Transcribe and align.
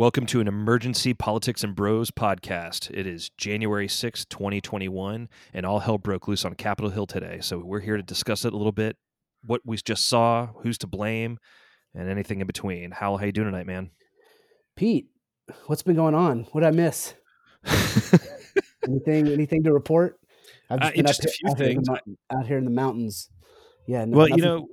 Welcome 0.00 0.24
to 0.28 0.40
an 0.40 0.48
emergency 0.48 1.12
politics 1.12 1.62
and 1.62 1.76
bros 1.76 2.10
podcast. 2.10 2.90
It 2.90 3.06
is 3.06 3.28
January 3.36 3.86
6th, 3.86 4.30
2021, 4.30 5.28
and 5.52 5.66
all 5.66 5.80
hell 5.80 5.98
broke 5.98 6.26
loose 6.26 6.46
on 6.46 6.54
Capitol 6.54 6.90
Hill 6.90 7.06
today. 7.06 7.40
So 7.42 7.58
we're 7.58 7.80
here 7.80 7.98
to 7.98 8.02
discuss 8.02 8.46
it 8.46 8.54
a 8.54 8.56
little 8.56 8.72
bit, 8.72 8.96
what 9.44 9.60
we 9.62 9.76
just 9.76 10.08
saw, 10.08 10.46
who's 10.62 10.78
to 10.78 10.86
blame, 10.86 11.38
and 11.94 12.08
anything 12.08 12.40
in 12.40 12.46
between. 12.46 12.92
Hal, 12.92 13.18
how 13.18 13.26
you 13.26 13.32
doing 13.32 13.48
tonight, 13.48 13.66
man? 13.66 13.90
Pete, 14.74 15.08
what's 15.66 15.82
been 15.82 15.96
going 15.96 16.14
on? 16.14 16.44
What 16.52 16.62
did 16.62 16.68
I 16.68 16.70
miss? 16.70 17.12
anything 18.88 19.28
anything 19.28 19.64
to 19.64 19.72
report? 19.74 20.18
I've 20.70 20.80
just, 20.80 20.98
uh, 20.98 21.02
just 21.02 21.24
a 21.26 21.28
few 21.28 21.50
out 21.50 21.58
things. 21.58 21.86
Here 21.86 21.98
the, 22.06 22.36
out 22.38 22.46
here 22.46 22.56
in 22.56 22.64
the 22.64 22.70
mountains. 22.70 23.28
Yeah. 23.86 24.06
No, 24.06 24.16
well, 24.16 24.28
nothing. 24.28 24.38
you 24.38 24.44
know, 24.48 24.66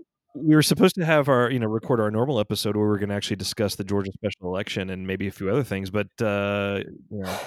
we 0.44 0.56
were 0.56 0.64
supposed 0.64 0.96
to 0.96 1.06
have 1.06 1.30
our 1.30 1.50
you 1.52 1.60
know 1.60 1.68
record 1.68 2.00
our 2.00 2.12
normal 2.12 2.40
episode 2.40 2.76
where 2.76 2.88
we 2.88 2.96
are 2.96 3.00
going 3.00 3.10
to 3.10 3.16
actually 3.16 3.36
discuss 3.36 3.76
the 3.76 3.84
Georgia 3.84 4.12
special 4.14 4.48
election 4.48 4.90
and 4.90 5.06
maybe 5.06 5.28
a 5.28 5.32
few 5.32 5.50
other 5.50 5.64
things, 5.64 5.90
but 5.90 6.08
uh, 6.22 6.82
you 7.10 7.20
know, 7.20 7.40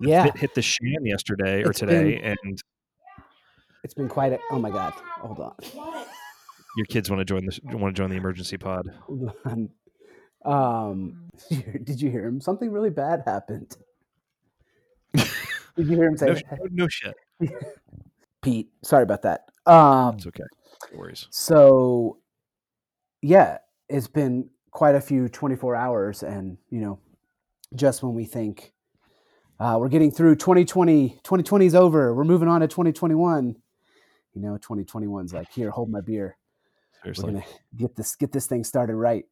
yeah, 0.00 0.24
hit, 0.24 0.36
hit 0.38 0.54
the 0.54 0.62
sham 0.62 1.04
yesterday 1.04 1.62
or 1.62 1.72
today, 1.72 2.16
been, 2.16 2.36
and 2.42 2.62
it's 3.82 3.94
been 3.94 4.08
quite. 4.08 4.32
A, 4.32 4.38
oh 4.50 4.58
my 4.58 4.70
god! 4.70 4.92
Hold 5.20 5.40
on. 5.40 5.54
Your 6.76 6.86
kids 6.86 7.08
want 7.08 7.20
to 7.20 7.24
join 7.24 7.46
this? 7.46 7.60
Want 7.64 7.94
to 7.94 8.02
join 8.02 8.10
the 8.10 8.16
emergency 8.16 8.56
pod? 8.56 8.88
Um, 10.44 11.30
did 11.84 12.00
you 12.00 12.10
hear 12.10 12.26
him? 12.26 12.40
Something 12.40 12.70
really 12.70 12.90
bad 12.90 13.22
happened. 13.24 13.76
did 15.14 15.26
you 15.78 15.96
hear 15.96 16.04
him 16.04 16.16
say? 16.18 16.42
no, 16.50 16.58
no 16.70 16.88
shit. 16.88 17.14
Pete, 18.42 18.68
sorry 18.82 19.04
about 19.04 19.22
that. 19.22 19.48
Um, 19.64 20.16
it's 20.16 20.26
okay. 20.26 20.44
No 20.92 20.98
worries. 20.98 21.26
So 21.30 22.18
yeah, 23.24 23.58
it's 23.88 24.06
been 24.06 24.50
quite 24.70 24.94
a 24.94 25.00
few 25.00 25.28
24 25.28 25.74
hours. 25.74 26.22
And, 26.22 26.58
you 26.68 26.80
know, 26.80 26.98
just 27.74 28.02
when 28.02 28.14
we 28.14 28.26
think 28.26 28.74
uh, 29.58 29.78
we're 29.80 29.88
getting 29.88 30.10
through 30.10 30.36
2020, 30.36 31.20
2020 31.22 31.66
is 31.66 31.74
over, 31.74 32.14
we're 32.14 32.24
moving 32.24 32.48
on 32.48 32.60
to 32.60 32.68
2021. 32.68 33.56
You 34.34 34.42
know, 34.42 34.58
2021's 34.58 35.32
like, 35.32 35.50
here, 35.50 35.70
hold 35.70 35.90
my 35.90 36.02
beer. 36.02 36.36
Seriously. 37.02 37.24
We're 37.24 37.30
gonna 37.40 37.46
get 37.76 37.96
this 37.96 38.16
get 38.16 38.32
this 38.32 38.46
thing 38.46 38.64
started 38.64 38.96
right. 38.96 39.24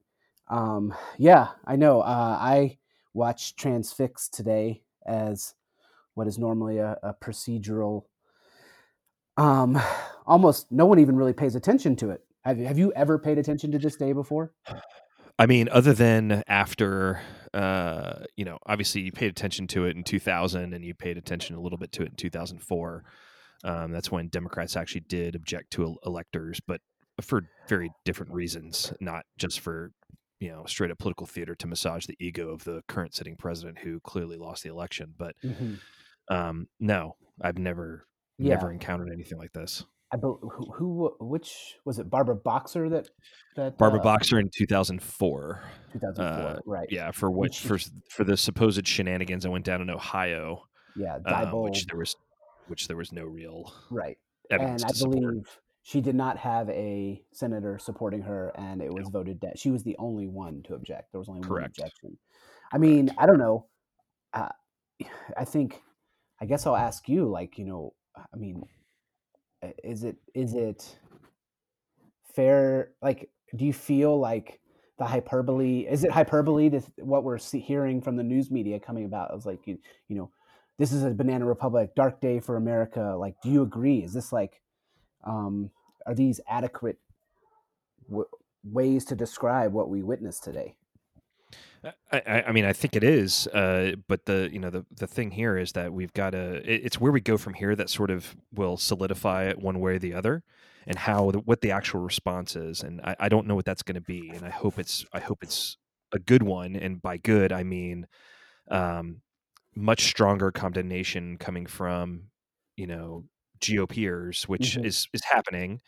Um, 0.48 0.94
yeah, 1.18 1.48
I 1.64 1.76
know. 1.76 2.02
Uh, 2.02 2.38
I 2.40 2.78
watched 3.14 3.58
Transfix 3.58 4.30
today 4.30 4.82
as 5.06 5.54
what 6.14 6.26
is 6.26 6.38
normally 6.38 6.78
a, 6.78 6.98
a 7.02 7.14
procedural. 7.14 8.04
Um, 9.36 9.80
almost 10.26 10.70
no 10.70 10.86
one 10.86 10.98
even 10.98 11.16
really 11.16 11.32
pays 11.32 11.56
attention 11.56 11.96
to 11.96 12.10
it. 12.10 12.22
Have 12.44 12.58
you, 12.58 12.66
have 12.66 12.78
you 12.78 12.92
ever 12.94 13.18
paid 13.18 13.38
attention 13.38 13.70
to 13.72 13.78
this 13.78 13.96
day 13.96 14.12
before? 14.12 14.52
I 15.38 15.46
mean, 15.46 15.68
other 15.70 15.92
than 15.92 16.42
after, 16.46 17.20
uh, 17.54 18.24
you 18.36 18.44
know, 18.44 18.58
obviously 18.66 19.02
you 19.02 19.12
paid 19.12 19.30
attention 19.30 19.66
to 19.68 19.86
it 19.86 19.96
in 19.96 20.04
2000 20.04 20.74
and 20.74 20.84
you 20.84 20.94
paid 20.94 21.16
attention 21.16 21.56
a 21.56 21.60
little 21.60 21.78
bit 21.78 21.92
to 21.92 22.02
it 22.02 22.10
in 22.10 22.14
2004. 22.16 23.04
Um, 23.64 23.92
that's 23.92 24.10
when 24.10 24.28
Democrats 24.28 24.76
actually 24.76 25.02
did 25.02 25.34
object 25.34 25.70
to 25.72 25.96
electors, 26.04 26.60
but 26.66 26.80
for 27.20 27.42
very 27.68 27.90
different 28.04 28.32
reasons, 28.32 28.92
not 29.00 29.24
just 29.38 29.60
for, 29.60 29.92
you 30.40 30.50
know, 30.50 30.64
straight 30.66 30.90
up 30.90 30.98
political 30.98 31.26
theater 31.26 31.54
to 31.54 31.66
massage 31.68 32.06
the 32.06 32.16
ego 32.18 32.48
of 32.50 32.64
the 32.64 32.82
current 32.88 33.14
sitting 33.14 33.36
president 33.36 33.78
who 33.78 34.00
clearly 34.00 34.36
lost 34.36 34.64
the 34.64 34.70
election. 34.70 35.14
But 35.16 35.36
mm-hmm. 35.44 35.74
um, 36.28 36.66
no, 36.80 37.16
I've 37.40 37.58
never, 37.58 38.06
yeah. 38.38 38.54
never 38.54 38.72
encountered 38.72 39.10
anything 39.12 39.38
like 39.38 39.52
this. 39.52 39.84
I 40.12 40.16
who, 40.18 40.38
who 40.74 41.14
which 41.20 41.76
was 41.84 41.98
it 41.98 42.10
Barbara 42.10 42.36
Boxer 42.36 42.88
that 42.90 43.08
that 43.56 43.78
Barbara 43.78 44.00
uh, 44.00 44.04
Boxer 44.04 44.38
in 44.38 44.50
2004. 44.54 45.62
2004, 45.94 46.24
uh, 46.24 46.58
right. 46.66 46.86
Yeah, 46.90 47.10
for 47.12 47.30
what 47.30 47.54
for 47.54 47.78
for 48.10 48.24
the 48.24 48.36
supposed 48.36 48.86
shenanigans 48.86 49.44
that 49.44 49.50
went 49.50 49.64
down 49.64 49.80
in 49.80 49.88
Ohio. 49.88 50.64
Yeah, 50.96 51.18
uh, 51.24 51.50
which 51.52 51.86
there 51.86 51.96
was 51.96 52.14
which 52.66 52.88
there 52.88 52.96
was 52.96 53.12
no 53.12 53.24
real 53.24 53.72
right. 53.90 54.18
and 54.50 54.84
I 54.84 54.92
believe 54.98 55.22
support. 55.22 55.46
she 55.82 56.00
did 56.00 56.14
not 56.14 56.36
have 56.38 56.68
a 56.68 57.22
senator 57.32 57.78
supporting 57.78 58.22
her 58.22 58.52
and 58.56 58.82
it 58.82 58.92
was 58.92 59.04
no. 59.04 59.18
voted 59.18 59.40
dead. 59.40 59.58
She 59.58 59.70
was 59.70 59.82
the 59.82 59.96
only 59.98 60.26
one 60.26 60.62
to 60.64 60.74
object. 60.74 61.12
There 61.12 61.18
was 61.18 61.28
only 61.28 61.40
Correct. 61.40 61.78
one 61.78 61.86
objection. 61.86 62.18
I 62.72 62.78
mean, 62.78 63.06
Correct. 63.08 63.20
I 63.20 63.26
don't 63.26 63.38
know. 63.38 63.66
Uh, 64.34 64.48
I 65.36 65.44
think 65.44 65.80
I 66.40 66.44
guess 66.44 66.66
I'll 66.66 66.76
ask 66.76 67.08
you 67.08 67.28
like, 67.30 67.58
you 67.58 67.64
know, 67.64 67.94
I 68.16 68.36
mean, 68.36 68.62
is 69.82 70.04
it 70.04 70.16
is 70.34 70.54
it 70.54 70.96
fair 72.34 72.92
like 73.02 73.30
do 73.56 73.64
you 73.64 73.72
feel 73.72 74.18
like 74.18 74.60
the 74.98 75.04
hyperbole 75.04 75.80
is 75.80 76.04
it 76.04 76.10
hyperbole 76.10 76.70
to 76.70 76.82
what 76.98 77.24
we're 77.24 77.38
see, 77.38 77.60
hearing 77.60 78.00
from 78.00 78.16
the 78.16 78.22
news 78.22 78.50
media 78.50 78.78
coming 78.78 79.04
about? 79.04 79.30
It 79.30 79.34
was 79.34 79.46
like 79.46 79.66
you, 79.66 79.78
you 80.08 80.16
know 80.16 80.30
this 80.78 80.92
is 80.92 81.02
a 81.02 81.10
banana 81.10 81.44
republic 81.44 81.94
dark 81.94 82.20
day 82.20 82.40
for 82.40 82.56
america 82.56 83.16
like 83.18 83.34
do 83.42 83.50
you 83.50 83.62
agree? 83.62 83.98
Is 83.98 84.12
this 84.12 84.32
like 84.32 84.60
um 85.24 85.70
are 86.06 86.14
these 86.14 86.40
adequate 86.48 86.98
w- 88.08 88.28
ways 88.64 89.04
to 89.06 89.16
describe 89.16 89.72
what 89.72 89.88
we 89.88 90.02
witnessed 90.02 90.44
today 90.44 90.76
I, 92.12 92.44
I, 92.46 92.52
mean, 92.52 92.64
I 92.64 92.72
think 92.72 92.94
it 92.94 93.02
is, 93.02 93.46
uh, 93.48 93.92
but 94.06 94.26
the 94.26 94.48
you 94.52 94.60
know 94.60 94.70
the 94.70 94.84
the 94.96 95.06
thing 95.06 95.30
here 95.32 95.56
is 95.56 95.72
that 95.72 95.92
we've 95.92 96.12
got 96.12 96.30
to. 96.30 96.56
It, 96.58 96.84
it's 96.84 97.00
where 97.00 97.10
we 97.10 97.20
go 97.20 97.36
from 97.36 97.54
here 97.54 97.74
that 97.74 97.90
sort 97.90 98.10
of 98.10 98.36
will 98.52 98.76
solidify 98.76 99.44
it 99.44 99.58
one 99.58 99.80
way 99.80 99.94
or 99.94 99.98
the 99.98 100.14
other, 100.14 100.44
and 100.86 100.96
how 100.96 101.32
the, 101.32 101.38
what 101.38 101.60
the 101.60 101.72
actual 101.72 102.00
response 102.00 102.54
is. 102.54 102.82
And 102.82 103.00
I, 103.00 103.16
I 103.20 103.28
don't 103.28 103.46
know 103.46 103.56
what 103.56 103.64
that's 103.64 103.82
going 103.82 103.96
to 103.96 104.00
be, 104.00 104.30
and 104.30 104.44
I 104.44 104.50
hope 104.50 104.78
it's 104.78 105.04
I 105.12 105.18
hope 105.18 105.38
it's 105.42 105.76
a 106.12 106.20
good 106.20 106.42
one. 106.42 106.76
And 106.76 107.02
by 107.02 107.16
good, 107.16 107.52
I 107.52 107.64
mean 107.64 108.06
um, 108.70 109.22
much 109.74 110.02
stronger 110.04 110.52
condemnation 110.52 111.36
coming 111.36 111.66
from 111.66 112.24
you 112.76 112.86
know 112.86 113.24
GOPers, 113.60 114.44
which 114.44 114.76
mm-hmm. 114.76 114.84
is 114.84 115.08
is 115.12 115.24
happening, 115.24 115.80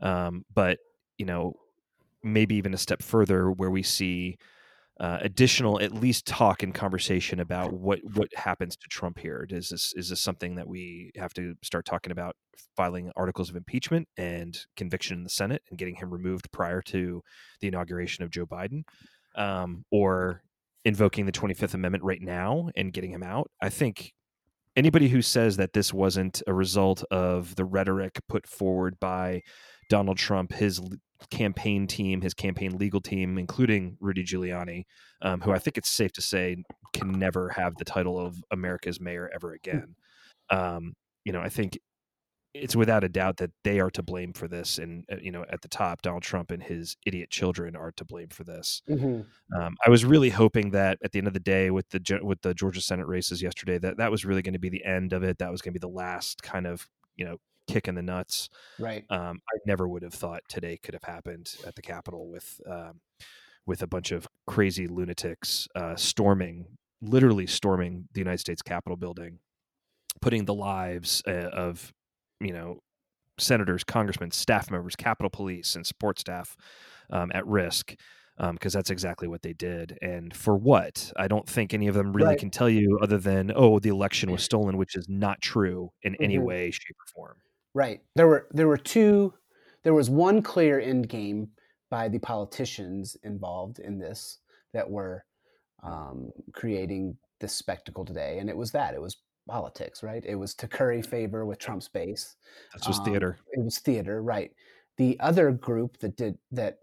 um, 0.00 0.44
but 0.54 0.78
you 1.18 1.26
know 1.26 1.54
maybe 2.22 2.54
even 2.56 2.74
a 2.74 2.78
step 2.78 3.02
further 3.02 3.50
where 3.50 3.70
we 3.70 3.82
see 3.82 4.36
uh, 5.00 5.16
additional 5.22 5.80
at 5.80 5.94
least 5.94 6.26
talk 6.26 6.62
and 6.62 6.74
conversation 6.74 7.40
about 7.40 7.72
what 7.72 8.00
what 8.14 8.28
happens 8.36 8.76
to 8.76 8.86
Trump 8.88 9.18
here. 9.18 9.46
Is 9.48 9.70
this 9.70 9.94
is 9.94 10.10
this 10.10 10.20
something 10.20 10.56
that 10.56 10.68
we 10.68 11.10
have 11.16 11.32
to 11.34 11.54
start 11.62 11.86
talking 11.86 12.12
about 12.12 12.36
filing 12.76 13.10
articles 13.16 13.48
of 13.48 13.56
impeachment 13.56 14.06
and 14.18 14.58
conviction 14.76 15.16
in 15.16 15.24
the 15.24 15.30
Senate 15.30 15.62
and 15.70 15.78
getting 15.78 15.94
him 15.94 16.10
removed 16.10 16.52
prior 16.52 16.82
to 16.82 17.22
the 17.60 17.68
inauguration 17.68 18.24
of 18.24 18.30
Joe 18.30 18.44
Biden, 18.44 18.82
um, 19.36 19.86
or 19.90 20.42
invoking 20.84 21.24
the 21.24 21.32
Twenty 21.32 21.54
Fifth 21.54 21.72
Amendment 21.72 22.04
right 22.04 22.20
now 22.22 22.68
and 22.76 22.92
getting 22.92 23.10
him 23.10 23.22
out? 23.22 23.50
I 23.62 23.70
think 23.70 24.12
anybody 24.76 25.08
who 25.08 25.22
says 25.22 25.56
that 25.56 25.72
this 25.72 25.94
wasn't 25.94 26.42
a 26.46 26.52
result 26.52 27.04
of 27.10 27.56
the 27.56 27.64
rhetoric 27.64 28.20
put 28.28 28.46
forward 28.46 29.00
by 29.00 29.40
Donald 29.90 30.16
Trump, 30.16 30.52
his 30.52 30.80
campaign 31.30 31.86
team, 31.86 32.22
his 32.22 32.32
campaign 32.32 32.78
legal 32.78 33.00
team, 33.00 33.36
including 33.36 33.98
Rudy 34.00 34.24
Giuliani, 34.24 34.84
um, 35.20 35.42
who 35.42 35.52
I 35.52 35.58
think 35.58 35.76
it's 35.76 35.90
safe 35.90 36.12
to 36.12 36.22
say 36.22 36.56
can 36.94 37.12
never 37.12 37.50
have 37.50 37.76
the 37.76 37.84
title 37.84 38.18
of 38.18 38.42
America's 38.50 39.00
mayor 39.00 39.28
ever 39.34 39.50
hmm. 39.50 39.56
again. 39.56 39.96
Um, 40.48 40.94
you 41.24 41.32
know, 41.32 41.40
I 41.40 41.50
think 41.50 41.78
it's 42.54 42.74
without 42.74 43.04
a 43.04 43.08
doubt 43.08 43.36
that 43.36 43.50
they 43.62 43.78
are 43.78 43.90
to 43.90 44.02
blame 44.02 44.32
for 44.32 44.48
this, 44.48 44.78
and 44.78 45.04
uh, 45.12 45.16
you 45.20 45.30
know, 45.30 45.44
at 45.50 45.60
the 45.60 45.68
top, 45.68 46.02
Donald 46.02 46.22
Trump 46.22 46.50
and 46.50 46.62
his 46.62 46.96
idiot 47.04 47.30
children 47.30 47.76
are 47.76 47.92
to 47.92 48.04
blame 48.04 48.28
for 48.28 48.44
this. 48.44 48.82
Mm-hmm. 48.88 49.60
Um, 49.60 49.76
I 49.84 49.90
was 49.90 50.04
really 50.04 50.30
hoping 50.30 50.70
that 50.70 50.98
at 51.04 51.12
the 51.12 51.18
end 51.18 51.28
of 51.28 51.34
the 51.34 51.40
day, 51.40 51.70
with 51.70 51.88
the 51.90 52.20
with 52.22 52.40
the 52.42 52.54
Georgia 52.54 52.80
Senate 52.80 53.06
races 53.06 53.42
yesterday, 53.42 53.78
that 53.78 53.98
that 53.98 54.10
was 54.10 54.24
really 54.24 54.42
going 54.42 54.54
to 54.54 54.58
be 54.60 54.68
the 54.68 54.84
end 54.84 55.12
of 55.12 55.22
it. 55.22 55.38
That 55.38 55.50
was 55.50 55.62
going 55.62 55.74
to 55.74 55.78
be 55.78 55.86
the 55.86 55.92
last 55.92 56.42
kind 56.42 56.66
of 56.66 56.88
you 57.16 57.24
know 57.24 57.36
kick 57.70 57.88
in 57.88 57.94
the 57.94 58.02
nuts. 58.02 58.48
Right. 58.78 59.04
Um, 59.10 59.40
I 59.48 59.58
never 59.66 59.88
would 59.88 60.02
have 60.02 60.14
thought 60.14 60.42
today 60.48 60.78
could 60.82 60.94
have 60.94 61.04
happened 61.04 61.54
at 61.66 61.74
the 61.74 61.82
Capitol 61.82 62.28
with 62.28 62.60
um, 62.68 63.00
with 63.66 63.82
a 63.82 63.86
bunch 63.86 64.10
of 64.10 64.26
crazy 64.46 64.88
lunatics 64.88 65.68
uh, 65.74 65.94
storming, 65.96 66.66
literally 67.00 67.46
storming 67.46 68.08
the 68.12 68.20
United 68.20 68.38
States 68.38 68.62
Capitol 68.62 68.96
building, 68.96 69.38
putting 70.20 70.44
the 70.44 70.54
lives 70.54 71.22
uh, 71.26 71.50
of 71.52 71.92
you 72.40 72.52
know 72.52 72.80
senators, 73.38 73.84
congressmen, 73.84 74.30
staff 74.30 74.70
members, 74.70 74.96
Capitol 74.96 75.30
Police, 75.30 75.76
and 75.76 75.86
support 75.86 76.18
staff 76.18 76.56
um, 77.10 77.30
at 77.34 77.46
risk 77.46 77.94
because 78.52 78.74
um, 78.74 78.78
that's 78.78 78.90
exactly 78.90 79.28
what 79.28 79.42
they 79.42 79.52
did. 79.52 79.98
And 80.00 80.34
for 80.34 80.56
what? 80.56 81.12
I 81.16 81.28
don't 81.28 81.46
think 81.46 81.74
any 81.74 81.88
of 81.88 81.94
them 81.94 82.12
really 82.12 82.28
right. 82.28 82.38
can 82.38 82.50
tell 82.50 82.70
you 82.70 82.98
other 83.02 83.18
than, 83.18 83.52
oh, 83.54 83.78
the 83.78 83.90
election 83.90 84.30
was 84.30 84.42
stolen, 84.42 84.78
which 84.78 84.96
is 84.96 85.06
not 85.08 85.42
true 85.42 85.90
in 86.02 86.14
mm-hmm. 86.14 86.24
any 86.24 86.38
way, 86.38 86.70
shape, 86.70 86.96
or 86.98 87.06
form. 87.14 87.36
Right. 87.74 88.00
There 88.16 88.26
were 88.26 88.46
there 88.50 88.68
were 88.68 88.76
two. 88.76 89.34
There 89.82 89.94
was 89.94 90.10
one 90.10 90.42
clear 90.42 90.80
end 90.80 91.08
game 91.08 91.48
by 91.90 92.08
the 92.08 92.18
politicians 92.18 93.16
involved 93.22 93.78
in 93.78 93.98
this 93.98 94.38
that 94.72 94.88
were 94.88 95.24
um, 95.82 96.30
creating 96.52 97.16
this 97.40 97.54
spectacle 97.54 98.04
today, 98.04 98.38
and 98.38 98.48
it 98.48 98.56
was 98.56 98.72
that 98.72 98.94
it 98.94 99.00
was 99.00 99.16
politics, 99.48 100.02
right? 100.02 100.24
It 100.26 100.36
was 100.36 100.54
to 100.56 100.68
curry 100.68 101.02
favor 101.02 101.46
with 101.46 101.58
Trump's 101.58 101.88
base. 101.88 102.36
That's 102.72 102.86
just 102.86 103.00
um, 103.00 103.06
theater. 103.06 103.38
It 103.52 103.64
was 103.64 103.78
theater, 103.78 104.22
right? 104.22 104.52
The 104.96 105.18
other 105.20 105.50
group 105.50 105.98
that 105.98 106.16
did 106.16 106.38
that 106.52 106.78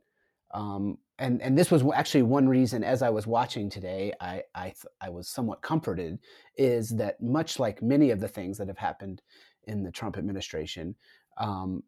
um, 0.53 0.97
and 1.19 1.41
and 1.41 1.57
this 1.57 1.71
was 1.71 1.83
actually 1.93 2.23
one 2.23 2.47
reason 2.47 2.83
as 2.83 3.01
I 3.01 3.09
was 3.09 3.25
watching 3.27 3.69
today, 3.69 4.13
I 4.21 4.43
I 4.53 4.73
I 5.01 5.09
was 5.09 5.27
somewhat 5.27 5.61
comforted 5.61 6.19
is 6.57 6.89
that 6.91 7.21
much 7.21 7.59
like 7.59 7.81
many 7.81 8.11
of 8.11 8.19
the 8.19 8.27
things 8.27 8.57
that 8.57 8.67
have 8.67 8.77
happened 8.77 9.21
in 9.67 9.83
the 9.83 9.91
Trump 9.91 10.17
administration, 10.17 10.95
um, 11.37 11.83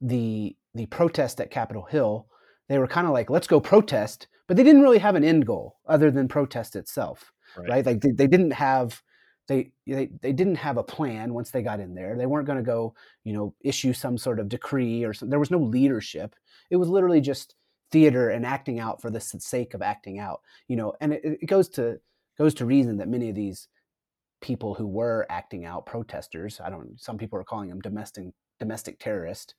the 0.00 0.56
the 0.74 0.86
protest 0.86 1.40
at 1.40 1.50
Capitol 1.50 1.84
Hill, 1.84 2.26
they 2.68 2.78
were 2.78 2.86
kind 2.86 3.06
of 3.06 3.12
like 3.12 3.30
let's 3.30 3.46
go 3.46 3.60
protest, 3.60 4.28
but 4.46 4.56
they 4.56 4.62
didn't 4.62 4.82
really 4.82 4.98
have 4.98 5.14
an 5.14 5.24
end 5.24 5.46
goal 5.46 5.78
other 5.86 6.10
than 6.10 6.28
protest 6.28 6.76
itself, 6.76 7.32
right? 7.56 7.68
right? 7.68 7.86
Like 7.86 8.00
they, 8.00 8.12
they 8.12 8.26
didn't 8.26 8.52
have 8.52 9.02
they, 9.48 9.72
they 9.86 10.10
they 10.20 10.32
didn't 10.32 10.56
have 10.56 10.76
a 10.76 10.82
plan 10.82 11.34
once 11.34 11.50
they 11.50 11.62
got 11.62 11.80
in 11.80 11.94
there. 11.94 12.16
They 12.16 12.26
weren't 12.26 12.46
going 12.46 12.58
to 12.58 12.64
go, 12.64 12.94
you 13.24 13.32
know, 13.32 13.54
issue 13.62 13.92
some 13.92 14.16
sort 14.16 14.38
of 14.38 14.48
decree 14.48 15.04
or 15.04 15.12
some, 15.12 15.30
there 15.30 15.40
was 15.40 15.50
no 15.50 15.58
leadership. 15.58 16.34
It 16.70 16.76
was 16.76 16.88
literally 16.88 17.20
just 17.20 17.56
theater 17.90 18.30
and 18.30 18.46
acting 18.46 18.78
out 18.78 19.02
for 19.02 19.10
the 19.10 19.20
sake 19.20 19.74
of 19.74 19.82
acting 19.82 20.18
out 20.18 20.40
you 20.68 20.76
know 20.76 20.94
and 21.00 21.12
it, 21.12 21.22
it 21.24 21.46
goes 21.46 21.68
to 21.68 21.98
goes 22.38 22.54
to 22.54 22.64
reason 22.64 22.96
that 22.96 23.08
many 23.08 23.28
of 23.28 23.34
these 23.34 23.68
people 24.40 24.74
who 24.74 24.86
were 24.86 25.26
acting 25.30 25.64
out 25.64 25.86
protesters 25.86 26.60
i 26.64 26.70
don't 26.70 27.00
some 27.00 27.18
people 27.18 27.38
are 27.38 27.44
calling 27.44 27.68
them 27.68 27.80
domestic 27.80 28.26
domestic 28.58 28.98
terrorist 28.98 29.54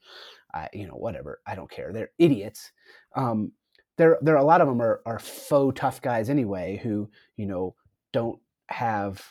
uh, 0.53 0.67
you 0.73 0.87
know 0.87 0.93
whatever 0.93 1.39
i 1.47 1.55
don't 1.55 1.71
care 1.71 1.91
they're 1.91 2.11
idiots. 2.19 2.71
Um, 3.15 3.51
there 3.97 4.17
there 4.21 4.35
a 4.35 4.43
lot 4.43 4.61
of 4.61 4.67
them 4.67 4.81
are, 4.81 5.01
are 5.05 5.19
faux 5.19 5.79
tough 5.79 6.01
guys 6.01 6.29
anyway 6.29 6.79
who 6.81 7.09
you 7.37 7.45
know 7.45 7.75
don't 8.13 8.39
have 8.67 9.23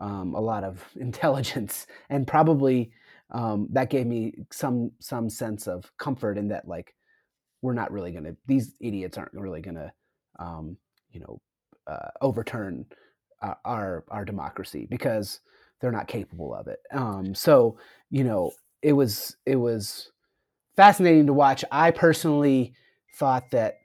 um, 0.00 0.34
a 0.34 0.40
lot 0.40 0.64
of 0.64 0.84
intelligence 0.96 1.86
and 2.10 2.26
probably 2.26 2.92
um, 3.30 3.68
that 3.72 3.90
gave 3.90 4.06
me 4.06 4.34
some 4.52 4.92
some 5.00 5.28
sense 5.28 5.66
of 5.66 5.90
comfort 5.98 6.38
in 6.38 6.48
that 6.48 6.68
like 6.68 6.94
we're 7.62 7.72
not 7.72 7.90
really 7.90 8.12
going 8.12 8.24
to 8.24 8.36
these 8.46 8.74
idiots 8.80 9.18
aren't 9.18 9.32
really 9.32 9.60
going 9.60 9.76
to 9.76 9.92
um, 10.38 10.76
you 11.10 11.20
know 11.20 11.40
uh, 11.86 12.10
overturn 12.20 12.86
our, 13.44 13.58
our, 13.64 14.04
our 14.08 14.24
democracy 14.24 14.86
because 14.88 15.40
they're 15.80 15.92
not 15.92 16.08
capable 16.08 16.54
of 16.54 16.66
it. 16.66 16.80
Um, 16.92 17.34
so 17.34 17.76
you 18.10 18.24
know 18.24 18.52
it 18.82 18.92
was 18.92 19.36
it 19.46 19.56
was 19.56 20.10
fascinating 20.76 21.26
to 21.26 21.32
watch. 21.32 21.64
I 21.70 21.90
personally 21.90 22.74
thought 23.16 23.50
that 23.52 23.78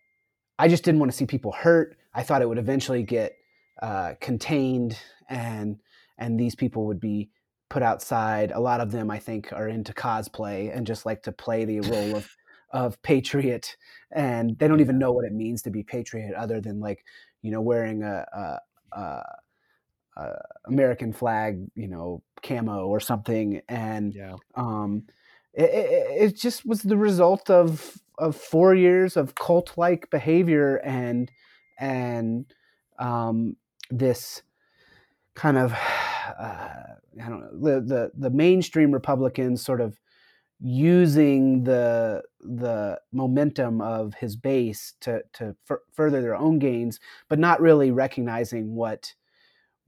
i 0.57 0.67
just 0.67 0.83
didn't 0.83 0.99
want 0.99 1.11
to 1.11 1.17
see 1.17 1.25
people 1.25 1.51
hurt. 1.51 1.97
I 2.13 2.23
thought 2.23 2.41
it 2.41 2.49
would 2.49 2.57
eventually 2.57 3.03
get 3.03 3.33
uh, 3.81 4.13
contained 4.19 4.97
and 5.29 5.77
and 6.17 6.39
these 6.39 6.55
people 6.55 6.85
would 6.87 6.99
be 6.99 7.29
put 7.69 7.83
outside. 7.83 8.51
A 8.51 8.59
lot 8.59 8.81
of 8.81 8.91
them 8.91 9.11
i 9.11 9.19
think 9.19 9.51
are 9.53 9.67
into 9.67 9.93
cosplay 9.93 10.75
and 10.75 10.87
just 10.87 11.05
like 11.05 11.23
to 11.23 11.31
play 11.31 11.65
the 11.65 11.81
role 11.81 12.15
of 12.15 12.29
of 12.71 13.01
patriot 13.01 13.75
and 14.11 14.55
they 14.59 14.67
don't 14.67 14.79
even 14.79 14.99
know 14.99 15.11
what 15.11 15.25
it 15.25 15.33
means 15.33 15.63
to 15.63 15.71
be 15.71 15.81
patriot 15.81 16.35
other 16.35 16.61
than 16.61 16.79
like 16.79 17.03
you 17.41 17.49
know 17.49 17.61
wearing 17.61 18.03
a, 18.03 18.23
a, 18.31 18.99
a, 18.99 19.23
a 20.19 20.41
american 20.67 21.13
flag 21.13 21.65
you 21.75 21.87
know 21.87 22.21
camo 22.41 22.85
or 22.87 22.99
something 22.99 23.61
and 23.67 24.13
yeah. 24.13 24.35
um 24.55 25.03
it, 25.53 25.63
it, 25.63 26.21
it, 26.21 26.35
just 26.37 26.65
was 26.65 26.83
the 26.83 26.97
result 26.97 27.49
of 27.49 27.97
of 28.17 28.35
four 28.35 28.75
years 28.75 29.17
of 29.17 29.35
cult 29.35 29.73
like 29.77 30.09
behavior 30.09 30.77
and 30.77 31.31
and 31.79 32.53
um 32.99 33.55
this 33.89 34.43
kind 35.35 35.57
of 35.57 35.73
uh, 36.39 36.73
I 37.21 37.29
don't 37.29 37.41
know 37.41 37.49
the, 37.51 37.81
the 37.81 38.11
the 38.15 38.29
mainstream 38.29 38.91
Republicans 38.91 39.63
sort 39.63 39.81
of 39.81 39.99
using 40.59 41.63
the 41.63 42.21
the 42.41 42.99
momentum 43.11 43.81
of 43.81 44.13
his 44.15 44.35
base 44.35 44.93
to 45.01 45.23
to 45.33 45.55
f- 45.69 45.79
further 45.93 46.21
their 46.21 46.35
own 46.35 46.59
gains, 46.59 46.99
but 47.29 47.39
not 47.39 47.61
really 47.61 47.91
recognizing 47.91 48.75
what 48.75 49.13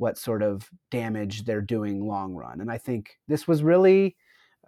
what 0.01 0.17
sort 0.17 0.41
of 0.41 0.67
damage 0.89 1.45
they're 1.45 1.61
doing 1.61 2.07
long 2.07 2.33
run. 2.33 2.59
And 2.59 2.71
I 2.71 2.79
think 2.79 3.19
this 3.27 3.47
was 3.47 3.61
really 3.61 4.15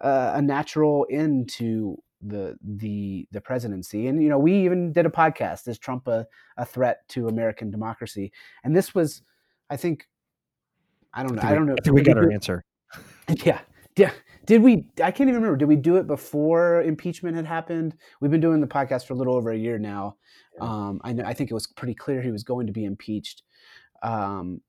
uh, 0.00 0.30
a 0.36 0.40
natural 0.40 1.08
end 1.10 1.48
to 1.48 1.98
the 2.22 2.56
the 2.62 3.26
the 3.32 3.40
presidency. 3.40 4.06
And 4.06 4.22
you 4.22 4.28
know, 4.28 4.38
we 4.38 4.54
even 4.64 4.92
did 4.92 5.06
a 5.06 5.10
podcast: 5.10 5.66
"Is 5.66 5.76
Trump 5.76 6.06
a, 6.06 6.24
a 6.56 6.64
threat 6.64 7.00
to 7.08 7.26
American 7.26 7.68
democracy?" 7.72 8.30
And 8.62 8.76
this 8.76 8.94
was, 8.94 9.22
I 9.68 9.76
think, 9.76 10.06
I 11.12 11.24
don't 11.24 11.34
know. 11.34 11.42
I, 11.42 11.50
I 11.50 11.54
don't 11.56 11.66
know. 11.66 11.74
I 11.74 11.82
think 11.82 11.96
we 11.96 12.02
got 12.02 12.16
our 12.16 12.30
answer. 12.30 12.64
Yeah, 13.42 13.60
yeah. 13.96 14.12
Did 14.46 14.62
we? 14.62 14.86
I 15.02 15.10
can't 15.10 15.28
even 15.28 15.40
remember. 15.40 15.56
Did 15.56 15.66
we 15.66 15.76
do 15.76 15.96
it 15.96 16.06
before 16.06 16.82
impeachment 16.82 17.34
had 17.34 17.46
happened? 17.46 17.96
We've 18.20 18.30
been 18.30 18.40
doing 18.40 18.60
the 18.60 18.68
podcast 18.68 19.06
for 19.06 19.14
a 19.14 19.16
little 19.16 19.34
over 19.34 19.50
a 19.50 19.56
year 19.56 19.78
now. 19.78 20.16
Um, 20.60 21.00
I 21.02 21.12
know. 21.12 21.24
I 21.24 21.34
think 21.34 21.50
it 21.50 21.54
was 21.54 21.66
pretty 21.66 21.94
clear 21.94 22.22
he 22.22 22.30
was 22.30 22.44
going 22.44 22.68
to 22.68 22.72
be 22.72 22.84
impeached. 22.84 23.42
Um, 24.02 24.60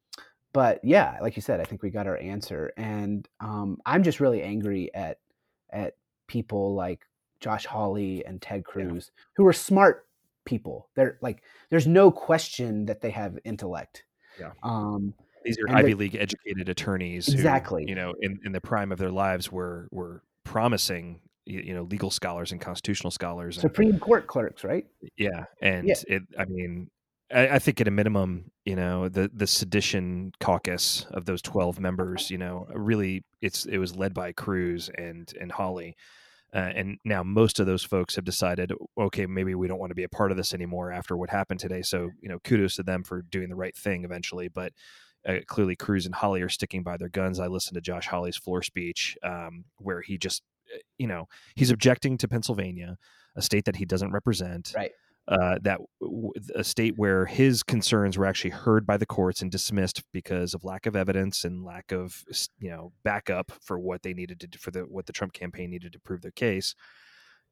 but 0.56 0.80
yeah, 0.86 1.18
like 1.22 1.36
you 1.36 1.42
said, 1.42 1.60
I 1.60 1.66
think 1.66 1.84
we 1.84 1.90
got 1.90 2.08
our 2.08 2.18
answer, 2.18 2.72
and 2.78 3.28
um, 3.42 3.78
I'm 3.86 4.04
just 4.04 4.22
really 4.22 4.42
angry 4.42 4.90
at 4.96 5.20
at 5.70 5.98
people 6.28 6.76
like 6.76 7.02
Josh 7.42 7.66
Hawley 7.66 8.26
and 8.26 8.42
Ted 8.42 8.64
Cruz, 8.64 9.12
yeah. 9.14 9.24
who 9.36 9.46
are 9.48 9.52
smart 9.52 10.08
people. 10.46 10.88
They're 10.96 11.18
like, 11.20 11.44
there's 11.70 11.88
no 11.88 12.10
question 12.10 12.86
that 12.86 13.02
they 13.02 13.10
have 13.10 13.38
intellect. 13.44 14.06
Yeah. 14.40 14.52
Um, 14.64 15.14
these 15.44 15.58
are 15.60 15.76
Ivy 15.76 15.92
the, 15.92 15.96
League 15.96 16.16
educated 16.16 16.70
attorneys 16.70 17.28
exactly. 17.28 17.84
Who, 17.84 17.90
you 17.90 17.96
know, 17.96 18.14
in, 18.22 18.40
in 18.46 18.54
the 18.54 18.62
prime 18.62 18.94
of 18.94 18.98
their 18.98 19.12
lives 19.12 19.52
were 19.52 19.90
were 19.92 20.24
promising 20.46 21.20
you 21.46 21.74
know 21.74 21.84
legal 21.84 22.10
scholars 22.10 22.54
and 22.54 22.62
constitutional 22.62 23.12
scholars 23.12 23.60
supreme 23.60 23.92
and, 23.92 24.02
court 24.02 24.26
clerks 24.26 24.64
right 24.64 24.88
yeah 25.16 25.44
and 25.62 25.88
yeah. 25.88 25.94
it 26.08 26.24
i 26.40 26.46
mean 26.46 26.90
I, 27.34 27.48
I, 27.50 27.60
think 27.60 27.82
at 27.82 27.88
a 27.88 27.92
minimum 27.92 28.52
you 28.66 28.76
know 28.76 29.10
the 29.10 29.30
the 29.34 29.48
sedition 29.48 30.32
caucus 30.40 31.06
of 31.12 31.26
those 31.26 31.42
12 31.42 31.80
members 31.80 32.30
you 32.30 32.38
know 32.38 32.68
really 32.74 33.24
it's 33.42 33.66
it 33.66 33.78
was 33.78 33.96
led 33.96 34.14
by 34.14 34.32
cruz 34.32 34.90
and 34.98 35.32
and 35.40 35.52
hawley 35.52 35.96
uh, 36.54 36.72
and 36.76 36.98
now 37.04 37.24
most 37.24 37.60
of 37.60 37.66
those 37.66 37.84
folks 37.84 38.16
have 38.16 38.26
decided 38.26 38.72
okay 38.98 39.26
maybe 39.26 39.56
we 39.56 39.68
don't 39.68 39.80
want 39.80 39.90
to 39.92 39.96
be 39.96 40.04
a 40.04 40.10
part 40.10 40.32
of 40.32 40.38
this 40.38 40.54
anymore 40.54 40.92
after 40.92 41.18
what 41.18 41.30
happened 41.30 41.60
today 41.60 41.82
so 41.82 42.10
you 42.22 42.30
know 42.30 42.40
kudos 42.40 42.76
to 42.76 42.84
them 42.84 43.04
for 43.04 43.22
doing 43.24 43.50
the 43.50 43.56
right 43.56 43.76
thing 43.76 44.04
eventually 44.04 44.48
but 44.48 44.72
uh, 45.28 45.40
clearly 45.48 45.76
Cruz 45.76 46.06
and 46.06 46.14
Hawley 46.14 46.42
are 46.42 46.50
sticking 46.50 46.84
by 46.84 46.98
their 46.98 47.10
guns. 47.10 47.40
I 47.40 47.48
listened 47.48 47.76
to 47.76 47.82
Josh 47.82 48.08
Hawley's 48.08 48.38
floor 48.38 48.62
speech 48.62 49.18
um, 49.24 49.66
where 49.78 50.02
he 50.02 50.18
just, 50.18 50.44
uh, 50.74 50.78
you 50.98 51.08
know, 51.08 51.28
he's 51.56 51.72
objecting 51.72 52.18
to 52.20 52.28
Pennsylvania, 52.28 52.98
a 53.36 53.42
state 53.42 53.66
that 53.66 53.78
he 53.78 53.86
doesn't 53.86 54.12
represent. 54.12 54.74
Right. 54.76 54.92
Uh, 55.28 55.58
that 55.64 55.80
a 56.54 56.64
state 56.64 56.94
where 56.98 57.26
his 57.26 57.64
concerns 57.64 58.16
were 58.16 58.28
actually 58.28 58.52
heard 58.52 58.86
by 58.86 58.96
the 58.96 59.08
courts 59.08 59.42
and 59.42 59.52
dismissed 59.52 60.04
because 60.14 60.54
of 60.54 60.64
lack 60.64 60.86
of 60.86 60.96
evidence 60.96 61.44
and 61.44 61.66
lack 61.66 61.92
of 61.92 62.24
you 62.60 62.70
know 62.70 62.92
backup 63.04 63.52
for 63.60 63.80
what 63.80 64.04
they 64.04 64.14
needed 64.14 64.40
to 64.40 64.46
do 64.46 64.60
for 64.60 64.70
the 64.70 64.82
what 64.82 65.08
the 65.08 65.14
Trump 65.14 65.34
campaign 65.34 65.72
needed 65.72 65.92
to 65.92 66.00
prove 66.00 66.22
their 66.22 66.30
case 66.30 66.76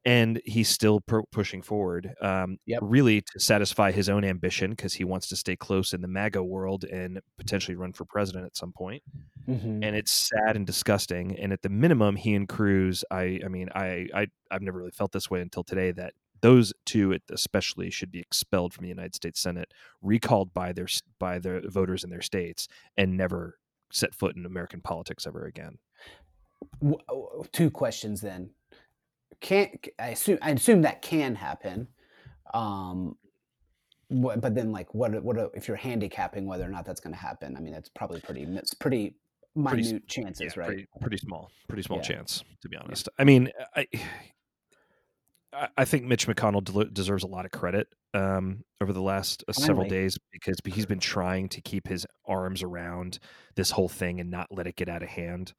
and 0.04 0.40
he's 0.44 0.68
still 0.68 1.00
pushing 1.32 1.62
forward, 1.62 2.14
um, 2.20 2.58
yep. 2.66 2.80
really 2.82 3.22
to 3.22 3.40
satisfy 3.40 3.90
his 3.90 4.10
own 4.10 4.22
ambition 4.22 4.70
because 4.70 4.92
he 4.92 5.04
wants 5.04 5.28
to 5.28 5.36
stay 5.36 5.56
close 5.56 5.94
in 5.94 6.02
the 6.02 6.08
MAGA 6.08 6.42
world 6.44 6.84
and 6.84 7.20
potentially 7.38 7.74
run 7.74 7.94
for 7.94 8.04
president 8.04 8.44
at 8.44 8.56
some 8.56 8.72
point. 8.72 9.02
Mm-hmm. 9.48 9.82
And 9.82 9.96
it's 9.96 10.12
sad 10.12 10.56
and 10.56 10.66
disgusting. 10.66 11.38
And 11.38 11.54
at 11.54 11.62
the 11.62 11.70
minimum, 11.70 12.16
he 12.16 12.34
and 12.34 12.46
Cruz, 12.46 13.02
I, 13.10 13.40
I 13.42 13.48
mean, 13.48 13.70
I, 13.74 14.08
I, 14.14 14.26
I've 14.50 14.62
never 14.62 14.78
really 14.78 14.90
felt 14.90 15.12
this 15.12 15.30
way 15.30 15.40
until 15.40 15.64
today 15.64 15.90
that 15.92 16.12
those 16.44 16.72
two 16.84 17.18
especially 17.32 17.90
should 17.90 18.12
be 18.12 18.20
expelled 18.20 18.74
from 18.74 18.82
the 18.82 18.88
United 18.88 19.14
States 19.14 19.40
Senate, 19.40 19.72
recalled 20.02 20.52
by 20.52 20.72
their 20.72 20.88
by 21.18 21.38
the 21.38 21.62
voters 21.66 22.04
in 22.04 22.10
their 22.10 22.22
states, 22.22 22.68
and 22.96 23.16
never 23.16 23.58
set 23.90 24.14
foot 24.14 24.36
in 24.36 24.44
American 24.44 24.80
politics 24.80 25.26
ever 25.26 25.46
again. 25.46 25.78
Two 27.52 27.70
questions 27.70 28.20
then 28.20 28.50
can't 29.40 29.86
I 29.98 30.08
assume 30.08 30.38
I 30.42 30.50
assume 30.50 30.82
that 30.82 31.02
can 31.02 31.34
happen. 31.34 31.88
Um, 32.52 33.16
but 34.10 34.54
then 34.54 34.72
like 34.72 34.92
what 34.94 35.22
what 35.22 35.36
if 35.54 35.68
you're 35.68 35.76
handicapping 35.76 36.46
whether 36.46 36.64
or 36.64 36.68
not 36.68 36.84
that's 36.84 37.00
going 37.00 37.14
to 37.14 37.20
happen? 37.20 37.56
I 37.56 37.60
mean, 37.60 37.72
that's 37.72 37.88
probably 37.88 38.20
pretty 38.20 38.42
it's 38.42 38.74
pretty 38.74 39.14
minute 39.54 39.72
pretty, 39.72 40.00
chances, 40.08 40.54
yeah, 40.56 40.60
right? 40.60 40.68
Pretty, 40.68 40.86
pretty, 41.00 41.18
small, 41.18 41.50
pretty 41.68 41.82
small 41.82 41.98
yeah. 41.98 42.04
chance 42.04 42.42
to 42.62 42.68
be 42.68 42.76
honest. 42.76 43.08
Yeah. 43.08 43.22
I 43.22 43.24
mean, 43.24 43.50
I 43.76 43.86
I 45.76 45.84
think 45.84 46.04
Mitch 46.04 46.26
McConnell 46.26 46.92
deserves 46.92 47.24
a 47.24 47.28
lot 47.28 47.44
of 47.44 47.50
credit 47.50 47.88
um, 48.12 48.64
over 48.80 48.92
the 48.92 49.02
last 49.02 49.44
uh, 49.48 49.52
several 49.52 49.88
days 49.88 50.18
because 50.32 50.58
he's 50.64 50.86
been 50.86 51.00
trying 51.00 51.48
to 51.50 51.60
keep 51.60 51.86
his 51.88 52.06
arms 52.26 52.62
around 52.62 53.18
this 53.54 53.70
whole 53.70 53.88
thing 53.88 54.20
and 54.20 54.30
not 54.30 54.48
let 54.50 54.66
it 54.66 54.76
get 54.76 54.88
out 54.88 55.02
of 55.02 55.08
hand. 55.08 55.52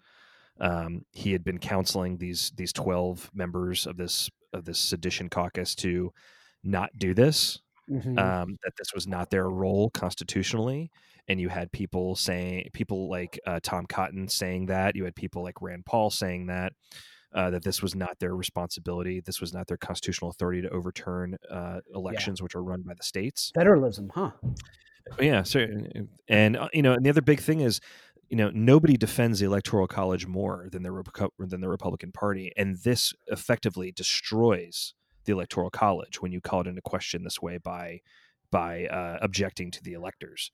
Um, 0.60 1.06
he 1.12 1.32
had 1.32 1.44
been 1.44 1.60
counseling 1.60 2.18
these 2.18 2.52
these 2.56 2.72
twelve 2.72 3.30
members 3.34 3.86
of 3.86 3.98
this 3.98 4.30
of 4.54 4.66
this 4.66 4.80
sedition 4.80 5.30
caucus 5.30 5.76
to 5.76 6.12
not 6.64 6.90
do 6.98 7.14
this. 7.14 7.60
Mm-hmm. 7.90 8.18
Um, 8.18 8.58
that 8.64 8.74
this 8.80 8.94
was 8.96 9.06
not 9.06 9.30
their 9.30 9.48
role 9.48 9.92
constitutionally, 9.92 10.90
and 11.28 11.40
you 11.40 11.50
had 11.50 11.72
people 11.72 12.16
saying 12.16 12.70
people 12.74 13.10
like 13.10 13.40
uh, 13.46 13.60
Tom 13.62 13.86
Cotton 13.86 14.28
saying 14.28 14.68
that. 14.68 14.96
You 14.96 15.06
had 15.06 15.16
people 15.16 15.44
like 15.44 15.62
Rand 15.62 15.86
Paul 15.86 16.10
saying 16.10 16.48
that. 16.48 16.74
Uh, 17.36 17.50
that 17.50 17.64
this 17.64 17.82
was 17.82 17.96
not 17.96 18.18
their 18.20 18.36
responsibility. 18.36 19.20
This 19.20 19.42
was 19.42 19.54
not 19.54 19.68
their 19.68 19.78
constitutional 19.78 20.32
authority 20.32 20.62
to 20.62 20.70
overturn 20.70 21.38
uh, 21.52 21.82
elections, 21.94 22.42
which 22.42 22.56
are 22.56 22.64
run 22.64 22.82
by 22.82 22.94
the 22.94 23.04
states. 23.04 23.52
Federalism, 23.54 24.12
huh? 24.16 24.32
Yeah. 25.20 25.44
So, 25.44 25.68
and 26.30 26.58
uh, 26.58 26.70
you 26.74 26.82
know, 26.82 26.94
and 26.94 27.06
the 27.06 27.10
other 27.10 27.22
big 27.22 27.42
thing 27.42 27.60
is, 27.60 27.82
you 28.30 28.38
know, 28.38 28.50
nobody 28.54 28.98
defends 28.98 29.40
the 29.40 29.46
electoral 29.46 29.86
college 29.86 30.26
more 30.26 30.68
than 30.72 30.82
the 30.82 31.30
than 31.38 31.62
the 31.62 31.70
Republican 31.70 32.12
Party, 32.12 32.52
and 32.58 32.78
this 32.78 33.14
effectively 33.28 33.92
destroys 33.92 34.94
the 35.26 35.34
electoral 35.34 35.70
college 35.70 36.22
when 36.22 36.32
you 36.32 36.40
call 36.40 36.62
it 36.62 36.68
into 36.68 36.82
question 36.82 37.24
this 37.24 37.42
way 37.42 37.58
by 37.58 38.00
by 38.50 38.86
uh, 38.86 39.18
objecting 39.22 39.72
to 39.72 39.84
the 39.84 39.94
electors. 39.94 40.52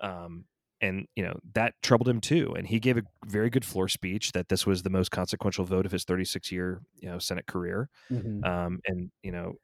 Um, 0.00 0.46
and 0.80 1.06
you 1.16 1.22
know 1.24 1.38
that 1.54 1.74
troubled 1.82 2.08
him 2.08 2.20
too 2.20 2.54
and 2.56 2.66
he 2.68 2.78
gave 2.80 2.96
a 2.96 3.02
very 3.26 3.50
good 3.50 3.64
floor 3.64 3.88
speech 3.88 4.32
that 4.32 4.48
this 4.48 4.66
was 4.66 4.82
the 4.82 4.90
most 4.90 5.10
consequential 5.10 5.64
vote 5.64 5.86
of 5.86 5.92
his 5.92 6.04
36 6.04 6.52
year 6.52 6.82
you 6.96 7.08
know 7.08 7.18
senate 7.18 7.46
career 7.46 7.88
Mhm. 8.10 8.44
um, 8.46 8.80
and 8.86 9.10
you 9.22 9.32
know 9.32 9.54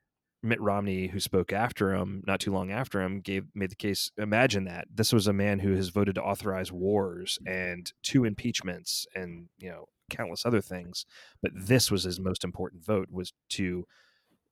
mitt 0.42 0.61
romney 0.61 1.06
who 1.09 1.21
spoke 1.21 1.52
after 1.52 1.94
him 1.94 2.23
not 2.26 2.40
too 2.40 2.52
long 2.52 2.71
after 2.71 3.00
him 3.00 3.21
gave 3.21 3.47
made 3.54 3.71
the 3.71 3.76
case 3.76 4.11
imagine 4.18 4.64
that 4.64 4.87
this 4.92 5.12
was 5.12 5.26
a 5.26 5.33
man 5.33 5.59
who 5.61 5.73
has 5.75 5.88
voted 5.88 6.14
to 6.16 6.23
authorize 6.23 6.71
wars 6.73 7.38
and 7.47 7.92
two 8.02 8.25
impeachments 8.25 9.06
and 9.14 9.49
you 9.59 9.71
know 9.71 9.87
countless 10.11 10.44
other 10.44 10.61
things 10.61 11.06
but 11.42 11.50
this 11.54 11.90
was 11.90 12.02
his 12.04 12.21
most 12.21 12.44
important 12.44 12.85
vote 12.85 13.09
was 13.11 13.33
to 13.49 13.87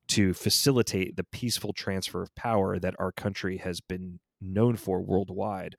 to 0.09 0.35
facilitate 0.35 1.17
the 1.17 1.25
peaceful 1.25 1.73
transfer 1.73 2.23
of 2.23 2.35
power 2.35 2.79
that 2.79 2.95
our 2.99 3.13
country 3.13 3.59
has 3.59 3.81
been 3.81 4.19
known 4.41 4.77
for 4.77 5.01
worldwide 5.01 5.77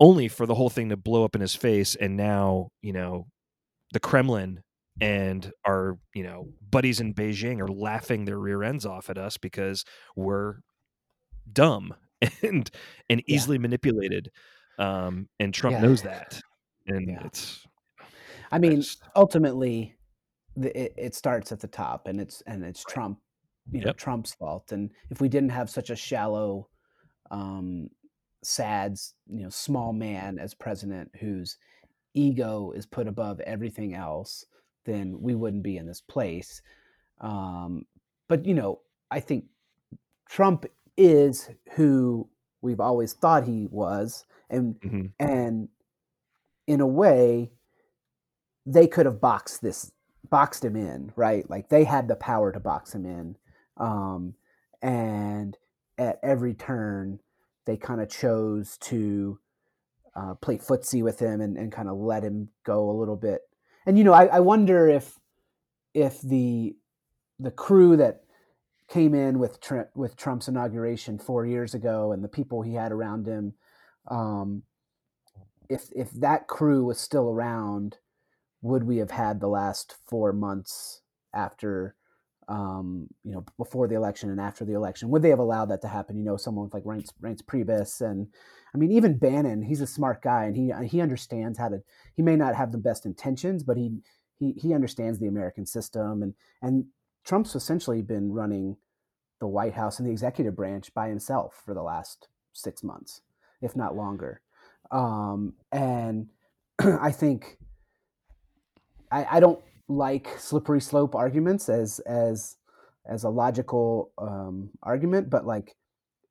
only 0.00 0.28
for 0.28 0.46
the 0.46 0.54
whole 0.54 0.70
thing 0.70 0.88
to 0.90 0.96
blow 0.96 1.24
up 1.24 1.34
in 1.34 1.40
his 1.40 1.54
face 1.54 1.94
and 1.96 2.16
now 2.16 2.68
you 2.82 2.92
know 2.92 3.26
the 3.92 4.00
kremlin 4.00 4.62
and 5.00 5.52
our 5.64 5.98
you 6.14 6.22
know 6.22 6.48
buddies 6.70 7.00
in 7.00 7.14
beijing 7.14 7.60
are 7.60 7.68
laughing 7.68 8.24
their 8.24 8.38
rear 8.38 8.62
ends 8.62 8.84
off 8.86 9.10
at 9.10 9.18
us 9.18 9.36
because 9.36 9.84
we're 10.16 10.56
dumb 11.52 11.94
and 12.42 12.70
and 13.08 13.22
Yeah. 13.26 13.34
easily 13.34 13.58
manipulated 13.58 14.30
um 14.78 15.28
and 15.40 15.52
trump 15.54 15.74
Yeah. 15.74 15.82
knows 15.82 16.02
that 16.02 16.40
and 16.86 17.08
Yeah. 17.08 17.24
it's 17.26 17.64
I 18.50 18.58
mean, 18.58 18.76
just- 18.76 19.02
ultimately, 19.14 19.94
the, 20.56 20.74
it, 20.84 20.94
it 20.96 21.14
starts 21.14 21.52
at 21.52 21.60
the 21.60 21.66
top, 21.68 22.06
and 22.08 22.18
it's 22.18 22.40
and 22.46 22.64
it's 22.64 22.82
Trump, 22.82 23.18
you 23.70 23.80
know, 23.82 23.88
Yep. 23.88 23.96
Trump's 23.98 24.34
fault. 24.34 24.72
And 24.72 24.90
if 25.10 25.20
we 25.20 25.28
didn't 25.28 25.50
have 25.50 25.68
such 25.68 25.90
a 25.90 25.96
shallow, 25.96 26.70
um, 27.30 27.90
sad, 28.48 28.96
you 29.28 29.42
know, 29.42 29.50
small 29.50 29.92
man 29.92 30.38
as 30.38 30.54
president 30.54 31.10
whose 31.20 31.58
ego 32.14 32.72
is 32.72 32.86
put 32.86 33.06
above 33.06 33.40
everything 33.40 33.94
else, 33.94 34.44
then 34.84 35.20
we 35.20 35.34
wouldn't 35.34 35.62
be 35.62 35.76
in 35.76 35.86
this 35.86 36.00
place. 36.00 36.62
Um, 37.20 37.84
but 38.28 38.46
you 38.46 38.54
know, 38.54 38.80
I 39.10 39.20
think 39.20 39.46
Trump 40.28 40.66
is 40.96 41.50
who 41.72 42.28
we've 42.62 42.80
always 42.80 43.12
thought 43.12 43.44
he 43.44 43.68
was, 43.70 44.24
and 44.50 44.80
Mhm. 44.80 45.12
and 45.18 45.68
in 46.66 46.80
a 46.80 46.86
way 46.86 47.50
they 48.66 48.86
could 48.86 49.06
have 49.06 49.20
boxed 49.20 49.62
this 49.62 49.90
boxed 50.28 50.64
him 50.64 50.76
in 50.76 51.10
right 51.16 51.48
like 51.48 51.68
they 51.70 51.84
had 51.84 52.06
the 52.08 52.16
power 52.16 52.52
to 52.52 52.60
box 52.60 52.94
him 52.94 53.06
in 53.06 53.36
um, 53.78 54.34
and 54.82 55.56
at 55.96 56.18
every 56.22 56.52
turn 56.52 57.18
they 57.68 57.76
kind 57.76 58.00
of 58.00 58.08
chose 58.08 58.76
to 58.78 59.38
uh, 60.16 60.34
play 60.34 60.58
footsie 60.58 61.02
with 61.02 61.20
him 61.20 61.40
and, 61.40 61.56
and 61.56 61.70
kind 61.70 61.88
of 61.88 61.96
let 61.96 62.24
him 62.24 62.48
go 62.64 62.90
a 62.90 62.98
little 62.98 63.16
bit. 63.16 63.42
And 63.86 63.96
you 63.96 64.04
know 64.04 64.12
I, 64.12 64.26
I 64.26 64.40
wonder 64.40 64.88
if 64.88 65.18
if 65.94 66.20
the 66.20 66.74
the 67.38 67.52
crew 67.52 67.96
that 67.96 68.22
came 68.88 69.14
in 69.14 69.38
with 69.38 69.60
Tr- 69.60 69.92
with 69.94 70.16
Trump's 70.16 70.48
inauguration 70.48 71.18
four 71.18 71.46
years 71.46 71.74
ago 71.74 72.10
and 72.10 72.24
the 72.24 72.28
people 72.28 72.62
he 72.62 72.74
had 72.74 72.90
around 72.90 73.26
him 73.26 73.54
um, 74.08 74.62
if 75.68 75.90
if 75.94 76.10
that 76.12 76.46
crew 76.46 76.84
was 76.84 76.98
still 76.98 77.28
around, 77.28 77.98
would 78.62 78.84
we 78.84 78.98
have 78.98 79.10
had 79.10 79.40
the 79.40 79.48
last 79.48 79.96
four 80.06 80.32
months 80.32 81.02
after, 81.34 81.94
um, 82.48 83.08
you 83.24 83.32
know, 83.32 83.44
before 83.56 83.86
the 83.88 83.94
election 83.94 84.30
and 84.30 84.40
after 84.40 84.64
the 84.64 84.74
election? 84.74 85.10
Would 85.10 85.22
they 85.22 85.30
have 85.30 85.38
allowed 85.38 85.66
that 85.66 85.82
to 85.82 85.88
happen? 85.88 86.16
You 86.16 86.24
know, 86.24 86.36
someone 86.36 86.64
with 86.64 86.74
like 86.74 86.84
Reince, 86.84 87.12
Reince 87.22 87.42
Priebus, 87.44 88.00
and 88.00 88.28
I 88.74 88.78
mean, 88.78 88.92
even 88.92 89.18
Bannon. 89.18 89.62
He's 89.62 89.80
a 89.80 89.86
smart 89.86 90.22
guy, 90.22 90.44
and 90.44 90.56
he 90.56 90.72
he 90.86 91.00
understands 91.00 91.58
how 91.58 91.68
to. 91.68 91.82
He 92.14 92.22
may 92.22 92.36
not 92.36 92.54
have 92.54 92.72
the 92.72 92.78
best 92.78 93.06
intentions, 93.06 93.62
but 93.62 93.76
he 93.76 93.98
he 94.38 94.52
he 94.52 94.74
understands 94.74 95.18
the 95.18 95.28
American 95.28 95.66
system, 95.66 96.22
and 96.22 96.34
and 96.62 96.86
Trump's 97.24 97.54
essentially 97.54 98.02
been 98.02 98.32
running 98.32 98.76
the 99.40 99.46
White 99.46 99.74
House 99.74 99.98
and 99.98 100.08
the 100.08 100.12
executive 100.12 100.56
branch 100.56 100.92
by 100.94 101.08
himself 101.08 101.62
for 101.64 101.74
the 101.74 101.82
last 101.82 102.28
six 102.52 102.82
months, 102.82 103.20
if 103.62 103.76
not 103.76 103.94
longer 103.94 104.40
um, 104.90 105.54
and 105.72 106.28
I 106.78 107.10
think 107.10 107.58
I, 109.10 109.26
I 109.32 109.40
don't 109.40 109.60
like 109.88 110.28
slippery 110.38 110.80
slope 110.80 111.14
arguments 111.14 111.68
as 111.68 111.98
as 112.00 112.56
as 113.06 113.24
a 113.24 113.30
logical 113.30 114.12
um, 114.18 114.70
argument, 114.82 115.30
but 115.30 115.46
like 115.46 115.74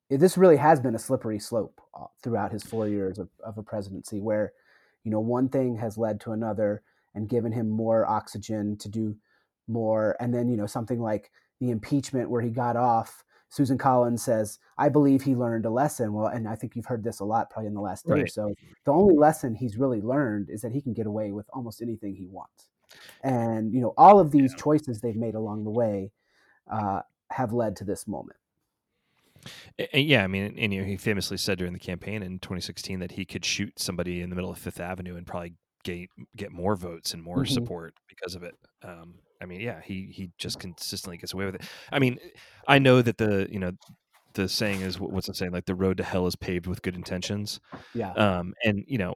this 0.09 0.37
really 0.37 0.57
has 0.57 0.79
been 0.79 0.95
a 0.95 0.99
slippery 0.99 1.39
slope 1.39 1.81
uh, 1.99 2.05
throughout 2.21 2.51
his 2.51 2.63
four 2.63 2.87
years 2.87 3.17
of, 3.17 3.29
of 3.43 3.57
a 3.57 3.63
presidency, 3.63 4.21
where 4.21 4.53
you 5.03 5.11
know 5.11 5.19
one 5.19 5.49
thing 5.49 5.75
has 5.77 5.97
led 5.97 6.19
to 6.21 6.31
another 6.31 6.83
and 7.15 7.29
given 7.29 7.51
him 7.51 7.69
more 7.69 8.05
oxygen 8.05 8.77
to 8.77 8.89
do 8.89 9.15
more, 9.67 10.15
and 10.19 10.33
then 10.33 10.47
you 10.47 10.57
know 10.57 10.67
something 10.67 11.01
like 11.01 11.31
the 11.59 11.71
impeachment 11.71 12.29
where 12.29 12.41
he 12.41 12.49
got 12.49 12.75
off. 12.75 13.23
Susan 13.49 13.77
Collins 13.77 14.21
says, 14.21 14.59
"I 14.77 14.89
believe 14.89 15.23
he 15.23 15.33
learned 15.35 15.65
a 15.65 15.69
lesson." 15.69 16.13
Well, 16.13 16.27
and 16.27 16.47
I 16.47 16.55
think 16.55 16.75
you've 16.75 16.85
heard 16.85 17.03
this 17.03 17.21
a 17.21 17.25
lot, 17.25 17.49
probably 17.49 17.67
in 17.67 17.73
the 17.73 17.81
last 17.81 18.05
day 18.05 18.19
or 18.19 18.27
so. 18.27 18.53
The 18.85 18.91
only 18.91 19.15
lesson 19.15 19.55
he's 19.55 19.77
really 19.77 20.01
learned 20.01 20.49
is 20.49 20.61
that 20.61 20.73
he 20.73 20.81
can 20.81 20.93
get 20.93 21.07
away 21.07 21.31
with 21.31 21.47
almost 21.53 21.81
anything 21.81 22.13
he 22.13 22.27
wants, 22.27 22.67
and 23.23 23.73
you 23.73 23.81
know 23.81 23.93
all 23.97 24.19
of 24.19 24.31
these 24.31 24.53
choices 24.55 25.01
they've 25.01 25.15
made 25.15 25.35
along 25.35 25.63
the 25.63 25.69
way 25.71 26.11
uh, 26.71 27.01
have 27.31 27.53
led 27.53 27.75
to 27.77 27.83
this 27.83 28.07
moment. 28.07 28.37
Yeah, 29.93 30.23
I 30.23 30.27
mean, 30.27 30.55
and 30.57 30.73
you 30.73 30.81
know, 30.81 30.87
he 30.87 30.97
famously 30.97 31.37
said 31.37 31.57
during 31.59 31.73
the 31.73 31.79
campaign 31.79 32.23
in 32.23 32.39
2016 32.39 32.99
that 32.99 33.11
he 33.11 33.25
could 33.25 33.45
shoot 33.45 33.79
somebody 33.79 34.21
in 34.21 34.29
the 34.29 34.35
middle 34.35 34.49
of 34.51 34.57
Fifth 34.57 34.79
Avenue 34.79 35.15
and 35.15 35.25
probably 35.25 35.53
get 35.83 36.09
get 36.35 36.51
more 36.51 36.75
votes 36.75 37.13
and 37.13 37.23
more 37.23 37.43
Mhm. 37.43 37.49
support 37.49 37.93
because 38.09 38.35
of 38.35 38.43
it. 38.43 38.55
Um, 38.83 39.19
I 39.41 39.45
mean, 39.45 39.61
yeah, 39.61 39.81
he 39.81 40.07
he 40.11 40.31
just 40.37 40.59
consistently 40.59 41.17
gets 41.17 41.33
away 41.33 41.45
with 41.45 41.55
it. 41.55 41.63
I 41.91 41.99
mean, 41.99 42.17
I 42.67 42.79
know 42.79 43.01
that 43.01 43.17
the 43.17 43.47
you 43.51 43.59
know 43.59 43.71
the 44.33 44.49
saying 44.49 44.81
is 44.81 44.99
what's 44.99 45.27
the 45.27 45.33
saying 45.33 45.51
like 45.51 45.65
the 45.65 45.75
road 45.75 45.97
to 45.97 46.03
hell 46.03 46.27
is 46.27 46.35
paved 46.35 46.67
with 46.67 46.81
good 46.81 46.95
intentions. 46.95 47.59
Yeah, 47.93 48.11
Um, 48.13 48.53
and 48.63 48.83
you 48.87 48.97
know, 48.97 49.13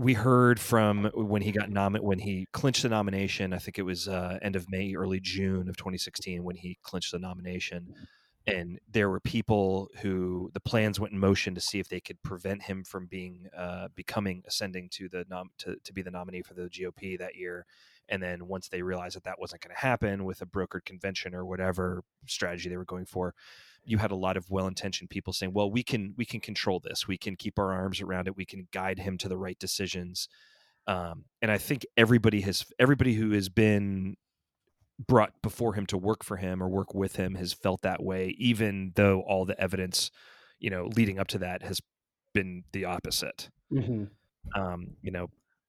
we 0.00 0.14
heard 0.14 0.58
from 0.58 1.10
when 1.14 1.42
he 1.42 1.52
got 1.52 1.70
nom 1.70 1.94
when 1.96 2.18
he 2.18 2.46
clinched 2.52 2.82
the 2.82 2.88
nomination. 2.88 3.52
I 3.52 3.58
think 3.58 3.78
it 3.78 3.82
was 3.82 4.08
uh, 4.08 4.38
end 4.42 4.56
of 4.56 4.70
May, 4.70 4.94
early 4.94 5.20
June 5.20 5.68
of 5.68 5.76
2016 5.76 6.42
when 6.42 6.56
he 6.56 6.78
clinched 6.82 7.12
the 7.12 7.18
nomination. 7.18 7.94
And 8.46 8.78
there 8.90 9.10
were 9.10 9.20
people 9.20 9.88
who 10.00 10.50
the 10.54 10.60
plans 10.60 10.98
went 10.98 11.12
in 11.12 11.18
motion 11.18 11.54
to 11.54 11.60
see 11.60 11.78
if 11.78 11.88
they 11.88 12.00
could 12.00 12.22
prevent 12.22 12.62
him 12.62 12.84
from 12.84 13.06
being 13.06 13.48
uh, 13.56 13.88
becoming 13.94 14.42
ascending 14.46 14.88
to 14.92 15.08
the 15.08 15.24
nom- 15.28 15.50
to, 15.58 15.76
to 15.84 15.92
be 15.92 16.02
the 16.02 16.10
nominee 16.10 16.42
for 16.42 16.54
the 16.54 16.62
GOP 16.62 17.18
that 17.18 17.36
year. 17.36 17.66
And 18.08 18.22
then 18.22 18.48
once 18.48 18.68
they 18.68 18.82
realized 18.82 19.16
that 19.16 19.24
that 19.24 19.38
wasn't 19.38 19.62
going 19.62 19.74
to 19.74 19.80
happen 19.80 20.24
with 20.24 20.40
a 20.40 20.46
brokered 20.46 20.84
convention 20.84 21.34
or 21.34 21.44
whatever 21.44 22.02
strategy 22.26 22.68
they 22.68 22.76
were 22.76 22.84
going 22.84 23.06
for, 23.06 23.34
you 23.84 23.98
had 23.98 24.10
a 24.10 24.16
lot 24.16 24.36
of 24.36 24.50
well-intentioned 24.50 25.10
people 25.10 25.32
saying, 25.32 25.52
"Well, 25.52 25.70
we 25.70 25.82
can 25.82 26.14
we 26.16 26.24
can 26.24 26.40
control 26.40 26.80
this. 26.80 27.08
We 27.08 27.18
can 27.18 27.36
keep 27.36 27.58
our 27.58 27.72
arms 27.72 28.00
around 28.00 28.28
it. 28.28 28.36
We 28.36 28.46
can 28.46 28.68
guide 28.72 28.98
him 28.98 29.18
to 29.18 29.28
the 29.28 29.38
right 29.38 29.58
decisions." 29.58 30.28
Um, 30.86 31.24
and 31.42 31.50
I 31.50 31.58
think 31.58 31.84
everybody 31.96 32.40
has 32.42 32.64
everybody 32.78 33.14
who 33.14 33.30
has 33.32 33.48
been 33.48 34.16
brought 35.06 35.40
before 35.42 35.74
him 35.74 35.86
to 35.86 35.96
work 35.96 36.24
for 36.24 36.36
him 36.36 36.62
or 36.62 36.68
work 36.68 36.94
with 36.94 37.16
him 37.16 37.34
has 37.34 37.52
felt 37.52 37.82
that 37.82 38.02
way, 38.02 38.34
even 38.38 38.92
though 38.96 39.20
all 39.20 39.44
the 39.44 39.58
evidence, 39.60 40.10
you 40.58 40.68
know, 40.70 40.90
leading 40.94 41.18
up 41.18 41.28
to 41.28 41.38
that 41.38 41.62
has 41.62 41.80
been 42.34 42.64
the 42.72 42.84
opposite. 42.84 43.48
hmm 43.70 44.04
Um, 44.54 44.96
you 45.02 45.10
know, 45.10 45.28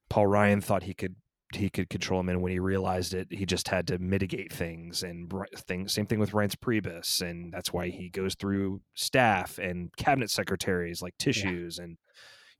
Paul 0.09 0.27
Ryan 0.27 0.61
thought 0.61 0.83
he 0.83 0.93
could 0.93 1.15
he 1.55 1.69
could 1.69 1.89
control 1.89 2.19
him, 2.19 2.29
and 2.29 2.41
when 2.41 2.51
he 2.51 2.59
realized 2.59 3.13
it, 3.13 3.27
he 3.31 3.45
just 3.45 3.67
had 3.67 3.87
to 3.87 3.97
mitigate 3.99 4.51
things. 4.53 5.03
And 5.03 5.31
ri- 5.33 5.47
thing, 5.67 5.87
same 5.87 6.05
thing 6.05 6.19
with 6.19 6.31
Reince 6.31 6.55
Priebus, 6.55 7.21
and 7.21 7.51
that's 7.53 7.71
why 7.73 7.89
he 7.89 8.09
goes 8.09 8.35
through 8.35 8.81
staff 8.95 9.57
and 9.57 9.95
cabinet 9.97 10.29
secretaries 10.29 11.01
like 11.01 11.17
tissues, 11.17 11.79
and 11.79 11.97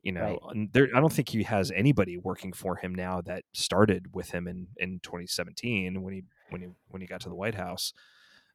you 0.03 0.12
know, 0.12 0.39
Right. 0.43 0.67
there. 0.74 0.88
I 0.95 1.00
don't 1.00 1.13
think 1.13 1.29
he 1.29 1.43
has 1.43 1.69
anybody 1.71 2.17
working 2.17 2.53
for 2.53 2.75
him 2.75 2.95
now 2.95 3.21
that 3.21 3.43
started 3.53 4.15
with 4.15 4.31
him 4.31 4.48
in 4.48 4.67
in 4.77 5.00
2017 5.03 6.01
when 6.01 6.13
he 6.13 6.24
when 6.50 6.62
he 6.62 6.67
when 6.89 7.01
he 7.01 7.07
got 7.07 7.21
to 7.21 7.29
the 7.29 7.36
White 7.36 7.55
House. 7.55 7.93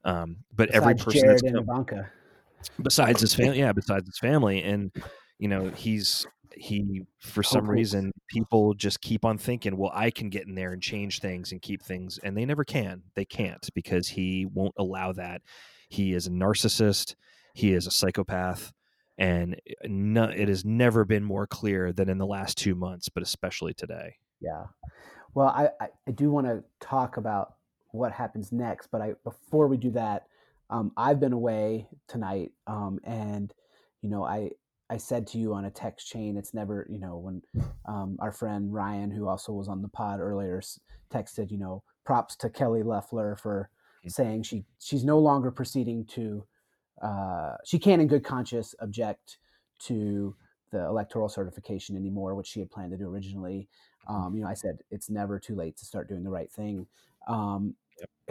Um, 0.04 0.38
but 0.54 0.70
every 0.70 0.94
person 0.94 1.20
Jared 1.22 1.38
that's 1.40 1.52
come, 1.52 1.62
Ivanka. 1.62 2.10
besides 2.82 3.20
his 3.20 3.34
family 3.36 3.58
yeah 3.58 3.72
besides 3.72 4.06
his 4.06 4.18
family 4.18 4.62
and 4.62 4.90
you 5.38 5.48
know 5.48 5.68
he's 5.70 6.26
he 6.56 7.02
for 7.18 7.42
some 7.42 7.60
Hopefully. 7.60 7.78
reason 7.78 8.12
people 8.28 8.74
just 8.74 9.00
keep 9.00 9.24
on 9.24 9.36
thinking 9.36 9.76
well 9.76 9.92
i 9.94 10.10
can 10.10 10.30
get 10.30 10.46
in 10.46 10.54
there 10.54 10.72
and 10.72 10.82
change 10.82 11.20
things 11.20 11.52
and 11.52 11.60
keep 11.60 11.82
things 11.82 12.18
and 12.22 12.36
they 12.36 12.44
never 12.46 12.64
can 12.64 13.02
they 13.14 13.24
can't 13.26 13.68
because 13.74 14.08
he 14.08 14.46
won't 14.46 14.74
allow 14.78 15.12
that 15.12 15.42
he 15.90 16.14
is 16.14 16.26
a 16.26 16.30
narcissist 16.30 17.14
he 17.54 17.72
is 17.72 17.86
a 17.86 17.90
psychopath 17.90 18.72
and 19.18 19.58
no, 19.84 20.24
it 20.24 20.46
has 20.48 20.64
never 20.64 21.04
been 21.04 21.24
more 21.24 21.46
clear 21.46 21.92
than 21.92 22.08
in 22.08 22.18
the 22.18 22.26
last 22.26 22.56
two 22.56 22.74
months 22.74 23.08
but 23.08 23.22
especially 23.22 23.74
today 23.74 24.14
Yeah. 24.40 24.64
Well, 25.34 25.48
I, 25.48 25.68
I, 25.80 25.88
I 26.08 26.10
do 26.12 26.30
want 26.30 26.46
to 26.46 26.64
talk 26.80 27.18
about 27.18 27.54
what 27.90 28.12
happens 28.12 28.52
next, 28.52 28.88
but 28.90 29.00
I 29.02 29.14
before 29.24 29.68
we 29.68 29.76
do 29.76 29.90
that, 29.90 30.26
um, 30.70 30.92
I've 30.96 31.20
been 31.20 31.32
away 31.32 31.88
tonight, 32.08 32.52
um, 32.66 32.98
and 33.04 33.52
you 34.02 34.08
know, 34.08 34.24
I 34.24 34.52
I 34.90 34.96
said 34.98 35.26
to 35.28 35.38
you 35.38 35.54
on 35.54 35.64
a 35.64 35.70
text 35.70 36.08
chain, 36.08 36.36
it's 36.36 36.54
never, 36.54 36.86
you 36.90 36.98
know, 36.98 37.16
when 37.16 37.42
um, 37.88 38.16
our 38.20 38.32
friend 38.32 38.72
Ryan, 38.72 39.10
who 39.10 39.28
also 39.28 39.52
was 39.52 39.68
on 39.68 39.82
the 39.82 39.88
pod 39.88 40.20
earlier, 40.20 40.58
s- 40.58 40.80
texted, 41.12 41.50
you 41.50 41.58
know, 41.58 41.82
props 42.04 42.36
to 42.36 42.50
Kelly 42.50 42.82
Loeffler 42.82 43.36
for 43.36 43.70
saying 44.06 44.44
she 44.44 44.64
she's 44.78 45.04
no 45.04 45.18
longer 45.18 45.50
proceeding 45.50 46.04
to, 46.04 46.44
uh, 47.02 47.56
she 47.64 47.78
can 47.78 48.00
in 48.00 48.06
good 48.06 48.24
conscience 48.24 48.74
object 48.80 49.38
to 49.80 50.34
the 50.70 50.84
electoral 50.84 51.28
certification 51.28 51.96
anymore, 51.96 52.34
which 52.34 52.46
she 52.46 52.60
had 52.60 52.70
planned 52.70 52.92
to 52.92 52.96
do 52.96 53.08
originally. 53.08 53.68
Um, 54.08 54.36
you 54.36 54.42
know, 54.42 54.48
I 54.48 54.54
said 54.54 54.78
it's 54.90 55.10
never 55.10 55.40
too 55.40 55.56
late 55.56 55.76
to 55.78 55.84
start 55.84 56.08
doing 56.08 56.22
the 56.22 56.30
right 56.30 56.50
thing. 56.50 56.86
Um, 57.28 57.74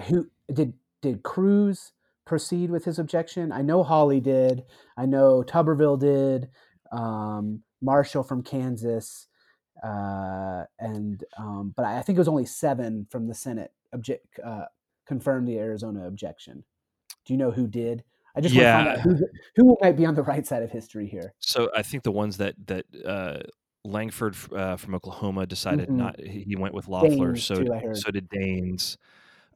Who 0.08 0.30
did 0.54 0.74
did 1.02 1.24
Cruz 1.24 1.92
proceed 2.26 2.70
with 2.72 2.86
his 2.86 3.00
objection? 3.00 3.52
I 3.52 3.62
know 3.62 3.84
Hawley 3.84 4.20
did. 4.20 4.64
I 4.98 5.06
know 5.06 5.44
Tuberville 5.44 6.00
did. 6.00 6.50
Um, 6.92 7.62
Marshall 7.82 8.24
from 8.24 8.42
Kansas, 8.42 9.28
uh, 9.84 10.64
and 10.80 11.24
um, 11.38 11.74
but 11.76 11.86
I, 11.86 12.00
I 12.00 12.02
think 12.02 12.18
it 12.18 12.20
was 12.20 12.28
only 12.28 12.46
seven 12.46 13.06
from 13.10 13.28
the 13.28 13.34
Senate 13.34 13.72
object 13.94 14.40
uh, 14.44 14.66
confirmed 15.06 15.48
the 15.48 15.58
Arizona 15.60 16.08
objection. 16.08 16.64
Do 17.26 17.34
you 17.34 17.38
know 17.38 17.52
who 17.52 17.68
did? 17.68 18.04
I 18.36 18.42
just 18.42 18.56
want 18.56 18.66
to 18.66 18.72
find 18.72 18.86
Yeah. 18.88 18.94
out 18.94 19.00
who, 19.00 19.28
who 19.56 19.78
might 19.82 19.98
be 19.98 20.06
on 20.06 20.16
the 20.16 20.24
right 20.24 20.46
side 20.46 20.64
of 20.64 20.72
history 20.72 21.08
here. 21.08 21.34
so 21.40 21.70
i 21.76 21.82
think 21.82 22.04
the 22.04 22.12
ones 22.12 22.36
that 22.38 22.54
that 22.68 22.86
uh 23.06 23.40
lankford 23.86 24.36
uh, 24.54 24.76
from 24.76 24.94
oklahoma 24.96 25.46
decided 25.46 25.88
Mhm. 25.88 25.96
not 25.96 26.20
he 26.20 26.56
went 26.58 26.74
with 26.74 26.88
loeffler 26.90 27.36
so 27.38 27.56
too, 27.64 27.94
so 27.94 28.12
did 28.12 28.28
daines 28.30 28.98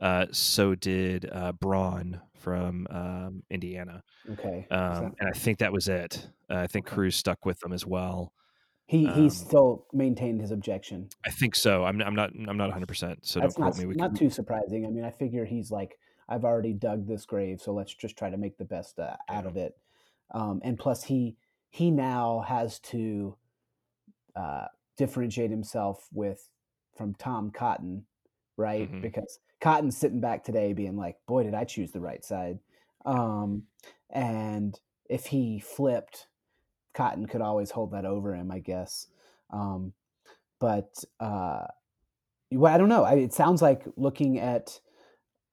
uh 0.01 0.25
so 0.31 0.75
did 0.75 1.29
uh 1.31 1.51
braun 1.51 2.21
from 2.37 2.87
um 2.89 3.43
indiana 3.49 4.03
Okay, 4.33 4.67
um, 4.69 5.15
and 5.19 5.27
I 5.27 5.31
think 5.31 5.57
that 5.59 5.73
was 5.73 5.87
it. 5.87 6.27
Uh, 6.49 6.57
I 6.57 6.67
think. 6.67 6.85
Cruz 6.85 7.15
stuck 7.15 7.45
with 7.45 7.59
them 7.61 7.73
as 7.73 7.85
well. 7.85 8.31
he 8.85 9.07
he 9.07 9.23
um, 9.23 9.29
still 9.29 9.85
maintained 9.91 10.39
his 10.41 10.51
objection. 10.51 11.09
I 11.25 11.31
think 11.31 11.55
so. 11.55 11.83
I'm, 11.83 11.99
I'm 12.01 12.13
not. 12.13 12.31
I'm 12.47 12.57
not 12.57 12.65
100. 12.65 12.87
percent 12.87 13.25
So 13.25 13.39
That's 13.39 13.55
don't 13.55 13.63
quote 13.63 13.75
not 13.75 13.79
me. 13.79 13.85
We 13.87 13.95
not 13.95 14.09
can, 14.09 14.17
too 14.17 14.29
surprising. 14.29 14.85
I 14.85 14.89
mean, 14.89 15.03
I 15.03 15.09
figure 15.09 15.45
he's 15.45 15.71
like, 15.71 15.97
I've 16.27 16.45
already 16.45 16.73
dug 16.73 17.07
this 17.07 17.25
grave, 17.25 17.59
so 17.59 17.73
let's 17.73 17.93
just 17.93 18.17
try 18.17 18.29
to 18.29 18.37
make 18.37 18.57
the 18.57 18.65
best 18.65 18.99
uh, 18.99 19.15
out 19.29 19.47
of 19.47 19.57
it. 19.57 19.75
Um, 20.31 20.61
and 20.63 20.77
plus, 20.77 21.03
he 21.03 21.37
he 21.71 21.89
now 21.89 22.43
has 22.47 22.79
to 22.79 23.35
uh, 24.35 24.65
differentiate 24.95 25.49
himself 25.49 26.07
with 26.13 26.49
from 26.95 27.15
Tom 27.15 27.49
Cotton, 27.49 28.05
right? 28.57 28.91
Mhm. 28.91 29.01
Because 29.01 29.39
Cotton's 29.61 29.97
sitting 29.97 30.21
back 30.21 30.43
today, 30.43 30.73
being 30.73 30.97
like, 30.97 31.17
"Boy, 31.27 31.43
did 31.43 31.53
I 31.53 31.63
choose 31.65 31.91
the 31.91 31.99
right 31.99 32.23
side." 32.23 32.59
Um, 33.05 33.63
and 34.09 34.79
if 35.09 35.27
he 35.27 35.59
flipped, 35.59 36.27
Cotton 36.93 37.25
could 37.25 37.41
always 37.41 37.71
hold 37.71 37.91
that 37.91 38.05
over 38.05 38.35
him, 38.35 38.51
I 38.51 38.59
guess. 38.59 39.07
Um, 39.51 39.93
but 40.59 41.03
uh, 41.19 41.65
well, 42.51 42.73
I 42.73 42.77
don't 42.77 42.89
know. 42.89 43.03
I, 43.03 43.15
it 43.15 43.33
sounds 43.33 43.61
like 43.61 43.83
looking 43.95 44.39
at 44.39 44.79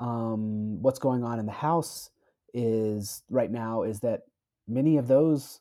um, 0.01 0.83
what's 0.83 0.99
going 0.99 1.25
on 1.25 1.39
in 1.39 1.47
the 1.47 1.53
House 1.53 2.11
is 2.55 3.23
right 3.29 3.51
now 3.51 3.83
is 3.83 4.01
that 4.01 4.23
many 4.67 4.97
of 4.97 5.09
those 5.09 5.61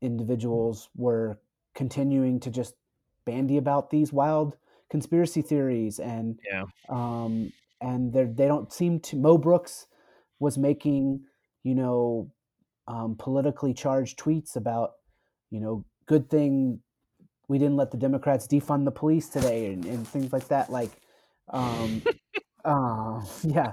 individuals 0.00 0.88
were 0.96 1.40
continuing 1.74 2.40
to 2.40 2.50
just 2.50 2.74
bandy 3.24 3.56
about 3.56 3.90
these 3.90 4.12
wild 4.12 4.56
conspiracy 4.90 5.42
theories 5.42 5.98
and 5.98 6.38
yeah. 6.50 6.64
um, 6.88 7.52
and 7.80 8.12
they 8.12 8.24
they 8.24 8.46
don't 8.46 8.72
seem 8.72 9.00
to. 9.00 9.16
Mo 9.16 9.38
Brooks 9.38 9.86
was 10.40 10.58
making 10.58 11.20
you 11.62 11.74
know 11.74 12.30
um, 12.86 13.16
politically 13.18 13.74
charged 13.74 14.18
tweets 14.18 14.56
about 14.56 14.92
you 15.50 15.60
know 15.60 15.84
good 16.06 16.30
thing 16.30 16.80
we 17.48 17.58
didn't 17.58 17.76
let 17.76 17.90
the 17.90 17.96
Democrats 17.96 18.46
defund 18.46 18.84
the 18.84 18.90
police 18.90 19.28
today 19.28 19.72
and, 19.72 19.84
and 19.86 20.06
things 20.06 20.32
like 20.32 20.48
that. 20.48 20.70
Like, 20.70 20.90
um, 21.48 22.02
uh, 22.64 23.22
yeah, 23.42 23.72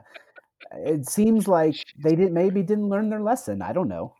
it 0.71 1.07
seems 1.07 1.47
like 1.47 1.75
they 2.03 2.15
did 2.15 2.31
maybe 2.31 2.63
didn't 2.63 2.89
learn 2.89 3.09
their 3.09 3.21
lesson. 3.21 3.61
I 3.61 3.73
don't 3.73 3.89
know. 3.89 4.14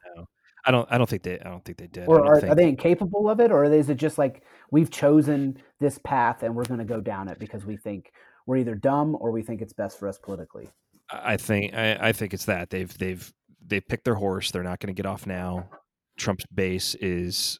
I 0.65 0.71
don't. 0.71 0.87
I 0.91 0.97
don't 0.97 1.09
think 1.09 1.23
they. 1.23 1.39
I 1.39 1.49
don't 1.49 1.63
think 1.63 1.77
they 1.77 1.87
did. 1.87 2.07
Or 2.07 2.25
are, 2.25 2.39
think, 2.39 2.51
are 2.51 2.55
they 2.55 2.67
incapable 2.67 3.29
of 3.29 3.39
it, 3.39 3.51
or 3.51 3.65
is 3.65 3.89
it 3.89 3.95
just 3.95 4.17
like 4.17 4.43
we've 4.71 4.89
chosen 4.89 5.61
this 5.79 5.99
path 5.99 6.43
and 6.43 6.55
we're 6.55 6.65
going 6.65 6.79
to 6.79 6.85
go 6.85 6.99
down 6.99 7.27
it 7.27 7.39
because 7.39 7.65
we 7.65 7.77
think 7.77 8.11
we're 8.47 8.57
either 8.57 8.75
dumb 8.75 9.15
or 9.19 9.31
we 9.31 9.43
think 9.43 9.61
it's 9.61 9.73
best 9.73 9.99
for 9.99 10.07
us 10.07 10.17
politically? 10.17 10.69
I 11.11 11.37
think. 11.37 11.73
I, 11.73 12.09
I 12.09 12.11
think 12.13 12.33
it's 12.33 12.45
that 12.45 12.71
they've 12.71 12.95
they've 12.97 13.31
they've 13.65 13.87
picked 13.87 14.05
their 14.05 14.15
horse. 14.15 14.51
They're 14.51 14.63
not 14.63 14.79
going 14.79 14.93
to 14.93 14.99
get 14.99 15.05
off 15.07 15.27
now. 15.27 15.69
Trump's 16.17 16.45
base 16.47 16.95
is 16.95 17.59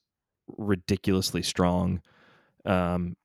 ridiculously 0.58 1.44
strong. 1.44 2.02
Um, 2.66 3.16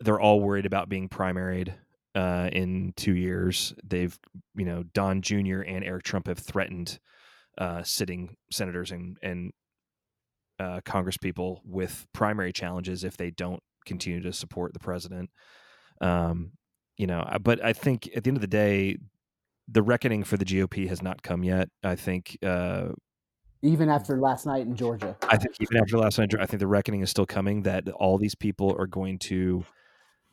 they're 0.00 0.20
all 0.20 0.40
worried 0.40 0.66
about 0.66 0.88
being 0.88 1.08
primaried 1.08 1.72
uh, 2.14 2.50
in 2.52 2.92
two 2.96 3.14
years. 3.14 3.74
They've, 3.84 4.16
you 4.54 4.64
know, 4.64 4.84
Don 4.94 5.22
Jr. 5.22 5.62
and 5.62 5.84
Eric 5.84 6.04
Trump 6.04 6.26
have 6.26 6.38
threatened 6.38 6.98
uh, 7.58 7.82
sitting 7.82 8.36
senators 8.50 8.90
and 8.90 9.18
and 9.22 9.52
uh, 10.58 10.80
Congress 10.84 11.16
people 11.16 11.60
with 11.64 12.06
primary 12.12 12.52
challenges 12.52 13.04
if 13.04 13.16
they 13.16 13.30
don't 13.30 13.62
continue 13.86 14.20
to 14.22 14.32
support 14.32 14.72
the 14.72 14.80
president. 14.80 15.30
Um, 16.00 16.52
you 16.96 17.06
know, 17.06 17.24
but 17.42 17.64
I 17.64 17.72
think 17.72 18.08
at 18.16 18.24
the 18.24 18.30
end 18.30 18.36
of 18.36 18.40
the 18.40 18.46
day, 18.48 18.96
the 19.68 19.82
reckoning 19.82 20.24
for 20.24 20.36
the 20.36 20.44
GOP 20.44 20.88
has 20.88 21.02
not 21.02 21.22
come 21.22 21.44
yet. 21.44 21.68
I 21.84 21.94
think 21.94 22.36
uh, 22.42 22.88
Even 23.62 23.88
after 23.88 24.18
last 24.18 24.46
night 24.46 24.62
in 24.66 24.74
Georgia, 24.74 25.16
I 25.28 25.36
think 25.36 25.54
even 25.60 25.76
after 25.76 25.98
last 25.98 26.18
night, 26.18 26.34
I 26.40 26.46
think 26.46 26.60
the 26.60 26.66
reckoning 26.66 27.02
is 27.02 27.10
still 27.10 27.26
coming. 27.26 27.62
That 27.62 27.88
all 27.90 28.18
these 28.18 28.34
people 28.34 28.74
are 28.78 28.86
going 28.86 29.18
to, 29.20 29.64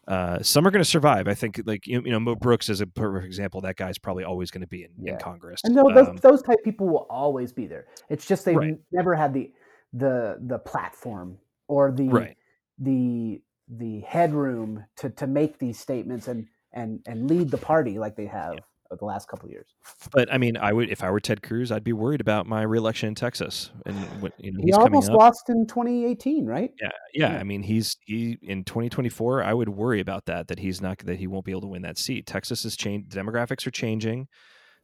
uh, 0.07 0.41
some 0.43 0.67
are 0.67 0.71
going 0.71 0.83
to 0.83 0.89
survive. 0.89 1.27
I 1.27 1.33
think, 1.33 1.61
like 1.65 1.87
you, 1.87 2.01
you 2.05 2.11
know, 2.11 2.19
Mo 2.19 2.35
Brooks 2.35 2.69
is 2.69 2.81
a 2.81 2.87
perfect 2.87 3.25
example. 3.25 3.61
That 3.61 3.75
guy's 3.75 3.97
probably 3.97 4.23
always 4.23 4.51
going 4.51 4.61
to 4.61 4.67
be 4.67 4.83
in, 4.83 4.91
Yeah. 4.99 5.13
in 5.13 5.19
Congress. 5.19 5.61
and 5.63 5.73
no, 5.75 5.91
those 5.93 6.07
Um, 6.09 6.17
those 6.17 6.41
type 6.41 6.59
people 6.63 6.87
will 6.87 7.07
always 7.09 7.51
be 7.53 7.65
there. 7.67 7.87
It's 8.09 8.27
just 8.27 8.45
they've 8.45 8.55
Right. 8.55 8.77
never 8.91 9.15
had 9.15 9.33
the 9.33 9.51
the 9.93 10.37
the 10.41 10.59
platform 10.59 11.37
or 11.67 11.91
the 11.91 12.09
right. 12.09 12.37
the 12.77 13.41
the 13.67 14.01
headroom 14.01 14.83
to 14.97 15.09
to 15.09 15.25
make 15.27 15.57
these 15.57 15.79
statements 15.79 16.27
and 16.27 16.47
and 16.73 16.99
and 17.07 17.27
lead 17.29 17.49
the 17.49 17.57
party 17.57 17.97
like 17.97 18.15
they 18.15 18.25
have 18.27 18.59
over 18.91 18.99
the 18.99 19.05
last 19.05 19.27
couple 19.27 19.47
of 19.47 19.51
years. 19.51 19.67
But 20.11 20.31
I 20.31 20.37
mean, 20.37 20.57
I 20.57 20.71
would 20.73 20.89
if 20.89 21.03
I 21.03 21.09
were 21.09 21.19
Ted 21.19 21.41
Cruz, 21.41 21.71
I'd 21.71 21.83
be 21.83 21.93
worried 21.93 22.21
about 22.21 22.45
my 22.47 22.61
reelection 22.61 23.09
in 23.09 23.15
Texas, 23.15 23.71
and 23.85 23.95
what 24.21 24.33
you 24.37 24.51
know, 24.51 24.59
He 24.59 24.67
he's 24.67 24.77
almost 24.77 25.09
up. 25.09 25.17
lost 25.17 25.49
in 25.49 25.65
2018, 25.67 26.45
right? 26.45 26.71
Yeah, 26.81 26.89
yeah. 27.13 27.33
Yeah. 27.33 27.39
I 27.39 27.43
mean, 27.43 27.63
he's 27.63 27.97
he 28.05 28.37
in 28.41 28.63
2024. 28.63 29.43
I 29.43 29.53
would 29.53 29.69
worry 29.69 29.99
about 29.99 30.25
that. 30.25 30.47
That 30.47 30.59
he's 30.59 30.81
not 30.81 30.99
that 30.99 31.17
he 31.17 31.27
won't 31.27 31.45
be 31.45 31.51
able 31.51 31.61
to 31.61 31.67
win 31.67 31.81
that 31.83 31.97
seat. 31.97 32.25
Texas 32.25 32.65
is 32.65 32.75
changed. 32.77 33.11
Demographics 33.11 33.65
are 33.67 33.71
changing. 33.71 34.27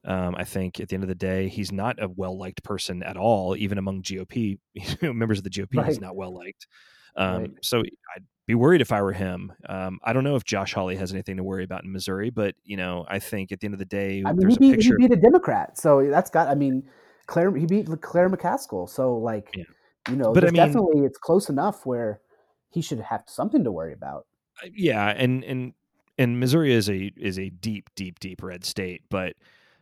Um, 0.03 0.33
I 0.35 0.45
think 0.45 0.79
at 0.79 0.89
the 0.89 0.95
end 0.95 1.03
of 1.03 1.09
the 1.09 1.15
day, 1.15 1.47
he's 1.47 1.71
not 1.71 2.01
a 2.01 2.09
well 2.09 2.37
liked 2.37 2.63
person 2.63 3.03
at 3.03 3.17
all, 3.17 3.55
even 3.55 3.77
among 3.77 4.01
GOP 4.01 4.57
members 5.01 5.37
of 5.37 5.43
the 5.43 5.49
GOP. 5.51 5.85
He's 5.85 6.01
not 6.01 6.15
well 6.15 6.33
liked. 6.33 6.65
Um, 7.15 7.41
Right. 7.41 7.51
So 7.61 7.79
I'd 7.79 8.25
be 8.47 8.55
worried 8.55 8.81
if 8.81 8.91
I 8.91 9.01
were 9.01 9.13
him. 9.13 9.53
Um, 9.69 9.99
I 10.03 10.13
don't 10.13 10.23
know 10.23 10.35
if 10.35 10.43
Josh 10.43 10.73
Hawley 10.73 10.95
has 10.95 11.11
anything 11.11 11.37
to 11.37 11.43
worry 11.43 11.63
about 11.63 11.83
in 11.83 11.91
Missouri, 11.91 12.29
but 12.29 12.55
you 12.63 12.75
know, 12.77 13.05
I 13.07 13.19
think 13.19 13.51
at 13.51 13.59
the 13.59 13.65
end 13.65 13.73
of 13.75 13.79
the 13.79 13.85
day, 13.85 14.23
I 14.25 14.31
mean, 14.33 14.39
there's 14.39 14.57
he 14.57 14.73
a 14.73 14.75
beat, 14.77 14.83
he 14.85 14.91
beat 14.97 15.11
a 15.13 15.15
Democrat, 15.15 15.77
so 15.77 16.05
that's 16.09 16.29
got. 16.29 16.47
I 16.47 16.55
mean, 16.55 16.83
Claire 17.27 17.55
he 17.55 17.65
beat 17.65 17.87
Claire 18.01 18.29
McCaskill, 18.29 18.89
so 18.89 19.15
like, 19.15 19.49
Yeah. 19.55 19.63
you 20.09 20.15
know, 20.15 20.33
But 20.33 20.43
I 20.43 20.47
mean- 20.47 20.55
definitely 20.55 21.05
it's 21.05 21.17
close 21.17 21.49
enough 21.49 21.85
where 21.85 22.19
he 22.69 22.81
should 22.81 22.99
have 22.99 23.23
something 23.27 23.63
to 23.63 23.71
worry 23.71 23.93
about. 23.93 24.25
yeah 24.73 25.09
and 25.09 25.43
and 25.43 25.73
and 26.19 26.39
missouri 26.39 26.71
is 26.73 26.87
a 26.89 27.11
is 27.17 27.39
a 27.39 27.49
deep 27.49 27.89
deep 27.95 28.19
deep 28.19 28.43
red 28.43 28.63
state 28.63 29.01
but 29.09 29.33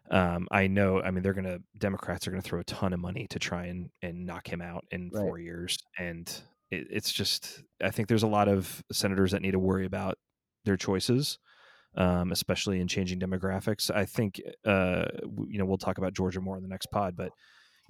um 0.09 0.47
i 0.51 0.67
know 0.67 1.01
i 1.01 1.11
mean 1.11 1.21
they're 1.21 1.33
gonna 1.33 1.59
democrats 1.77 2.27
are 2.27 2.31
gonna 2.31 2.41
throw 2.41 2.59
a 2.61 2.63
ton 2.63 2.93
of 2.93 2.99
money 2.99 3.27
to 3.27 3.39
try 3.39 3.65
and 3.65 3.89
and 4.01 4.25
knock 4.25 4.47
him 4.47 4.61
out 4.61 4.85
in 4.91 5.09
Right. 5.11 5.21
four 5.21 5.37
years 5.39 5.77
and 5.97 6.31
it, 6.71 6.87
it's 6.89 7.11
just 7.11 7.63
i 7.83 7.89
think 7.89 8.07
there's 8.07 8.23
a 8.23 8.27
lot 8.27 8.47
of 8.47 8.83
senators 8.91 9.31
that 9.31 9.41
need 9.41 9.51
to 9.51 9.59
worry 9.59 9.85
about 9.85 10.17
their 10.65 10.77
choices 10.77 11.39
um 11.95 12.31
especially 12.31 12.79
in 12.79 12.87
changing 12.87 13.19
demographics 13.19 13.89
i 13.93 14.05
think 14.05 14.41
uh 14.65 15.05
you 15.47 15.57
know 15.57 15.65
we'll 15.65 15.77
talk 15.77 15.97
about 15.97 16.13
georgia 16.13 16.41
more 16.41 16.57
in 16.57 16.63
the 16.63 16.69
next 16.69 16.87
pod 16.91 17.15
but 17.15 17.31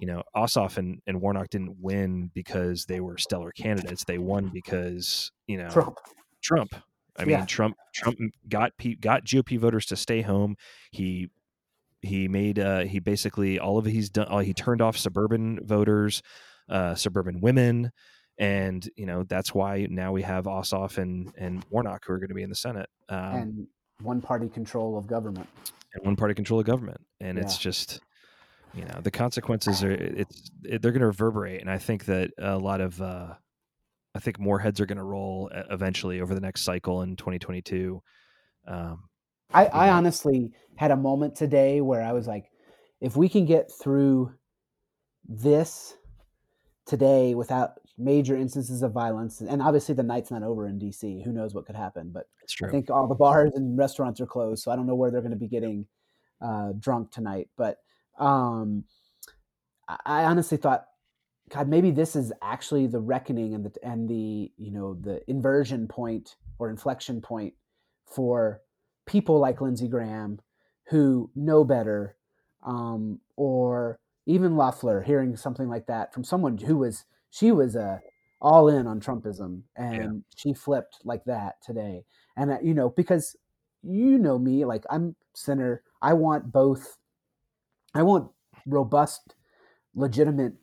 you 0.00 0.06
know, 0.06 0.22
Ossoff 0.34 0.78
and, 0.78 1.02
and 1.06 1.20
Warnock 1.20 1.50
didn't 1.50 1.76
win 1.78 2.30
because 2.34 2.86
they 2.86 3.00
were 3.00 3.18
stellar 3.18 3.52
candidates. 3.52 4.02
They 4.04 4.16
won 4.16 4.50
because 4.52 5.30
you 5.46 5.58
know 5.58 5.68
Trump. 5.68 5.98
Trump. 6.42 6.74
I 7.18 7.24
mean, 7.24 7.38
Yeah. 7.38 7.44
Trump 7.44 7.76
Trump 7.94 8.18
got 8.48 8.72
P, 8.78 8.94
got 8.96 9.26
GOP 9.26 9.58
voters 9.58 9.84
to 9.86 9.96
stay 9.96 10.22
home. 10.22 10.56
He 10.90 11.28
he 12.00 12.28
made 12.28 12.58
uh, 12.58 12.80
he 12.80 12.98
basically 12.98 13.58
all 13.58 13.76
of 13.76 13.84
he's 13.84 14.08
done. 14.08 14.26
Uh, 14.30 14.38
he 14.38 14.54
turned 14.54 14.80
off 14.80 14.96
suburban 14.96 15.60
voters, 15.62 16.22
uh, 16.70 16.94
suburban 16.94 17.42
women, 17.42 17.92
and 18.40 18.88
you 18.96 19.04
know 19.06 19.22
that's 19.24 19.54
why 19.54 19.86
now 19.90 20.10
we 20.10 20.22
have 20.22 20.46
Ossoff 20.46 20.98
and 20.98 21.32
and 21.36 21.64
Warnock 21.70 22.04
who 22.06 22.14
are 22.14 22.18
going 22.18 22.30
to 22.30 22.34
be 22.34 22.42
in 22.42 22.48
the 22.48 22.56
Senate 22.56 22.88
um, 23.08 23.34
and, 23.34 23.66
one 24.02 24.22
party 24.22 24.48
control 24.48 24.96
of 24.96 25.06
government. 25.06 25.46
And 25.94 26.06
one 26.06 26.16
party 26.16 26.32
control 26.34 26.58
of 26.58 26.66
government, 26.66 27.00
and 27.20 27.38
it's 27.38 27.58
just 27.58 28.00
you 28.72 28.84
know 28.84 29.00
the 29.02 29.10
consequences 29.10 29.84
are 29.84 29.90
it's 29.90 30.50
it, 30.64 30.80
they're 30.80 30.92
going 30.92 31.00
to 31.00 31.06
reverberate, 31.06 31.60
and 31.60 31.70
I 31.70 31.78
think 31.78 32.06
that 32.06 32.30
a 32.38 32.56
lot 32.56 32.80
of 32.80 33.00
uh, 33.02 33.34
I 34.14 34.18
think 34.20 34.40
more 34.40 34.58
heads 34.58 34.80
are 34.80 34.86
going 34.86 34.98
to 34.98 35.04
roll 35.04 35.50
uh, 35.54 35.64
eventually 35.70 36.20
over 36.20 36.34
the 36.34 36.40
next 36.40 36.62
cycle 36.62 37.02
in 37.02 37.16
2022. 37.16 38.02
Um, 38.66 39.04
I, 39.52 39.66
I 39.66 39.86
Yeah. 39.86 39.96
honestly 39.96 40.52
had 40.76 40.92
a 40.92 40.96
moment 40.96 41.34
today 41.34 41.80
where 41.80 42.02
I 42.02 42.12
was 42.12 42.26
like, 42.26 42.50
if 43.00 43.16
we 43.16 43.28
can 43.28 43.44
get 43.44 43.70
through 43.70 44.32
this 45.28 45.96
today 46.86 47.34
without 47.34 47.72
major 47.98 48.36
instances 48.36 48.82
of 48.82 48.92
violence, 48.92 49.40
and 49.40 49.62
obviously 49.62 49.94
the 49.94 50.02
night's 50.02 50.30
not 50.30 50.42
over 50.42 50.66
in 50.66 50.78
DC, 50.78 51.24
who 51.24 51.32
knows 51.32 51.54
what 51.54 51.66
could 51.66 51.76
happen, 51.76 52.10
but 52.12 52.26
I 52.62 52.70
think 52.70 52.90
all 52.90 53.06
the 53.06 53.14
bars 53.14 53.52
and 53.54 53.76
restaurants 53.78 54.20
are 54.20 54.26
closed, 54.26 54.62
so 54.62 54.70
I 54.70 54.76
don't 54.76 54.86
know 54.86 54.94
where 54.94 55.10
they're 55.10 55.20
going 55.20 55.30
to 55.32 55.36
be 55.36 55.48
getting 55.48 55.86
uh, 56.40 56.72
drunk 56.78 57.10
tonight. 57.10 57.48
But 57.56 57.78
um, 58.18 58.84
I, 59.88 59.96
I 60.06 60.24
honestly 60.24 60.56
thought, 60.56 60.86
God, 61.50 61.68
maybe 61.68 61.90
this 61.90 62.14
is 62.16 62.32
actually 62.42 62.86
the 62.86 63.00
reckoning 63.00 63.54
and 63.54 63.64
the 63.64 63.72
and 63.82 64.08
the 64.08 64.52
you 64.56 64.70
know 64.70 64.94
the 64.94 65.20
inversion 65.28 65.88
point 65.88 66.36
or 66.58 66.70
inflection 66.70 67.20
point 67.20 67.54
for 68.06 68.60
people 69.06 69.38
like 69.38 69.60
Lindsey 69.60 69.88
Graham 69.88 70.40
who 70.84 71.30
know 71.34 71.64
better, 71.64 72.16
um, 72.64 73.20
or 73.36 73.98
even 74.26 74.56
Loeffler 74.56 75.02
hearing 75.02 75.36
something 75.36 75.68
like 75.68 75.86
that 75.86 76.12
from 76.14 76.24
someone 76.24 76.58
who 76.58 76.76
was 76.78 77.04
she 77.30 77.52
was 77.52 77.76
uh, 77.76 77.98
all 78.40 78.68
in 78.68 78.86
on 78.86 79.00
Trumpism 79.00 79.62
and 79.76 80.24
she 80.36 80.54
flipped 80.54 80.98
like 81.04 81.24
that 81.24 81.62
today. 81.62 82.04
And 82.36 82.50
uh, 82.52 82.58
you 82.62 82.74
know 82.74 82.90
because 82.90 83.36
you 83.82 84.18
know 84.18 84.38
me, 84.38 84.64
like 84.64 84.84
I'm 84.90 85.16
center. 85.34 85.82
I 86.02 86.14
want 86.14 86.52
both. 86.52 86.96
I 87.94 88.02
want 88.02 88.30
robust, 88.66 89.34
legitimate 89.94 90.54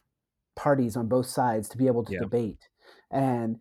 parties 0.55 0.95
on 0.97 1.07
both 1.07 1.27
sides 1.27 1.69
to 1.69 1.77
be 1.77 1.87
able 1.87 2.03
to 2.05 2.13
Yeah. 2.13 2.19
debate, 2.19 2.69
and 3.11 3.59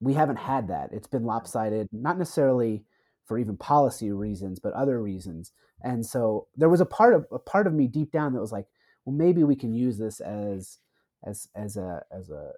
we 0.00 0.14
haven't 0.14 0.36
had 0.38 0.68
that. 0.68 0.92
It's 0.92 1.08
been 1.08 1.24
lopsided, 1.24 1.88
not 1.92 2.18
necessarily 2.18 2.84
for 3.26 3.38
even 3.38 3.56
policy 3.56 4.12
reasons, 4.12 4.58
but 4.60 4.72
other 4.74 5.02
reasons. 5.02 5.52
And 5.82 6.04
so 6.04 6.48
there 6.56 6.68
was 6.68 6.80
a 6.80 6.86
part 6.86 7.14
of 7.14 7.26
a 7.32 7.38
part 7.38 7.66
of 7.66 7.74
me 7.74 7.86
deep 7.86 8.12
down 8.12 8.32
that 8.34 8.40
was 8.40 8.52
like, 8.52 8.66
well, 9.04 9.14
maybe 9.16 9.44
we 9.44 9.56
can 9.56 9.72
use 9.74 9.98
this 9.98 10.20
as 10.20 10.78
as 11.24 11.48
as 11.54 11.76
a 11.76 12.02
as 12.10 12.30
a, 12.30 12.52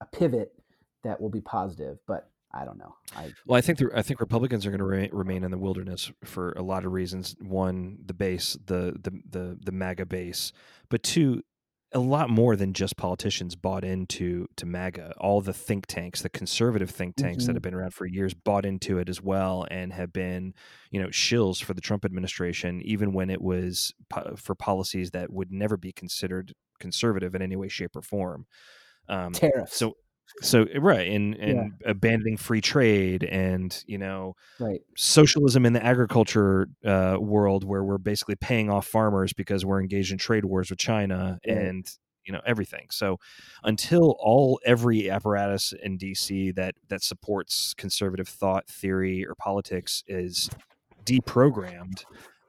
a 0.00 0.06
pivot 0.06 0.52
that 1.04 1.20
will 1.20 1.30
be 1.30 1.40
positive. 1.40 1.98
But 2.06 2.30
I 2.52 2.64
don't 2.64 2.78
know. 2.78 2.96
I 3.16 3.32
Well, 3.46 3.56
I 3.56 3.60
think 3.60 3.78
the, 3.78 3.90
I 3.94 4.02
think 4.02 4.20
Republicans 4.20 4.66
are 4.66 4.70
going 4.70 4.80
to 4.80 4.84
re- 4.84 5.10
remain 5.12 5.44
in 5.44 5.50
the 5.50 5.58
wilderness 5.58 6.10
for 6.24 6.52
a 6.52 6.62
lot 6.62 6.84
of 6.84 6.92
reasons. 6.92 7.36
One, 7.40 7.98
the 8.04 8.14
base, 8.14 8.56
the 8.66 8.96
the 9.00 9.12
the 9.28 9.58
the 9.64 9.72
MAGA 9.72 10.06
base, 10.06 10.52
but 10.88 11.02
two, 11.04 11.42
a 11.92 11.98
lot 12.00 12.28
more 12.30 12.54
than 12.56 12.72
just 12.72 12.96
politicians 12.96 13.54
bought 13.56 13.84
into 13.84 14.46
to 14.56 14.66
MAGA. 14.66 15.14
All 15.18 15.40
the 15.40 15.52
think 15.52 15.86
tanks, 15.86 16.22
the 16.22 16.28
conservative 16.28 16.90
think 16.90 17.16
tanks 17.16 17.46
that 17.46 17.52
Mhm. 17.52 17.56
have 17.56 17.62
been 17.62 17.74
around 17.74 17.94
for 17.94 18.06
years, 18.06 18.32
bought 18.34 18.64
into 18.64 18.98
it 18.98 19.08
as 19.08 19.20
well, 19.22 19.66
and 19.70 19.92
have 19.92 20.12
been, 20.12 20.54
you 20.90 21.00
know, 21.02 21.08
shills 21.08 21.62
for 21.62 21.74
the 21.74 21.80
Trump 21.80 22.04
administration, 22.04 22.80
even 22.82 23.12
when 23.12 23.28
it 23.30 23.40
was 23.42 23.92
po- 24.08 24.34
for 24.36 24.54
policies 24.54 25.10
that 25.12 25.32
would 25.32 25.50
never 25.52 25.76
be 25.76 25.90
considered 25.92 26.52
conservative 26.80 27.34
in 27.34 27.42
any 27.42 27.54
way, 27.56 27.68
shape, 27.68 27.94
or 27.94 28.02
form. 28.02 28.46
Um, 29.08 29.32
tariffs. 29.32 29.76
so 29.76 29.94
so 30.42 30.64
right 30.78 31.08
and 31.10 31.34
and 31.34 31.72
Yeah. 31.82 31.90
abandoning 31.90 32.36
free 32.36 32.60
trade 32.60 33.24
and 33.24 33.82
you 33.88 33.98
know 33.98 34.34
right. 34.60 34.80
socialism 34.96 35.66
in 35.66 35.72
the 35.72 35.84
agriculture 35.84 36.68
uh, 36.84 37.16
world 37.20 37.64
where 37.64 37.82
we're 37.82 37.98
basically 37.98 38.36
paying 38.36 38.70
off 38.70 38.86
farmers 38.86 39.32
because 39.32 39.64
we're 39.64 39.80
engaged 39.80 40.12
in 40.12 40.18
trade 40.18 40.44
wars 40.44 40.70
with 40.70 40.78
china 40.78 41.40
Right. 41.44 41.56
and 41.56 41.86
you 42.24 42.32
know 42.32 42.40
everything 42.46 42.86
so 42.92 43.16
until 43.64 44.14
all 44.20 44.60
every 44.64 45.10
apparatus 45.10 45.72
in 45.82 45.98
dc 45.98 46.54
that 46.54 46.76
that 46.88 47.02
supports 47.02 47.74
conservative 47.76 48.28
thought 48.28 48.68
theory 48.68 49.26
or 49.26 49.34
politics 49.34 50.04
is 50.06 50.48
deprogrammed 51.04 52.04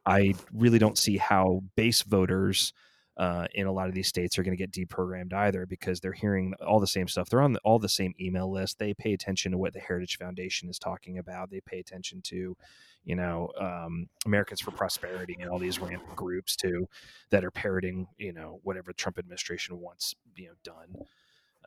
i 0.06 0.34
really 0.54 0.78
don't 0.78 0.98
see 1.00 1.18
how 1.18 1.62
base 1.76 2.04
voters 2.04 2.74
uh, 3.22 3.46
in 3.54 3.68
a 3.68 3.72
lot 3.72 3.88
of 3.88 3.94
these 3.94 4.08
states 4.08 4.40
are 4.40 4.44
going 4.44 4.58
to 4.58 4.68
get 4.68 4.72
deprogrammed 4.72 5.32
either 5.32 5.68
because 5.68 6.00
they're 6.00 6.12
hearing 6.12 6.56
all 6.66 6.80
the 6.80 6.88
same 6.88 7.08
stuff. 7.08 7.30
They're 7.30 7.44
on 7.44 7.54
the, 7.54 7.60
all 7.60 7.78
the 7.78 7.88
same 7.88 8.16
email 8.20 8.52
list. 8.52 8.80
They 8.80 8.96
pay 8.96 9.14
attention 9.14 9.52
to 9.52 9.60
what 9.60 9.74
the 9.74 9.80
Heritage 9.80 10.18
Foundation 10.18 10.70
is 10.70 10.80
talking 10.80 11.20
about. 11.20 11.52
They 11.52 11.62
pay 11.62 11.78
attention 11.78 12.24
to, 12.24 12.58
you 13.04 13.16
know, 13.16 13.52
um, 13.60 14.10
Americans 14.26 14.60
for 14.60 14.72
Prosperity 14.72 15.38
and 15.40 15.52
all 15.52 15.60
these 15.60 15.78
random 15.78 16.08
groups 16.16 16.56
too 16.56 16.88
that 17.30 17.46
are 17.46 17.52
parroting, 17.52 18.08
you 18.18 18.34
know, 18.34 18.60
whatever 18.64 18.92
Trump 18.92 19.20
administration 19.20 19.80
wants, 19.80 20.16
you 20.36 20.48
know, 20.48 20.54
done. 20.64 21.06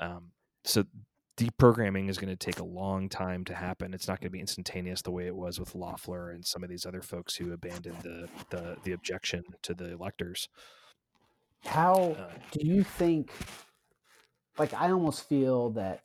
Um, 0.01 0.33
so 0.65 0.83
deprogramming 1.37 2.09
is 2.09 2.19
going 2.19 2.37
to 2.37 2.47
take 2.47 2.59
a 2.59 2.65
long 2.65 3.09
time 3.09 3.45
to 3.45 3.55
happen. 3.55 3.95
It's 3.95 4.09
not 4.09 4.19
going 4.19 4.27
to 4.27 4.37
be 4.37 4.41
instantaneous 4.41 5.03
the 5.03 5.13
way 5.13 5.29
it 5.29 5.37
was 5.37 5.61
with 5.61 5.77
Loeffler 5.77 6.33
and 6.33 6.45
some 6.45 6.65
of 6.65 6.69
these 6.69 6.85
other 6.85 7.01
folks 7.01 7.37
who 7.37 7.53
abandoned 7.53 8.03
the 8.03 8.29
the, 8.51 8.77
the 8.83 8.91
objection 8.91 9.45
to 9.63 9.73
the 9.73 9.93
electors. 9.93 10.49
How 11.65 12.13
Uh, 12.13 12.31
do 12.53 12.67
you 12.67 12.83
think? 12.85 13.33
Like, 14.59 14.73
I 14.75 14.91
almost 14.93 15.29
feel 15.29 15.71
that 15.71 16.05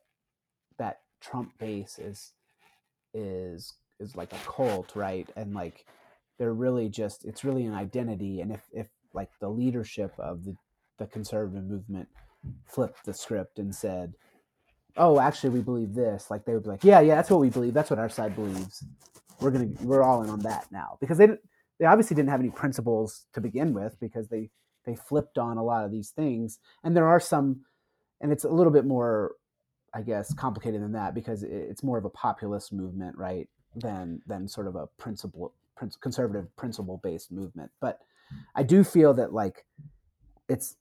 that 0.78 1.00
Trump 1.20 1.56
base 1.58 1.98
is 1.98 2.32
is 3.14 3.74
is 3.98 4.16
like 4.16 4.32
a 4.32 4.38
cult, 4.46 4.96
right? 4.96 5.28
And 5.36 5.54
like, 5.54 5.84
they're 6.38 6.54
really 6.54 6.88
just 6.88 7.24
it's 7.24 7.44
really 7.44 7.64
an 7.66 7.74
identity. 7.74 8.40
And 8.40 8.50
if 8.52 8.68
if 8.72 8.88
like 9.12 9.30
the 9.40 9.48
leadership 9.50 10.12
of 10.18 10.44
the 10.44 10.56
the 10.98 11.06
conservative 11.06 11.64
movement 11.64 12.08
flipped 12.64 13.04
the 13.04 13.14
script 13.14 13.58
and 13.58 13.74
said, 13.74 14.14
"Oh, 14.96 15.20
actually, 15.20 15.50
we 15.50 15.60
believe 15.60 15.94
this," 15.94 16.30
like 16.30 16.44
they 16.44 16.54
would 16.54 16.62
be 16.64 16.70
like, 16.70 16.84
"Yeah, 16.84 17.00
yeah, 17.00 17.14
that's 17.16 17.30
what 17.30 17.40
we 17.40 17.50
believe. 17.50 17.74
That's 17.74 17.90
what 17.90 17.98
our 17.98 18.08
side 18.08 18.34
believes. 18.34 18.82
We're 19.40 19.50
gonna 19.50 19.70
we're 19.82 20.02
all 20.02 20.22
in 20.22 20.30
on 20.30 20.40
that 20.40 20.70
now." 20.72 20.96
Because 21.00 21.18
they 21.18 21.26
didn't- 21.26 21.42
they 21.78 21.86
obviously 21.86 22.14
didn't 22.14 22.28
have 22.30 22.40
any 22.40 22.50
principles 22.50 23.26
to 23.32 23.40
begin 23.40 23.72
with 23.72 23.98
because 24.00 24.28
they 24.28 24.50
they 24.90 24.96
flipped 24.96 25.38
on 25.38 25.56
a 25.56 25.62
lot 25.62 25.84
of 25.84 25.90
these 25.90 26.10
things 26.10 26.58
and 26.82 26.96
there 26.96 27.06
are 27.06 27.20
some 27.20 27.60
and 28.20 28.32
it's 28.32 28.44
a 28.44 28.48
little 28.48 28.72
bit 28.72 28.84
more 28.84 29.32
i 29.94 30.02
guess 30.02 30.34
complicated 30.34 30.82
than 30.82 30.92
that 30.92 31.14
because 31.14 31.42
it's 31.42 31.82
more 31.82 31.98
of 31.98 32.04
a 32.04 32.10
populist 32.10 32.72
movement 32.72 33.16
right 33.16 33.48
than 33.76 34.20
than 34.26 34.48
sort 34.48 34.66
of 34.66 34.74
a 34.74 34.86
principle 34.98 35.52
prin- 35.76 35.92
conservative 36.00 36.54
principle 36.56 37.00
based 37.02 37.30
movement 37.30 37.70
but 37.80 38.00
i 38.54 38.62
do 38.62 38.82
feel 38.82 39.14
that 39.14 39.32
like 39.32 39.64
it's 40.48 40.76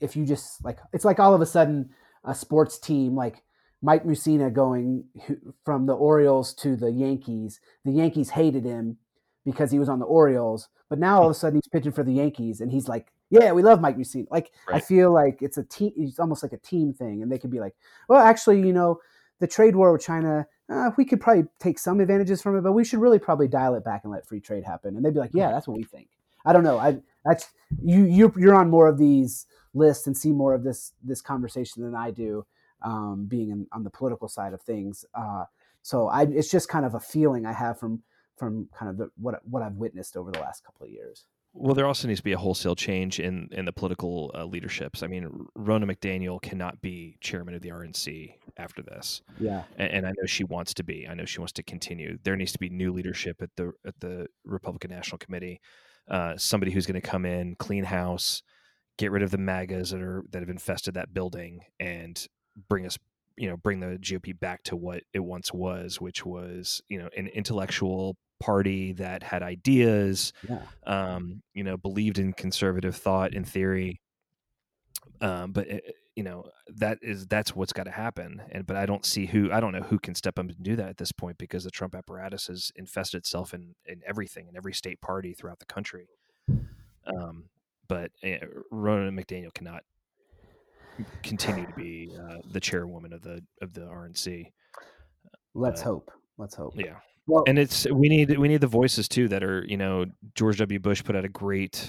if 0.00 0.16
you 0.16 0.24
just 0.24 0.64
like 0.64 0.78
it's 0.92 1.04
like 1.04 1.20
all 1.20 1.34
of 1.34 1.40
a 1.40 1.46
sudden 1.46 1.90
a 2.24 2.34
sports 2.34 2.78
team 2.78 3.14
like 3.14 3.42
Mike 3.84 4.04
Mussina 4.04 4.50
going 4.50 5.04
from 5.64 5.84
the 5.84 5.92
Orioles 5.92 6.54
to 6.54 6.74
the 6.74 6.90
Yankees. 6.90 7.60
The 7.84 7.92
Yankees 7.92 8.30
hated 8.30 8.64
him 8.64 8.96
because 9.44 9.70
he 9.70 9.78
was 9.78 9.90
on 9.90 9.98
the 9.98 10.06
Orioles, 10.06 10.70
but 10.88 10.98
now 10.98 11.18
all 11.18 11.26
of 11.26 11.30
a 11.32 11.34
sudden 11.34 11.58
he's 11.58 11.68
pitching 11.68 11.92
for 11.92 12.02
the 12.02 12.14
Yankees, 12.14 12.62
and 12.62 12.72
he's 12.72 12.88
like, 12.88 13.12
"Yeah, 13.30 13.52
we 13.52 13.62
love 13.62 13.80
Mike 13.80 13.96
Mussina." 13.96 14.26
Like 14.30 14.52
I 14.68 14.80
feel 14.80 15.12
like 15.12 15.42
it's 15.42 15.58
a 15.58 15.64
team. 15.64 15.92
It's 15.96 16.18
almost 16.18 16.42
like 16.42 16.52
a 16.52 16.58
team 16.58 16.92
thing, 16.92 17.22
and 17.22 17.30
they 17.30 17.38
could 17.38 17.50
be 17.50 17.60
like, 17.60 17.74
"Well, 18.08 18.20
actually, 18.20 18.60
you 18.60 18.72
know, 18.72 19.00
the 19.40 19.46
trade 19.46 19.76
war 19.76 19.92
with 19.92 20.02
China, 20.02 20.46
uh, 20.68 20.90
we 20.96 21.04
could 21.04 21.20
probably 21.20 21.44
take 21.58 21.78
some 21.78 22.00
advantages 22.00 22.42
from 22.42 22.56
it, 22.56 22.62
but 22.62 22.72
we 22.72 22.84
should 22.84 23.00
really 23.00 23.18
probably 23.18 23.48
dial 23.48 23.74
it 23.74 23.84
back 23.84 24.02
and 24.04 24.12
let 24.12 24.26
free 24.26 24.40
trade 24.40 24.64
happen." 24.64 24.96
And 24.96 25.04
they'd 25.04 25.14
be 25.14 25.20
like, 25.20 25.34
"Yeah, 25.34 25.50
that's 25.50 25.68
what 25.68 25.76
we 25.76 25.84
think." 25.84 26.08
I 26.44 26.52
don't 26.52 26.64
know. 26.64 26.78
I 26.78 26.98
that's 27.24 27.48
you. 27.82 28.04
You're 28.04 28.32
you're 28.36 28.54
on 28.54 28.70
more 28.70 28.86
of 28.86 28.98
these 28.98 29.46
lists 29.72 30.06
and 30.06 30.16
see 30.16 30.32
more 30.32 30.54
of 30.54 30.62
this 30.62 30.92
this 31.02 31.20
conversation 31.20 31.82
than 31.82 31.94
I 31.94 32.10
do, 32.10 32.46
um, 32.82 33.26
being 33.26 33.50
in, 33.50 33.66
on 33.72 33.84
the 33.84 33.90
political 33.90 34.28
side 34.28 34.52
of 34.52 34.62
things. 34.62 35.04
Uh, 35.14 35.44
so 35.82 36.08
I, 36.08 36.22
it's 36.22 36.50
just 36.50 36.68
kind 36.68 36.86
of 36.86 36.94
a 36.94 37.00
feeling 37.00 37.46
I 37.46 37.52
have 37.52 37.78
from 37.78 38.02
from 38.36 38.68
kind 38.76 38.90
of 38.90 38.98
the, 38.98 39.10
what 39.16 39.40
what 39.48 39.62
I've 39.62 39.76
witnessed 39.76 40.16
over 40.16 40.30
the 40.30 40.40
last 40.40 40.64
couple 40.64 40.86
of 40.86 40.92
years. 40.92 41.24
Well, 41.56 41.74
there 41.74 41.86
also 41.86 42.08
needs 42.08 42.18
to 42.18 42.24
be 42.24 42.32
a 42.32 42.38
wholesale 42.38 42.74
change 42.74 43.20
in 43.20 43.48
in 43.52 43.64
the 43.64 43.72
political 43.72 44.32
uh, 44.34 44.44
leaderships. 44.44 45.04
I 45.04 45.06
mean, 45.06 45.46
Ronna 45.56 45.84
McDaniel 45.84 46.42
cannot 46.42 46.82
be 46.82 47.16
chairman 47.20 47.54
of 47.54 47.62
the 47.62 47.68
RNC 47.68 48.34
after 48.56 48.82
this, 48.82 49.22
Yeah, 49.38 49.62
and, 49.76 49.90
and 49.92 50.06
I 50.06 50.10
know 50.10 50.26
she 50.26 50.42
wants 50.42 50.74
to 50.74 50.84
be. 50.84 51.06
I 51.08 51.14
know 51.14 51.24
she 51.24 51.38
wants 51.38 51.52
to 51.54 51.62
continue. 51.62 52.18
There 52.24 52.36
needs 52.36 52.52
to 52.52 52.58
be 52.58 52.68
new 52.70 52.92
leadership 52.92 53.40
at 53.40 53.50
the 53.56 53.72
at 53.86 53.94
the 54.00 54.26
Republican 54.44 54.90
National 54.90 55.18
Committee. 55.18 55.60
Uh, 56.10 56.36
somebody 56.36 56.72
who's 56.72 56.86
going 56.86 57.00
to 57.00 57.08
come 57.08 57.24
in, 57.24 57.54
clean 57.54 57.84
house, 57.84 58.42
get 58.98 59.12
rid 59.12 59.22
of 59.22 59.30
the 59.30 59.38
MAGAs 59.38 59.90
that 59.90 60.02
are 60.02 60.24
that 60.30 60.40
have 60.40 60.50
infested 60.50 60.94
that 60.94 61.14
building 61.14 61.60
and 61.78 62.26
bring 62.68 62.84
us 62.84 62.98
you 63.36 63.48
know 63.48 63.56
bring 63.56 63.78
the 63.78 63.98
GOP 63.98 64.38
back 64.38 64.64
to 64.64 64.76
what 64.76 65.04
it 65.12 65.20
once 65.20 65.52
was, 65.52 66.00
which 66.00 66.26
was 66.26 66.82
you 66.88 66.98
know 66.98 67.08
an 67.16 67.28
intellectual 67.28 68.16
party 68.40 68.92
that 68.94 69.22
had 69.22 69.42
ideas, 69.42 70.32
Yeah. 70.48 70.62
um, 70.86 71.42
you 71.54 71.64
know, 71.64 71.76
believed 71.76 72.18
in 72.18 72.32
conservative 72.32 72.96
thought 72.96 73.32
in 73.34 73.44
theory. 73.44 74.00
Um, 75.20 75.52
but 75.52 75.66
it, 75.68 75.94
you 76.16 76.22
know 76.22 76.44
that 76.76 76.98
is 77.02 77.26
that's 77.26 77.56
what's 77.56 77.72
got 77.72 77.84
to 77.84 77.90
happen, 77.90 78.40
and 78.52 78.66
but 78.66 78.76
I 78.76 78.86
don't 78.86 79.04
see 79.04 79.26
who 79.26 79.50
I 79.50 79.58
don't 79.60 79.72
know 79.72 79.80
who 79.82 79.98
can 79.98 80.14
step 80.14 80.38
up 80.38 80.46
and 80.46 80.62
do 80.62 80.76
that 80.76 80.88
at 80.88 80.96
this 80.96 81.10
point 81.12 81.38
because 81.38 81.64
the 81.64 81.70
Trump 81.72 81.94
apparatus 81.94 82.46
has 82.46 82.70
infested 82.76 83.18
itself 83.18 83.52
in 83.54 83.74
in 83.86 84.00
everything 84.06 84.46
in 84.48 84.56
every 84.56 84.72
state 84.74 85.00
party 85.00 85.32
throughout 85.32 85.58
the 85.58 85.66
country. 85.66 86.06
Um, 87.06 87.44
but 87.88 88.12
uh, 88.22 88.38
Ronna 88.72 89.10
McDaniel 89.12 89.52
cannot 89.52 89.82
continue 91.22 91.66
to 91.66 91.72
be 91.72 92.10
uh, 92.16 92.38
the 92.52 92.60
chairwoman 92.60 93.12
of 93.12 93.22
the 93.22 93.42
of 93.60 93.72
the 93.72 93.82
RNC. 93.82 94.52
Let's 95.54 95.80
But- 95.82 95.88
hope. 95.88 96.10
Let's 96.38 96.54
hope. 96.54 96.74
Yeah, 96.76 96.96
Well, 97.26 97.44
and 97.46 97.58
it's 97.58 97.86
we 97.90 98.08
need 98.08 98.36
we 98.38 98.48
need 98.48 98.60
the 98.60 98.66
voices 98.66 99.08
too 99.08 99.28
that 99.28 99.42
are 99.42 99.64
you 99.66 99.76
know 99.76 100.06
George 100.34 100.58
W. 100.58 100.78
Bush 100.78 101.02
put 101.02 101.16
out 101.16 101.24
a 101.24 101.28
great 101.28 101.88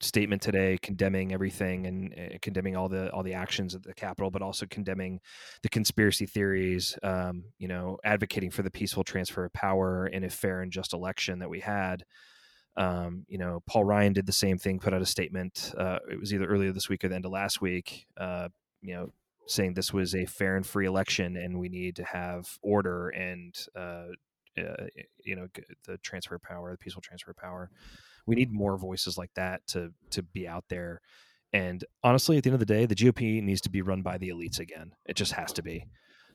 statement 0.00 0.42
today 0.42 0.78
condemning 0.82 1.32
everything 1.32 1.86
and 1.86 2.14
uh, 2.14 2.38
condemning 2.42 2.76
all 2.76 2.88
the 2.88 3.10
all 3.12 3.22
the 3.22 3.34
actions 3.34 3.74
at 3.74 3.82
the 3.84 3.94
Capitol, 3.94 4.30
but 4.30 4.42
also 4.42 4.66
condemning 4.66 5.20
the 5.62 5.68
conspiracy 5.68 6.26
theories. 6.26 6.98
Um, 7.02 7.44
you 7.58 7.68
know, 7.68 7.98
advocating 8.04 8.50
for 8.50 8.62
the 8.62 8.70
peaceful 8.70 9.04
transfer 9.04 9.44
of 9.44 9.52
power 9.52 10.06
in 10.06 10.24
a 10.24 10.30
fair 10.30 10.60
and 10.60 10.72
just 10.72 10.92
election 10.92 11.38
that 11.38 11.50
we 11.50 11.60
had. 11.60 12.04
Um, 12.76 13.24
you 13.28 13.38
know, 13.38 13.62
Paul 13.68 13.84
Ryan 13.84 14.12
did 14.12 14.26
the 14.26 14.32
same 14.32 14.58
thing, 14.58 14.80
put 14.80 14.92
out 14.92 15.02
a 15.02 15.06
statement. 15.06 15.72
Uh, 15.78 16.00
it 16.10 16.18
was 16.18 16.34
either 16.34 16.46
earlier 16.46 16.72
this 16.72 16.88
week 16.88 17.04
or 17.04 17.08
the 17.08 17.14
end 17.14 17.24
of 17.24 17.30
last 17.30 17.60
week. 17.60 18.06
Uh, 18.16 18.48
you 18.82 18.94
know, 18.94 19.10
saying 19.46 19.74
this 19.74 19.92
was 19.92 20.14
a 20.14 20.26
fair 20.26 20.56
and 20.56 20.66
free 20.66 20.86
election, 20.86 21.36
and 21.36 21.58
we 21.60 21.68
need 21.68 21.94
to 21.96 22.04
have 22.04 22.58
order 22.62 23.10
and 23.10 23.54
uh, 23.76 24.06
uh, 24.58 24.86
you 25.24 25.36
know 25.36 25.48
the 25.86 25.98
transfer 25.98 26.36
of 26.36 26.42
power, 26.42 26.70
the 26.70 26.78
peaceful 26.78 27.02
transfer 27.02 27.30
of 27.30 27.36
power. 27.36 27.70
We 28.26 28.34
need 28.36 28.52
more 28.52 28.76
voices 28.76 29.18
like 29.18 29.30
that 29.34 29.66
to 29.68 29.92
to 30.10 30.22
be 30.22 30.46
out 30.48 30.64
there. 30.68 31.00
And 31.52 31.84
honestly, 32.02 32.36
at 32.36 32.42
the 32.42 32.50
end 32.50 32.54
of 32.54 32.60
the 32.60 32.66
day, 32.66 32.84
the 32.84 32.96
GOP 32.96 33.40
needs 33.42 33.60
to 33.62 33.70
be 33.70 33.80
run 33.80 34.02
by 34.02 34.18
the 34.18 34.30
elites 34.30 34.58
again. 34.58 34.92
It 35.06 35.14
just 35.14 35.32
has 35.32 35.52
to 35.52 35.62
be. 35.62 35.86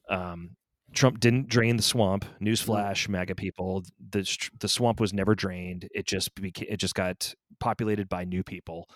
Um, 0.10 0.52
Trump 0.94 1.20
didn't 1.20 1.50
drain 1.50 1.78
the 1.78 1.84
swamp. 1.84 2.26
Newsflash, 2.42 3.08
MAGA 3.10 3.36
people. 3.36 3.84
The 4.12 4.50
the 4.60 4.68
swamp 4.68 5.00
was 5.00 5.14
never 5.14 5.36
drained. 5.36 5.88
It 5.94 6.08
just 6.08 6.34
beca- 6.36 6.68
it 6.70 6.78
just 6.78 6.96
got 6.96 7.34
populated 7.60 8.10
by 8.10 8.24
new 8.24 8.44
people, 8.44 8.90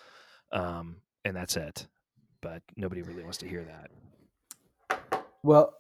um, 0.52 0.98
and 1.26 1.36
that's 1.36 1.56
it. 1.58 1.88
But 2.42 2.64
nobody 2.76 3.02
really 3.02 3.24
wants 3.24 3.38
to 3.40 3.48
hear 3.48 3.66
that. 3.66 5.26
well, 5.44 5.74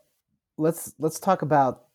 let's 0.57 0.93
let's 0.99 1.19
talk 1.19 1.41
about 1.41 1.85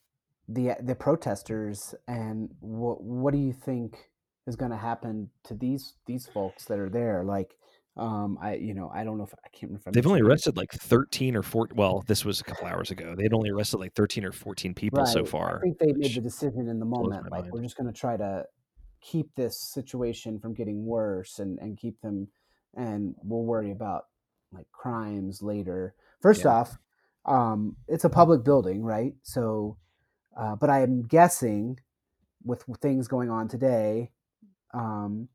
the 0.48 0.76
the 0.82 0.94
protesters 0.94 1.94
and 2.06 2.50
what 2.60 3.02
what 3.02 3.32
do 3.32 3.38
you 3.38 3.52
think 3.52 4.10
is 4.46 4.56
going 4.56 4.70
to 4.70 4.76
happen 4.76 5.28
to 5.44 5.54
these 5.54 5.94
these 6.06 6.26
folks 6.26 6.64
that 6.66 6.78
are 6.78 6.88
there? 6.88 7.22
Like, 7.22 7.54
um, 7.96 8.38
I 8.40 8.54
you 8.54 8.74
know 8.74 8.90
I 8.94 9.04
don't 9.04 9.18
know 9.18 9.24
if 9.24 9.34
I 9.44 9.48
can't 9.48 9.70
remember. 9.70 9.88
if 9.88 9.94
They've 9.94 10.06
only 10.06 10.22
arrested 10.22 10.56
like 10.56 10.72
thirteen 10.72 11.36
or 11.36 11.42
four. 11.42 11.68
Well, 11.74 12.02
this 12.06 12.24
was 12.24 12.40
a 12.40 12.44
couple 12.44 12.66
hours 12.66 12.90
ago. 12.90 13.14
They'd 13.16 13.34
only 13.34 13.50
arrested 13.50 13.78
like 13.78 13.94
thirteen 13.94 14.24
or 14.24 14.32
fourteen 14.32 14.74
people 14.74 15.04
so 15.04 15.24
far. 15.24 15.58
I 15.58 15.60
think 15.60 15.78
they 15.78 15.92
made 15.92 16.14
the 16.14 16.20
decision 16.20 16.68
in 16.68 16.78
the 16.78 16.86
moment, 16.86 17.30
like 17.30 17.42
mind. 17.42 17.52
we're 17.52 17.62
just 17.62 17.76
going 17.76 17.92
to 17.92 17.98
try 17.98 18.16
to 18.16 18.44
keep 19.00 19.34
this 19.36 19.60
situation 19.60 20.40
from 20.40 20.54
getting 20.54 20.84
worse 20.84 21.38
and 21.40 21.58
and 21.58 21.76
keep 21.76 22.00
them, 22.00 22.28
and 22.74 23.14
we'll 23.22 23.44
worry 23.44 23.70
about 23.70 24.04
like 24.52 24.66
crimes 24.72 25.42
later. 25.42 25.94
First 26.22 26.44
Yeah. 26.44 26.52
off, 26.52 26.78
um, 27.26 27.76
it's 27.86 28.04
a 28.04 28.08
public 28.10 28.44
building, 28.44 28.82
right? 28.82 29.12
So, 29.22 29.76
uh, 30.38 30.56
but 30.56 30.70
I 30.70 30.82
am 30.82 31.02
guessing 31.02 31.78
with 32.44 32.64
things 32.80 33.08
going 33.08 33.28
on 33.30 33.48
today, 33.48 34.10
um, 34.72 35.28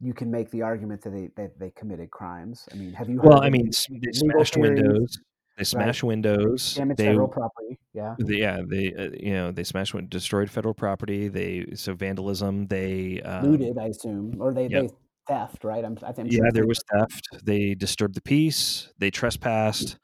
you 0.00 0.14
can 0.14 0.30
make 0.30 0.50
the 0.50 0.62
argument 0.62 1.02
that 1.02 1.10
they 1.10 1.30
that 1.36 1.58
they 1.58 1.70
committed 1.70 2.10
crimes. 2.10 2.68
I 2.72 2.76
mean, 2.76 2.92
have 2.92 3.08
you? 3.08 3.20
Well, 3.22 3.42
I 3.42 3.50
mean, 3.50 3.66
they 3.66 4.12
smashed 4.12 4.54
theories? 4.54 4.82
windows. 4.82 5.18
They 5.58 5.64
smashed 5.64 6.02
windows. 6.02 6.74
Damage 6.74 6.96
They, 6.96 7.06
federal 7.06 7.28
property. 7.28 7.78
Yeah. 7.92 8.14
the, 8.18 8.36
yeah, 8.36 8.60
they, 8.66 8.94
uh, 8.94 9.10
you 9.12 9.34
know, 9.34 9.52
they 9.52 9.64
smashed, 9.64 9.94
destroyed 10.08 10.48
federal 10.48 10.72
property. 10.72 11.28
They 11.28 11.66
so 11.74 11.92
vandalism. 11.92 12.66
They 12.66 13.20
um, 13.20 13.50
looted, 13.50 13.76
I 13.76 13.88
assume, 13.88 14.36
or 14.40 14.54
they, 14.54 14.68
they 14.68 14.88
theft, 15.28 15.64
right? 15.64 15.84
I'm, 15.84 15.98
I 16.02 16.12
think 16.12 16.28
I'm 16.28 16.32
yeah, 16.32 16.38
sure 16.38 16.52
there 16.52 16.66
was 16.66 16.82
theft. 16.90 17.28
They 17.44 17.74
disturbed 17.74 18.14
the 18.14 18.22
peace. 18.22 18.90
They 18.98 19.10
trespassed. 19.10 19.98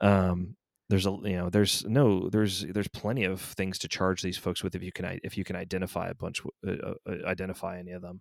Um, 0.00 0.54
there's 0.88 1.06
a 1.06 1.10
you 1.22 1.36
know 1.36 1.50
there's 1.50 1.84
no 1.86 2.28
there's 2.28 2.62
there's 2.62 2.88
plenty 2.88 3.24
of 3.24 3.40
things 3.40 3.78
to 3.78 3.88
charge 3.88 4.22
these 4.22 4.36
folks 4.38 4.62
with 4.62 4.74
if 4.74 4.82
you 4.82 4.92
can 4.92 5.18
if 5.22 5.38
you 5.38 5.44
can 5.44 5.56
identify 5.56 6.08
a 6.08 6.14
bunch 6.14 6.42
uh, 6.66 6.70
uh, 6.70 6.94
identify 7.26 7.78
any 7.78 7.92
of 7.92 8.02
them. 8.02 8.20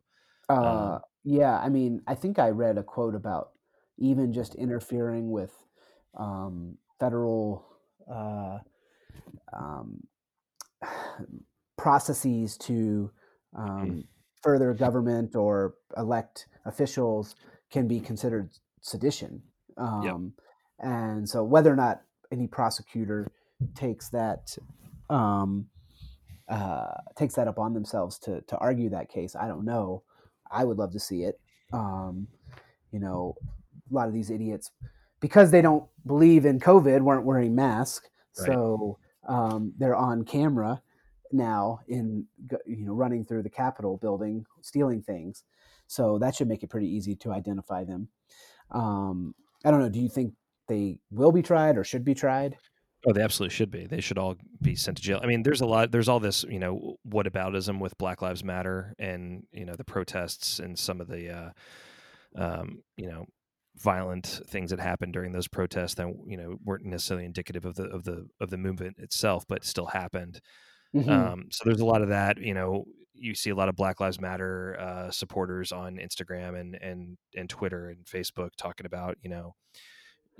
Uh, 0.50 0.54
Um, 0.54 1.02
yeah, 1.24 1.60
I 1.60 1.70
mean, 1.70 2.02
I 2.08 2.16
think 2.16 2.40
I 2.40 2.50
read 2.50 2.78
a 2.78 2.84
quote 2.84 3.16
about 3.16 3.52
even 3.98 4.34
just 4.34 4.56
interfering 4.56 5.30
with 5.30 5.54
um, 6.18 6.78
federal 7.00 7.66
uh, 8.12 8.60
um, 9.54 10.02
processes 11.78 12.58
to 12.58 13.12
um, 13.56 14.04
further 14.42 14.74
government 14.74 15.36
or 15.36 15.76
elect 15.98 16.48
officials 16.66 17.36
can 17.72 17.88
be 17.88 18.00
considered 18.00 18.50
sedition. 18.82 19.42
Um, 19.78 20.34
And 20.80 21.30
so, 21.30 21.44
whether 21.44 21.72
or 21.72 21.76
not 21.76 22.02
any 22.32 22.48
prosecutor 22.48 23.32
takes 23.76 24.10
that 24.10 24.58
um, 25.10 25.68
uh, 26.50 26.96
takes 27.18 27.36
that 27.36 27.48
upon 27.48 27.74
themselves 27.74 28.20
to 28.20 28.42
to 28.42 28.58
argue 28.58 28.90
that 28.90 29.10
case, 29.10 29.36
I 29.36 29.48
don't 29.48 29.66
know. 29.66 30.04
I 30.52 30.64
would 30.66 30.78
love 30.78 30.92
to 30.94 31.00
see 31.00 31.24
it. 31.24 31.40
Um, 31.74 32.28
you 32.92 33.00
know, 33.00 33.36
a 33.92 33.94
lot 33.94 34.08
of 34.08 34.14
these 34.14 34.30
idiots, 34.30 34.72
because 35.22 35.52
they 35.52 35.62
don't 35.62 35.86
believe 36.06 36.46
in 36.46 36.60
COVID, 36.60 37.02
weren't 37.02 37.26
wearing 37.26 37.56
masks, 37.56 38.10
Right. 38.38 38.48
so 38.48 38.98
um, 39.28 39.74
they're 39.78 39.96
on 39.96 40.24
camera 40.26 40.82
now 41.32 41.80
in 41.88 42.26
you 42.66 42.86
know 42.86 42.94
running 42.94 43.24
through 43.26 43.44
the 43.44 43.50
Capitol 43.50 43.98
building, 43.98 44.46
stealing 44.62 45.02
things. 45.02 45.44
So 45.88 46.18
that 46.20 46.36
should 46.36 46.48
make 46.48 46.64
it 46.64 46.70
pretty 46.70 46.88
easy 46.88 47.16
to 47.18 47.32
identify 47.34 47.84
them. 47.84 48.08
Um, 48.72 49.36
I 49.66 49.72
don't 49.72 49.82
know. 49.82 49.90
Do 49.90 50.00
you 50.00 50.10
think 50.10 50.34
they 50.72 51.00
will 51.12 51.32
be 51.32 51.42
tried 51.42 51.78
or 51.78 51.84
should 51.84 52.06
be 52.06 52.16
tried? 52.16 52.58
Oh, 53.06 53.14
they 53.14 53.22
absolutely 53.22 53.56
should 53.56 53.72
be. 53.72 53.88
They 53.88 54.02
should 54.02 54.20
all 54.20 54.36
be 54.62 54.76
sent 54.76 54.98
to 54.98 55.04
jail. 55.04 55.20
I 55.24 55.26
mean, 55.26 55.42
there's 55.42 55.62
a 55.62 55.66
lot. 55.66 55.92
There's 55.92 56.08
all 56.08 56.20
this, 56.20 56.44
you 56.44 56.60
know, 56.60 56.98
whataboutism 57.08 57.80
with 57.80 57.98
Black 57.98 58.22
Lives 58.22 58.44
Matter 58.44 58.94
and 59.00 59.44
you 59.52 59.66
know 59.66 59.74
the 59.74 59.84
protests 59.84 60.60
and 60.60 60.78
some 60.78 61.02
of 61.02 61.08
the, 61.08 61.30
uh, 61.30 61.50
um, 62.36 62.84
you 62.98 63.08
know, 63.08 63.26
violent 63.78 64.42
things 64.48 64.70
that 64.70 64.80
happened 64.80 65.14
during 65.14 65.32
those 65.32 65.48
protests 65.48 65.96
that 65.96 66.08
you 66.28 66.38
know 66.38 66.58
weren't 66.64 66.86
necessarily 66.86 67.26
indicative 67.26 67.66
of 67.66 67.76
the 67.76 67.86
of 67.86 68.04
the 68.04 68.28
of 68.40 68.52
the 68.52 68.58
movement 68.58 68.98
itself, 69.00 69.46
but 69.48 69.66
still 69.66 69.88
happened. 69.88 70.40
Mhm. 70.96 71.10
Um, 71.10 71.46
so 71.52 71.64
there's 71.66 71.82
a 71.82 71.86
lot 71.86 72.04
of 72.04 72.10
that. 72.10 72.38
You 72.38 72.54
know, 72.54 72.86
you 73.16 73.34
see 73.34 73.50
a 73.50 73.56
lot 73.56 73.70
of 73.70 73.76
Black 73.76 74.00
Lives 74.00 74.22
Matter 74.22 74.78
uh, 74.80 75.10
supporters 75.10 75.72
on 75.72 75.96
Instagram 75.98 76.60
and 76.60 76.76
and 76.76 77.18
and 77.36 77.50
Twitter 77.50 77.90
and 77.90 78.06
Facebook 78.06 78.52
talking 78.58 78.86
about 78.86 79.18
you 79.24 79.30
know, 79.30 79.56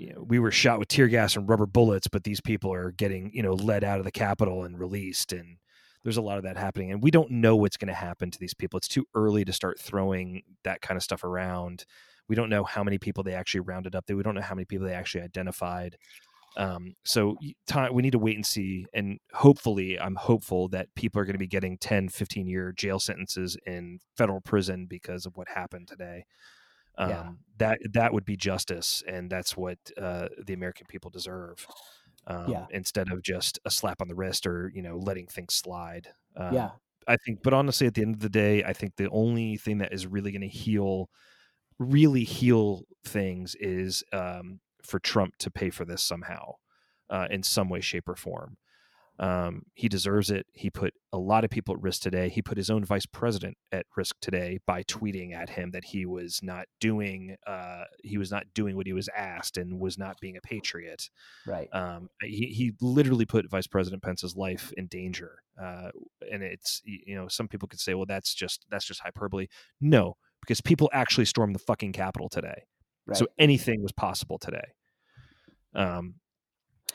you 0.02 0.12
know, 0.12 0.24
we 0.26 0.38
were 0.38 0.50
shot 0.50 0.78
with 0.78 0.88
tear 0.88 1.06
gas 1.06 1.36
and 1.36 1.48
rubber 1.48 1.66
bullets, 1.66 2.08
but 2.08 2.24
these 2.24 2.40
people 2.40 2.72
are 2.72 2.90
getting 2.90 3.30
you 3.32 3.42
know 3.42 3.54
led 3.54 3.84
out 3.84 3.98
of 3.98 4.04
the 4.04 4.10
Capitol 4.10 4.64
and 4.64 4.78
released, 4.78 5.32
and 5.32 5.58
there's 6.02 6.16
a 6.16 6.22
lot 6.22 6.38
of 6.38 6.44
that 6.44 6.56
happening, 6.56 6.90
and 6.90 7.02
we 7.02 7.10
don't 7.10 7.30
know 7.30 7.54
what's 7.54 7.76
going 7.76 7.88
to 7.88 7.94
happen 7.94 8.30
to 8.30 8.38
these 8.38 8.54
people. 8.54 8.78
It's 8.78 8.88
too 8.88 9.06
early 9.14 9.44
to 9.44 9.52
start 9.52 9.78
throwing 9.78 10.42
that 10.64 10.80
kind 10.80 10.96
of 10.96 11.02
stuff 11.02 11.22
around. 11.22 11.84
We 12.28 12.34
don't 12.34 12.50
know 12.50 12.64
how 12.64 12.82
many 12.82 12.98
people 12.98 13.22
they 13.22 13.34
actually 13.34 13.60
rounded 13.60 13.94
up. 13.94 14.04
We 14.08 14.22
don't 14.22 14.34
know 14.34 14.40
how 14.40 14.54
many 14.54 14.64
people 14.64 14.86
they 14.86 14.94
actually 14.94 15.22
identified. 15.22 15.96
Um, 16.56 16.94
so 17.04 17.36
time, 17.66 17.94
we 17.94 18.02
need 18.02 18.12
to 18.12 18.18
wait 18.18 18.36
and 18.36 18.44
see. 18.44 18.86
And 18.92 19.18
hopefully, 19.32 19.98
I'm 19.98 20.16
hopeful 20.16 20.68
that 20.68 20.88
people 20.96 21.20
are 21.20 21.24
going 21.24 21.34
to 21.34 21.38
be 21.38 21.46
getting 21.46 21.78
10, 21.78 22.08
15 22.08 22.46
year 22.46 22.72
jail 22.76 22.98
sentences 22.98 23.56
in 23.66 24.00
federal 24.16 24.40
prison 24.40 24.86
because 24.88 25.26
of 25.26 25.36
what 25.36 25.48
happened 25.48 25.88
today. 25.88 26.24
Um, 26.98 27.10
Yeah. 27.10 27.32
That 27.58 27.78
that 27.92 28.12
would 28.12 28.24
be 28.24 28.36
justice, 28.36 29.02
and 29.06 29.30
that's 29.30 29.56
what 29.56 29.78
uh, 29.96 30.28
the 30.44 30.54
American 30.54 30.86
people 30.88 31.10
deserve. 31.10 31.66
Um, 32.26 32.48
Yeah. 32.50 32.66
Instead 32.70 33.10
of 33.12 33.22
just 33.22 33.58
a 33.64 33.70
slap 33.70 34.00
on 34.00 34.08
the 34.08 34.14
wrist 34.14 34.46
or 34.46 34.70
you 34.74 34.82
know 34.82 34.96
letting 34.98 35.26
things 35.26 35.54
slide. 35.54 36.08
Um, 36.36 36.52
yeah. 36.54 36.70
I 37.08 37.16
think, 37.16 37.42
but 37.42 37.52
honestly, 37.54 37.86
at 37.88 37.94
the 37.94 38.02
end 38.02 38.14
of 38.14 38.20
the 38.20 38.28
day, 38.28 38.62
I 38.64 38.72
think 38.72 38.96
the 38.96 39.10
only 39.10 39.56
thing 39.56 39.78
that 39.78 39.92
is 39.92 40.06
really 40.06 40.30
going 40.32 40.42
to 40.42 40.48
heal, 40.48 41.10
really 41.78 42.24
heal 42.24 42.84
things, 43.04 43.54
is 43.56 44.04
um, 44.12 44.60
for 44.84 45.00
Trump 45.00 45.36
to 45.38 45.50
pay 45.50 45.70
for 45.70 45.84
this 45.84 46.02
somehow, 46.02 46.54
uh, 47.10 47.28
in 47.30 47.42
some 47.42 47.68
way, 47.68 47.80
shape, 47.80 48.08
or 48.08 48.16
form. 48.16 48.56
Um, 49.18 49.62
he 49.74 49.88
deserves 49.88 50.30
it. 50.30 50.46
He 50.52 50.70
put 50.70 50.94
a 51.12 51.18
lot 51.18 51.44
of 51.44 51.50
people 51.50 51.74
at 51.74 51.82
risk 51.82 52.02
today. 52.02 52.28
He 52.28 52.42
put 52.42 52.56
his 52.56 52.70
own 52.70 52.84
vice 52.84 53.06
president 53.06 53.56
at 53.70 53.86
risk 53.96 54.16
today 54.20 54.58
by 54.66 54.82
tweeting 54.84 55.34
at 55.34 55.50
him 55.50 55.70
that 55.72 55.84
he 55.84 56.06
was 56.06 56.40
not 56.42 56.66
doing 56.80 57.36
uh, 57.46 57.84
he 58.02 58.18
was 58.18 58.30
not 58.30 58.46
doing 58.54 58.74
what 58.74 58.86
he 58.86 58.92
was 58.92 59.08
asked 59.16 59.56
and 59.58 59.78
was 59.78 59.98
not 59.98 60.18
being 60.20 60.36
a 60.36 60.40
patriot. 60.40 61.10
Right. 61.46 61.68
Um, 61.72 62.08
he 62.22 62.46
he 62.46 62.72
literally 62.80 63.26
put 63.26 63.50
Vice 63.50 63.66
President 63.66 64.02
Pence's 64.02 64.36
life 64.36 64.72
in 64.76 64.86
danger. 64.86 65.42
Uh, 65.62 65.90
and 66.30 66.42
it's 66.42 66.80
you 66.84 67.14
know 67.14 67.28
some 67.28 67.48
people 67.48 67.68
could 67.68 67.80
say, 67.80 67.94
well, 67.94 68.06
that's 68.06 68.34
just 68.34 68.66
that's 68.70 68.86
just 68.86 69.00
hyperbole. 69.00 69.46
No, 69.80 70.16
because 70.40 70.60
people 70.60 70.90
actually 70.92 71.26
stormed 71.26 71.54
the 71.54 71.60
fucking 71.60 71.92
Capitol 71.92 72.28
today. 72.28 72.64
Right. 73.06 73.16
So 73.16 73.26
anything 73.38 73.82
was 73.82 73.92
possible 73.92 74.38
today. 74.38 74.74
Um, 75.74 76.14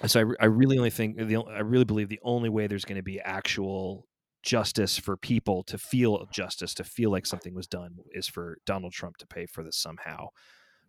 so 0.06 0.20
I, 0.40 0.44
I 0.44 0.46
really 0.46 0.78
only 0.78 0.90
think 0.90 1.18
the 1.18 1.38
I 1.38 1.60
really 1.60 1.86
believe 1.86 2.10
the 2.10 2.20
only 2.24 2.50
way 2.50 2.68
there's 2.68 2.86
going 2.86 2.98
to 2.98 3.04
be 3.04 3.20
actual 3.20 4.06
justice 4.44 4.98
for 4.98 5.18
people 5.18 5.64
to 5.64 5.78
feel 5.78 6.26
justice 6.32 6.74
to 6.76 6.84
feel 6.84 7.12
like 7.12 7.26
something 7.26 7.54
was 7.54 7.68
done 7.68 7.98
is 8.14 8.28
for 8.28 8.58
Donald 8.66 8.94
Trump 8.94 9.18
to 9.18 9.28
pay 9.28 9.46
for 9.46 9.64
this 9.64 9.76
somehow, 9.78 10.28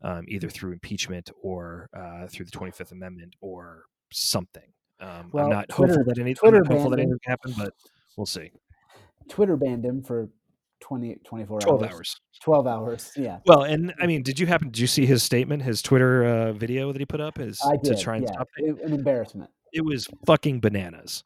um, 0.02 0.24
either 0.28 0.48
through 0.48 0.72
impeachment 0.72 1.30
or 1.42 1.88
uh, 1.96 2.26
through 2.28 2.44
the 2.44 2.50
Twenty 2.52 2.70
Fifth 2.72 2.92
Amendment 2.92 3.34
or 3.40 3.84
something. 4.12 4.70
Um, 5.00 5.30
Well, 5.32 5.44
I'm 5.44 5.50
not 5.50 5.68
Twitter- 5.68 5.94
hopeful 5.94 6.04
that 6.14 6.20
any, 6.20 6.34
Twitter 6.34 6.62
hopeful 6.66 6.90
that 6.90 6.98
anything 7.00 7.18
can 7.24 7.30
happen, 7.30 7.54
but 7.56 7.72
we'll 8.16 8.26
see. 8.26 8.50
Twitter 9.28 9.56
banned 9.56 9.84
him 9.84 10.02
for 10.02 10.28
20, 10.80 11.16
24 11.24 11.60
Twelve 11.60 11.82
hours. 11.82 11.92
hours. 11.92 12.20
12 12.42 12.66
hours. 12.66 13.12
Yeah. 13.16 13.38
Well, 13.46 13.62
and 13.64 13.92
I 14.00 14.06
mean, 14.06 14.22
did 14.22 14.38
you 14.38 14.46
happen? 14.46 14.68
Did 14.68 14.78
you 14.78 14.86
see 14.86 15.06
his 15.06 15.22
statement, 15.22 15.62
his 15.62 15.82
Twitter 15.82 16.24
uh, 16.24 16.52
video 16.52 16.92
that 16.92 16.98
he 17.00 17.06
put 17.06 17.20
up? 17.20 17.38
His 17.38 17.60
I 17.64 17.76
to 17.84 17.96
try 17.96 18.16
and 18.16 18.24
yeah. 18.24 18.32
stop 18.32 18.48
it. 18.56 18.64
It- 18.78 18.82
an 18.84 18.92
embarrassment. 18.92 19.50
it 19.72 19.84
was 19.84 20.08
fucking 20.26 20.60
bananas. 20.60 21.22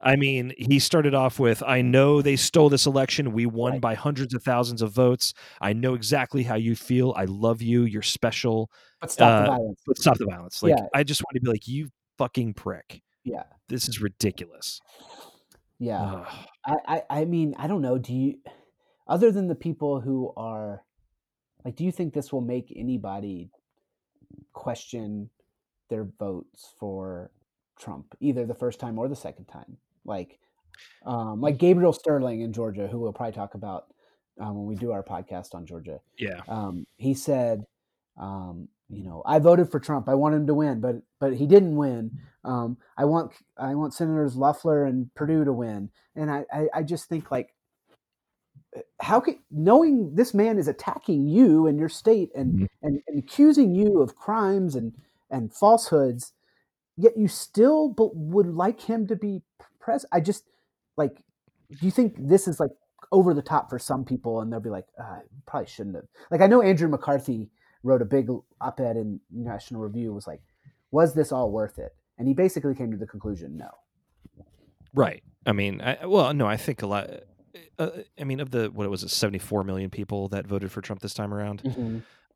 I 0.00 0.14
mean, 0.16 0.52
he 0.56 0.78
started 0.90 1.14
off 1.14 1.38
with, 1.40 1.62
I 1.66 1.82
know 1.82 2.22
they 2.22 2.36
stole 2.36 2.68
this 2.68 2.86
election. 2.86 3.32
We 3.32 3.46
won 3.46 3.72
Right. 3.72 3.80
by 3.80 3.94
hundreds 3.94 4.32
of 4.34 4.42
thousands 4.44 4.80
of 4.82 4.92
votes. 4.92 5.34
I 5.60 5.72
know 5.72 5.94
exactly 5.94 6.42
how 6.44 6.54
you 6.54 6.76
feel. 6.76 7.14
I 7.16 7.24
love 7.24 7.62
you. 7.62 7.82
You're 7.82 8.02
special. 8.02 8.70
But 9.00 9.10
stop 9.10 9.44
the 9.44 9.50
Uh, 9.50 9.56
violence. 9.56 9.80
But 9.86 9.98
stop 9.98 10.18
the 10.18 10.26
violence. 10.26 10.62
Like, 10.62 10.74
Yeah. 10.76 10.86
I 10.94 11.02
just 11.02 11.20
want 11.22 11.34
to 11.34 11.40
be 11.40 11.48
like, 11.50 11.66
you 11.66 11.88
fucking 12.16 12.54
prick. 12.54 13.02
Yeah. 13.24 13.42
This 13.68 13.88
is 13.88 14.00
ridiculous. 14.00 14.80
Yeah. 15.80 16.24
I, 16.64 16.76
I, 16.86 17.02
I 17.10 17.24
mean, 17.24 17.54
I 17.58 17.66
don't 17.66 17.82
know. 17.82 17.98
Do 17.98 18.12
you, 18.12 18.38
other 19.08 19.32
than 19.32 19.48
the 19.48 19.54
people 19.54 20.00
who 20.00 20.32
are, 20.36 20.84
like, 21.64 21.76
do 21.76 21.84
you 21.84 21.92
think 21.92 22.14
this 22.14 22.32
will 22.32 22.40
make 22.40 22.72
anybody 22.76 23.50
question 24.52 25.30
their 25.88 26.04
votes 26.18 26.74
for 26.78 27.30
Trump, 27.78 28.14
either 28.20 28.46
the 28.46 28.54
first 28.54 28.80
time 28.80 28.98
or 28.98 29.08
the 29.08 29.16
second 29.16 29.46
time? 29.46 29.76
Like, 30.04 30.38
um, 31.04 31.40
like 31.40 31.58
Gabriel 31.58 31.92
Sterling 31.92 32.42
in 32.42 32.52
Georgia, 32.52 32.86
who 32.86 32.98
we'll 33.00 33.12
probably 33.12 33.32
talk 33.32 33.54
about 33.54 33.86
um, 34.40 34.56
when 34.56 34.66
we 34.66 34.76
do 34.76 34.92
our 34.92 35.02
podcast 35.02 35.54
on 35.54 35.66
Georgia. 35.66 36.00
yeah. 36.16 36.40
Um, 36.46 36.86
he 36.96 37.14
said, 37.14 37.64
um, 38.20 38.68
you 38.88 39.04
know, 39.04 39.22
I 39.26 39.38
voted 39.38 39.70
for 39.70 39.80
Trump. 39.80 40.08
I 40.08 40.14
want 40.14 40.34
him 40.34 40.46
to 40.46 40.54
win, 40.54 40.80
but 40.80 40.96
but 41.20 41.34
he 41.34 41.46
didn't 41.46 41.76
win. 41.76 42.18
Um, 42.44 42.78
I 42.96 43.04
want 43.04 43.32
I 43.56 43.74
want 43.74 43.94
Senators 43.94 44.36
Loeffler 44.36 44.84
and 44.84 45.12
Perdue 45.14 45.44
to 45.44 45.52
win, 45.52 45.90
and 46.16 46.30
I 46.30 46.44
I, 46.52 46.68
I 46.74 46.82
just 46.82 47.08
think 47.08 47.30
like, 47.30 47.54
how 49.00 49.20
can 49.20 49.38
knowing 49.50 50.14
this 50.14 50.34
man 50.34 50.58
is 50.58 50.68
attacking 50.68 51.26
you 51.28 51.66
and 51.66 51.78
your 51.78 51.88
state 51.88 52.30
and, 52.34 52.60
Mhm. 52.60 52.68
and 52.82 53.02
and 53.06 53.18
accusing 53.18 53.74
you 53.74 54.00
of 54.00 54.16
crimes 54.16 54.74
and 54.74 54.92
and 55.30 55.52
falsehoods, 55.52 56.32
yet 56.96 57.16
you 57.16 57.28
still 57.28 57.88
but 57.88 58.14
would 58.16 58.46
like 58.46 58.80
him 58.80 59.06
to 59.06 59.16
be 59.16 59.42
president. 59.78 60.10
I 60.12 60.20
just 60.20 60.44
like, 60.96 61.22
do 61.70 61.84
you 61.86 61.90
think 61.90 62.16
this 62.18 62.48
is 62.48 62.58
like 62.60 62.70
over 63.12 63.32
the 63.34 63.42
top 63.42 63.70
for 63.70 63.78
some 63.78 64.04
people, 64.04 64.40
and 64.40 64.52
they'll 64.52 64.60
be 64.60 64.70
like, 64.70 64.86
uh, 64.98 65.20
probably 65.46 65.66
shouldn't 65.66 65.96
have. 65.96 66.06
Like 66.30 66.40
I 66.40 66.46
know 66.46 66.62
Andrew 66.62 66.88
McCarthy 66.88 67.50
wrote 67.82 68.02
a 68.02 68.04
big 68.04 68.28
op-ed 68.60 68.96
in 68.96 69.20
National 69.30 69.80
Review. 69.82 70.12
Was 70.12 70.26
like, 70.26 70.42
was 70.90 71.14
this 71.14 71.32
all 71.32 71.50
worth 71.50 71.78
it? 71.78 71.94
And 72.18 72.26
he 72.26 72.34
basically 72.34 72.74
came 72.74 72.90
to 72.90 72.96
the 72.96 73.06
conclusion, 73.06 73.56
no. 73.56 73.70
Right. 74.94 75.22
I 75.46 75.52
mean, 75.52 75.80
I, 75.80 76.04
well, 76.06 76.34
no, 76.34 76.46
I 76.46 76.56
think 76.56 76.82
a 76.82 76.86
lot. 76.86 77.08
Uh, 77.78 77.90
I 78.18 78.24
mean, 78.24 78.40
of 78.40 78.50
the 78.50 78.70
what 78.70 78.88
was 78.90 79.02
it, 79.02 79.10
seventy 79.10 79.38
four 79.38 79.64
million 79.64 79.90
people 79.90 80.28
that 80.28 80.46
voted 80.46 80.70
for 80.72 80.80
Trump 80.80 81.00
this 81.00 81.14
time 81.14 81.32
around. 81.32 81.62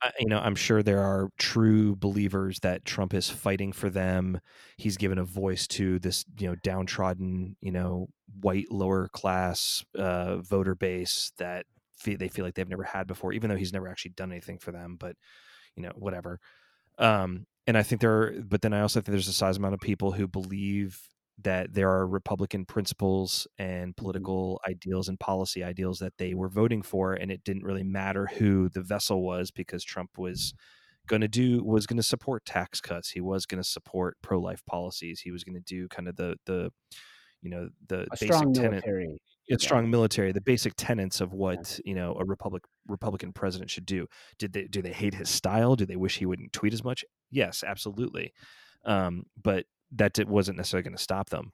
I, 0.02 0.10
you 0.18 0.28
know, 0.28 0.38
I'm 0.38 0.56
sure 0.56 0.82
there 0.82 1.00
are 1.00 1.28
true 1.38 1.94
believers 1.94 2.58
that 2.60 2.84
Trump 2.84 3.14
is 3.14 3.30
fighting 3.30 3.72
for 3.72 3.88
them. 3.88 4.40
He's 4.76 4.96
given 4.96 5.18
a 5.18 5.24
voice 5.24 5.66
to 5.68 5.98
this, 6.00 6.24
you 6.38 6.48
know, 6.48 6.56
downtrodden, 6.56 7.56
you 7.60 7.70
know, 7.70 8.08
white 8.40 8.70
lower 8.70 9.08
class 9.08 9.84
uh, 9.96 10.38
voter 10.38 10.74
base 10.74 11.32
that 11.38 11.66
fe- 11.96 12.16
they 12.16 12.28
feel 12.28 12.44
like 12.44 12.54
they've 12.54 12.68
never 12.68 12.82
had 12.82 13.06
before, 13.06 13.32
even 13.32 13.48
though 13.48 13.56
he's 13.56 13.72
never 13.72 13.88
actually 13.88 14.12
done 14.12 14.32
anything 14.32 14.58
for 14.58 14.72
them. 14.72 14.96
But 14.98 15.16
you 15.76 15.82
know, 15.82 15.92
whatever. 15.94 16.40
Um, 16.98 17.46
and 17.66 17.78
I 17.78 17.82
think 17.82 18.00
there 18.00 18.12
are, 18.12 18.32
but 18.42 18.60
then 18.62 18.72
I 18.72 18.80
also 18.80 19.00
think 19.00 19.12
there's 19.12 19.28
a 19.28 19.32
size 19.32 19.56
amount 19.56 19.74
of 19.74 19.80
people 19.80 20.12
who 20.12 20.26
believe 20.26 20.98
that 21.38 21.74
there 21.74 21.90
are 21.90 22.06
Republican 22.06 22.64
principles 22.66 23.46
and 23.58 23.96
political 23.96 24.60
ideals 24.68 25.08
and 25.08 25.18
policy 25.18 25.64
ideals 25.64 25.98
that 25.98 26.16
they 26.18 26.34
were 26.34 26.48
voting 26.48 26.82
for, 26.82 27.14
and 27.14 27.30
it 27.32 27.42
didn't 27.44 27.64
really 27.64 27.82
matter 27.84 28.26
who 28.26 28.68
the 28.68 28.82
vessel 28.82 29.22
was 29.24 29.50
because 29.50 29.82
Trump 29.84 30.18
was 30.18 30.54
going 31.08 31.22
to 31.22 31.28
do 31.28 31.64
was 31.64 31.86
going 31.86 31.96
to 31.96 32.02
support 32.02 32.44
tax 32.44 32.80
cuts. 32.80 33.10
He 33.10 33.20
was 33.20 33.46
going 33.46 33.62
to 33.62 33.68
support 33.68 34.16
pro 34.22 34.38
life 34.40 34.64
policies. 34.66 35.20
He 35.20 35.32
was 35.32 35.44
going 35.44 35.54
to 35.56 35.60
do 35.60 35.88
kind 35.88 36.08
of 36.08 36.16
the 36.16 36.36
the 36.46 36.70
you 37.42 37.50
know 37.50 37.70
the 37.88 38.08
A 38.12 38.16
basic 38.18 38.26
strong 38.26 38.52
tenet 38.52 38.84
military. 38.84 39.18
a 39.50 39.58
Yeah. 39.58 39.58
strong 39.58 39.90
military, 39.90 40.32
the 40.32 40.40
basic 40.40 40.74
tenets 40.76 41.20
of 41.20 41.32
what 41.32 41.80
you 41.84 41.94
know 41.94 42.14
a 42.14 42.24
republic 42.24 42.64
Republican 42.88 43.32
president 43.32 43.70
should 43.70 43.86
do. 43.86 44.06
Did 44.38 44.52
they 44.52 44.66
do 44.68 44.82
they 44.82 44.92
hate 44.92 45.14
his 45.14 45.30
style? 45.30 45.76
Do 45.76 45.86
they 45.86 45.96
wish 45.96 46.18
he 46.18 46.26
wouldn't 46.26 46.52
tweet 46.52 46.72
as 46.74 46.84
much? 46.84 47.04
Yes, 47.30 47.64
absolutely. 47.64 48.32
Um, 48.84 49.24
but 49.40 49.66
that 49.92 50.18
it 50.18 50.28
wasn't 50.28 50.56
necessarily 50.56 50.82
going 50.84 50.96
to 50.96 51.02
stop 51.02 51.30
them. 51.30 51.50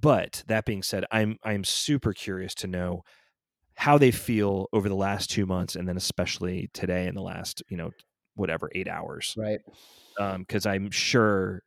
But 0.00 0.44
that 0.48 0.64
being 0.64 0.82
said, 0.82 1.04
I'm 1.10 1.38
I'm 1.42 1.64
super 1.64 2.12
curious 2.12 2.54
to 2.56 2.66
know 2.66 3.02
how 3.74 3.98
they 3.98 4.10
feel 4.10 4.68
over 4.72 4.88
the 4.88 4.94
last 4.96 5.30
two 5.30 5.46
months, 5.46 5.76
and 5.76 5.88
then 5.88 5.96
especially 5.96 6.68
today 6.72 7.06
in 7.06 7.14
the 7.14 7.22
last 7.22 7.62
you 7.68 7.76
know 7.76 7.90
whatever 8.34 8.70
eight 8.74 8.88
hours, 8.88 9.34
Right. 9.36 9.60
because 10.38 10.66
I'm 10.66 10.90
sure 10.90 11.62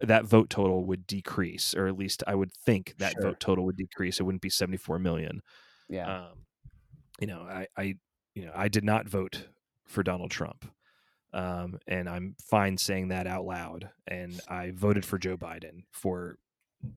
that 0.00 0.24
vote 0.26 0.50
total 0.50 0.84
would 0.86 1.06
decrease, 1.06 1.74
or 1.74 1.86
at 1.86 1.96
least 1.96 2.22
I 2.26 2.34
would 2.34 2.50
think 2.64 2.94
that 2.98 3.12
Sure. 3.12 3.22
vote 3.30 3.40
total 3.40 3.64
would 3.66 3.76
decrease. 3.76 4.20
It 4.20 4.24
wouldn't 4.24 4.42
be 4.42 4.50
74 4.50 4.98
million 4.98 5.40
Yeah. 5.88 6.26
um, 6.26 6.46
you 7.20 7.26
know, 7.28 7.42
I, 7.42 7.66
I, 7.78 7.94
you 8.34 8.44
know, 8.46 8.52
I 8.54 8.68
did 8.68 8.84
not 8.84 9.08
vote 9.08 9.48
for 9.86 10.02
Donald 10.02 10.30
Trump, 10.30 10.70
um, 11.32 11.78
and 11.86 12.08
I'm 12.08 12.36
fine 12.50 12.76
saying 12.78 13.08
that 13.08 13.26
out 13.26 13.44
loud. 13.44 13.90
And 14.06 14.40
I 14.48 14.72
voted 14.74 15.04
for 15.04 15.18
Joe 15.18 15.36
Biden 15.36 15.84
for 15.92 16.38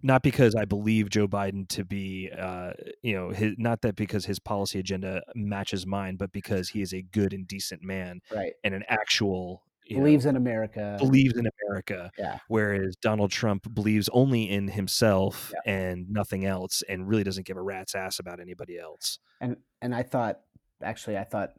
not 0.03 0.21
because 0.21 0.55
I 0.55 0.65
believe 0.65 1.09
Joe 1.09 1.27
Biden 1.27 1.67
to 1.69 1.83
be, 1.83 2.29
uh, 2.37 2.73
you 3.01 3.13
know, 3.15 3.29
his, 3.29 3.53
not 3.57 3.81
that 3.81 3.95
because 3.95 4.25
his 4.25 4.39
policy 4.39 4.79
agenda 4.79 5.23
matches 5.35 5.87
mine, 5.87 6.15
but 6.15 6.31
because 6.31 6.69
he 6.69 6.81
is 6.81 6.93
a 6.93 7.01
good 7.01 7.33
and 7.33 7.47
decent 7.47 7.81
man 7.81 8.19
right. 8.33 8.53
and 8.63 8.73
an 8.73 8.83
actual 8.87 9.63
you 9.85 9.97
know, 9.97 10.03
Believes 10.03 10.27
in 10.27 10.35
America. 10.35 10.97
believes 10.99 11.35
in 11.35 11.47
America, 11.63 12.11
Yeah. 12.15 12.37
whereas 12.47 12.95
Donald 13.01 13.31
Trump 13.31 13.73
believes 13.73 14.07
only 14.13 14.47
in 14.47 14.67
himself 14.67 15.51
Yeah. 15.65 15.73
and 15.73 16.07
nothing 16.11 16.45
else, 16.45 16.83
and 16.87 17.07
really 17.07 17.23
doesn't 17.23 17.47
give 17.47 17.57
a 17.57 17.61
rat's 17.61 17.95
ass 17.95 18.19
about 18.19 18.39
anybody 18.39 18.77
else. 18.77 19.17
and 19.41 19.57
and 19.81 19.95
I 19.95 20.03
thought 20.03 20.41
actually 20.83 21.17
I 21.17 21.23
thought 21.23 21.53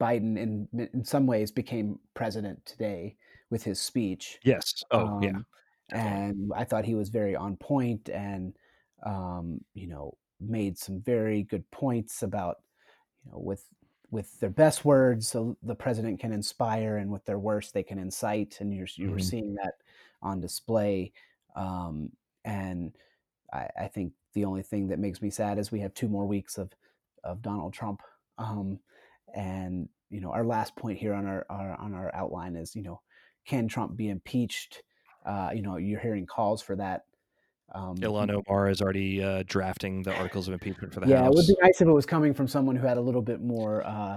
Biden 0.00 0.38
in 0.38 0.68
in 0.94 1.04
some 1.04 1.26
ways 1.26 1.50
became 1.50 1.98
president 2.14 2.64
today 2.66 3.16
with 3.50 3.62
his 3.64 3.80
speech. 3.80 4.40
Yes. 4.42 4.82
Oh, 4.90 5.10
yeah. 5.20 5.30
Um, 5.30 5.44
definitely. 5.88 6.22
and 6.30 6.52
I 6.54 6.64
thought 6.64 6.84
he 6.84 6.94
was 6.94 7.08
very 7.10 7.36
on 7.36 7.56
point 7.56 8.08
and 8.10 8.56
um, 9.04 9.64
you 9.74 9.86
know 9.88 10.18
made 10.40 10.78
some 10.78 11.00
very 11.02 11.42
good 11.42 11.70
points 11.70 12.22
about 12.22 12.58
you 13.24 13.32
know 13.32 13.38
with 13.38 13.66
with 14.10 14.38
their 14.40 14.50
best 14.50 14.84
words 14.84 15.32
the, 15.32 15.56
the 15.62 15.74
president 15.74 16.20
can 16.20 16.32
inspire 16.32 16.96
and 16.96 17.10
with 17.12 17.24
their 17.26 17.38
worst 17.38 17.74
they 17.74 17.82
can 17.82 17.98
incite 17.98 18.60
and 18.60 18.74
you're 18.74 18.86
you 18.96 19.10
were 19.10 19.18
Mhm. 19.18 19.20
seeing 19.20 19.54
that 19.54 19.74
on 20.22 20.40
display 20.40 21.12
um, 21.56 22.10
and 22.44 22.96
I, 23.52 23.68
I 23.80 23.88
think 23.88 24.12
the 24.34 24.44
only 24.44 24.62
thing 24.62 24.88
that 24.88 24.98
makes 24.98 25.22
me 25.22 25.30
sad 25.30 25.58
is 25.58 25.70
we 25.72 25.80
have 25.80 25.94
two 25.94 26.08
more 26.08 26.26
weeks 26.26 26.58
of 26.58 26.72
of 27.24 27.42
Donald 27.42 27.72
Trump 27.74 28.02
um, 28.38 28.80
and 29.34 29.88
you 30.10 30.20
know 30.20 30.30
our 30.32 30.44
last 30.44 30.76
point 30.76 30.98
here 30.98 31.14
on 31.14 31.26
our, 31.26 31.46
our 31.50 31.76
on 31.80 31.94
our 31.94 32.14
outline 32.14 32.56
is 32.56 32.74
you 32.74 32.82
know 32.82 33.00
can 33.46 33.68
Trump 33.68 33.96
be 33.96 34.08
impeached 34.08 34.82
uh, 35.26 35.50
you 35.54 35.62
know 35.62 35.76
you're 35.76 36.00
hearing 36.00 36.26
calls 36.26 36.62
for 36.62 36.76
that 36.76 37.04
um, 37.74 37.96
Ilhan 37.96 38.30
Omar 38.30 38.70
is 38.70 38.80
already 38.80 39.22
uh, 39.22 39.42
drafting 39.46 40.02
the 40.02 40.14
articles 40.14 40.48
of 40.48 40.54
impeachment 40.54 40.92
for 40.94 41.00
the 41.00 41.08
yeah, 41.08 41.16
House. 41.16 41.24
Yeah, 41.24 41.28
it 41.28 41.34
would 41.34 41.46
be 41.46 41.56
nice 41.60 41.80
if 41.80 41.88
it 41.88 41.92
was 41.92 42.06
coming 42.06 42.32
from 42.32 42.48
someone 42.48 42.76
who 42.76 42.86
had 42.86 42.96
a 42.96 43.00
little 43.00 43.20
bit 43.20 43.42
more 43.42 43.86
uh, 43.86 44.16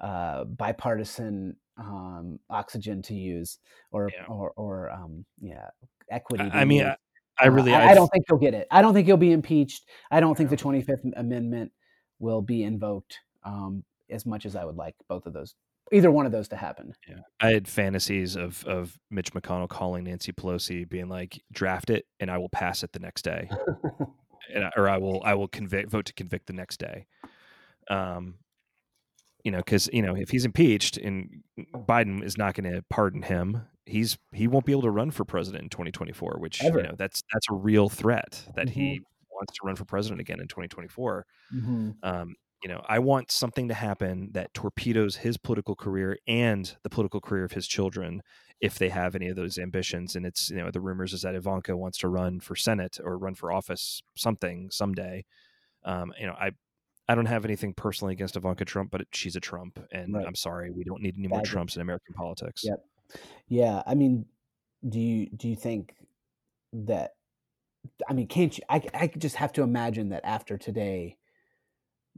uh, 0.00 0.44
bipartisan 0.44 1.56
um, 1.76 2.38
oxygen 2.50 3.02
to 3.02 3.14
use, 3.14 3.58
or 3.90 4.10
Yeah. 4.14 4.26
or, 4.26 4.52
or 4.56 4.90
um, 4.90 5.24
yeah, 5.40 5.68
equity. 6.10 6.44
I, 6.52 6.60
I 6.60 6.64
mean. 6.64 6.84
I, 6.84 6.96
I 7.36 7.46
really, 7.46 7.74
I, 7.74 7.86
I've- 7.86 7.94
don't 7.96 8.08
think 8.12 8.26
he'll 8.28 8.38
get 8.38 8.54
it. 8.54 8.68
I 8.70 8.80
don't 8.80 8.94
think 8.94 9.08
he'll 9.08 9.16
be 9.16 9.32
impeached. 9.32 9.86
I 10.08 10.20
don't 10.20 10.36
think 10.36 10.50
the 10.50 10.56
Twenty 10.56 10.82
Fifth 10.82 11.04
Amendment 11.16 11.72
will 12.20 12.42
be 12.42 12.62
invoked. 12.62 13.18
Um, 13.42 13.82
as 14.10 14.26
much 14.26 14.46
as 14.46 14.56
I 14.56 14.64
would 14.64 14.76
like 14.76 14.94
both 15.08 15.26
of 15.26 15.32
those, 15.32 15.54
either 15.92 16.10
one 16.10 16.26
of 16.26 16.32
those 16.32 16.48
to 16.48 16.56
happen. 16.56 16.94
Yeah, 17.06 17.20
I 17.38 17.50
had 17.50 17.68
fantasies 17.68 18.34
of 18.34 18.64
of 18.64 18.98
Mitch 19.10 19.32
McConnell 19.34 19.68
calling 19.68 20.04
Nancy 20.04 20.32
Pelosi, 20.32 20.88
being 20.88 21.08
like, 21.08 21.42
"Draft 21.52 21.90
it, 21.90 22.06
and 22.18 22.30
I 22.30 22.38
will 22.38 22.48
pass 22.48 22.82
it 22.82 22.92
the 22.92 22.98
next 22.98 23.22
day, 23.22 23.50
and 24.54 24.64
I, 24.64 24.70
or 24.76 24.88
I 24.88 24.98
will 24.98 25.22
I 25.24 25.34
will 25.34 25.48
convict 25.48 25.90
vote 25.90 26.06
to 26.06 26.14
convict 26.14 26.46
the 26.46 26.52
next 26.54 26.78
day." 26.78 27.06
Um, 27.90 28.38
you 29.44 29.50
know, 29.50 29.58
because 29.58 29.88
you 29.92 30.02
know 30.02 30.16
if 30.16 30.30
he's 30.30 30.44
impeached 30.44 30.96
and 30.96 31.42
Biden 31.74 32.22
is 32.24 32.38
not 32.38 32.54
going 32.54 32.70
to 32.72 32.82
pardon 32.88 33.22
him, 33.22 33.62
he's 33.86 34.16
he 34.32 34.48
won't 34.48 34.64
be 34.64 34.72
able 34.72 34.82
to 34.82 34.90
run 34.90 35.10
for 35.10 35.24
president 35.24 35.64
in 35.64 35.68
2024. 35.70 36.36
Which 36.38 36.62
Ever. 36.64 36.78
you 36.78 36.82
know 36.84 36.94
that's 36.96 37.22
that's 37.32 37.46
a 37.50 37.54
real 37.54 37.88
threat 37.88 38.46
that 38.54 38.68
Mm-hmm. 38.68 38.80
he 38.80 39.00
wants 39.30 39.52
to 39.54 39.60
run 39.66 39.76
for 39.76 39.84
president 39.84 40.20
again 40.20 40.40
in 40.40 40.48
2024 40.48 41.26
hmm 41.50 41.90
um, 42.02 42.34
you 42.64 42.70
know, 42.70 42.82
I 42.88 42.98
want 42.98 43.30
something 43.30 43.68
to 43.68 43.74
happen 43.74 44.30
that 44.32 44.54
torpedoes 44.54 45.16
his 45.16 45.36
political 45.36 45.76
career 45.76 46.18
and 46.26 46.74
the 46.82 46.88
political 46.88 47.20
career 47.20 47.44
of 47.44 47.52
his 47.52 47.68
children 47.68 48.22
if 48.58 48.78
they 48.78 48.88
have 48.88 49.14
any 49.14 49.28
of 49.28 49.36
those 49.36 49.58
ambitions. 49.58 50.16
And 50.16 50.24
it's, 50.24 50.48
you 50.48 50.56
know, 50.56 50.70
the 50.70 50.80
rumors 50.80 51.12
is 51.12 51.22
that 51.22 51.34
Ivanka 51.34 51.76
wants 51.76 51.98
to 51.98 52.08
run 52.08 52.40
for 52.40 52.56
Senate 52.56 52.98
or 53.04 53.18
run 53.18 53.34
for 53.34 53.52
office 53.52 54.02
something 54.16 54.70
someday. 54.70 55.26
Um, 55.84 56.14
you 56.18 56.26
know, 56.26 56.32
I, 56.32 56.52
I 57.06 57.14
don't 57.14 57.26
have 57.26 57.44
anything 57.44 57.74
personally 57.74 58.14
against 58.14 58.34
Ivanka 58.34 58.64
Trump, 58.64 58.90
but 58.90 59.02
she's 59.12 59.36
a 59.36 59.40
Trump, 59.40 59.78
and 59.92 60.14
Right. 60.14 60.26
I'm 60.26 60.34
sorry, 60.34 60.70
we 60.70 60.84
don't 60.84 61.02
need 61.02 61.16
any 61.18 61.28
more. 61.28 61.42
Trumps 61.42 61.76
in 61.76 61.82
American 61.82 62.14
politics. 62.14 62.64
Yep. 62.64 62.82
Yeah, 63.46 63.82
I 63.86 63.94
mean, 63.94 64.24
do 64.88 64.98
you 64.98 65.28
do 65.36 65.48
you 65.48 65.56
think 65.56 65.94
that? 66.72 67.10
I 68.08 68.14
mean, 68.14 68.26
can't 68.26 68.56
you? 68.56 68.64
I 68.70 68.82
I 68.94 69.06
just 69.08 69.36
have 69.36 69.52
to 69.52 69.62
imagine 69.62 70.08
that 70.08 70.24
after 70.24 70.56
today, 70.56 71.18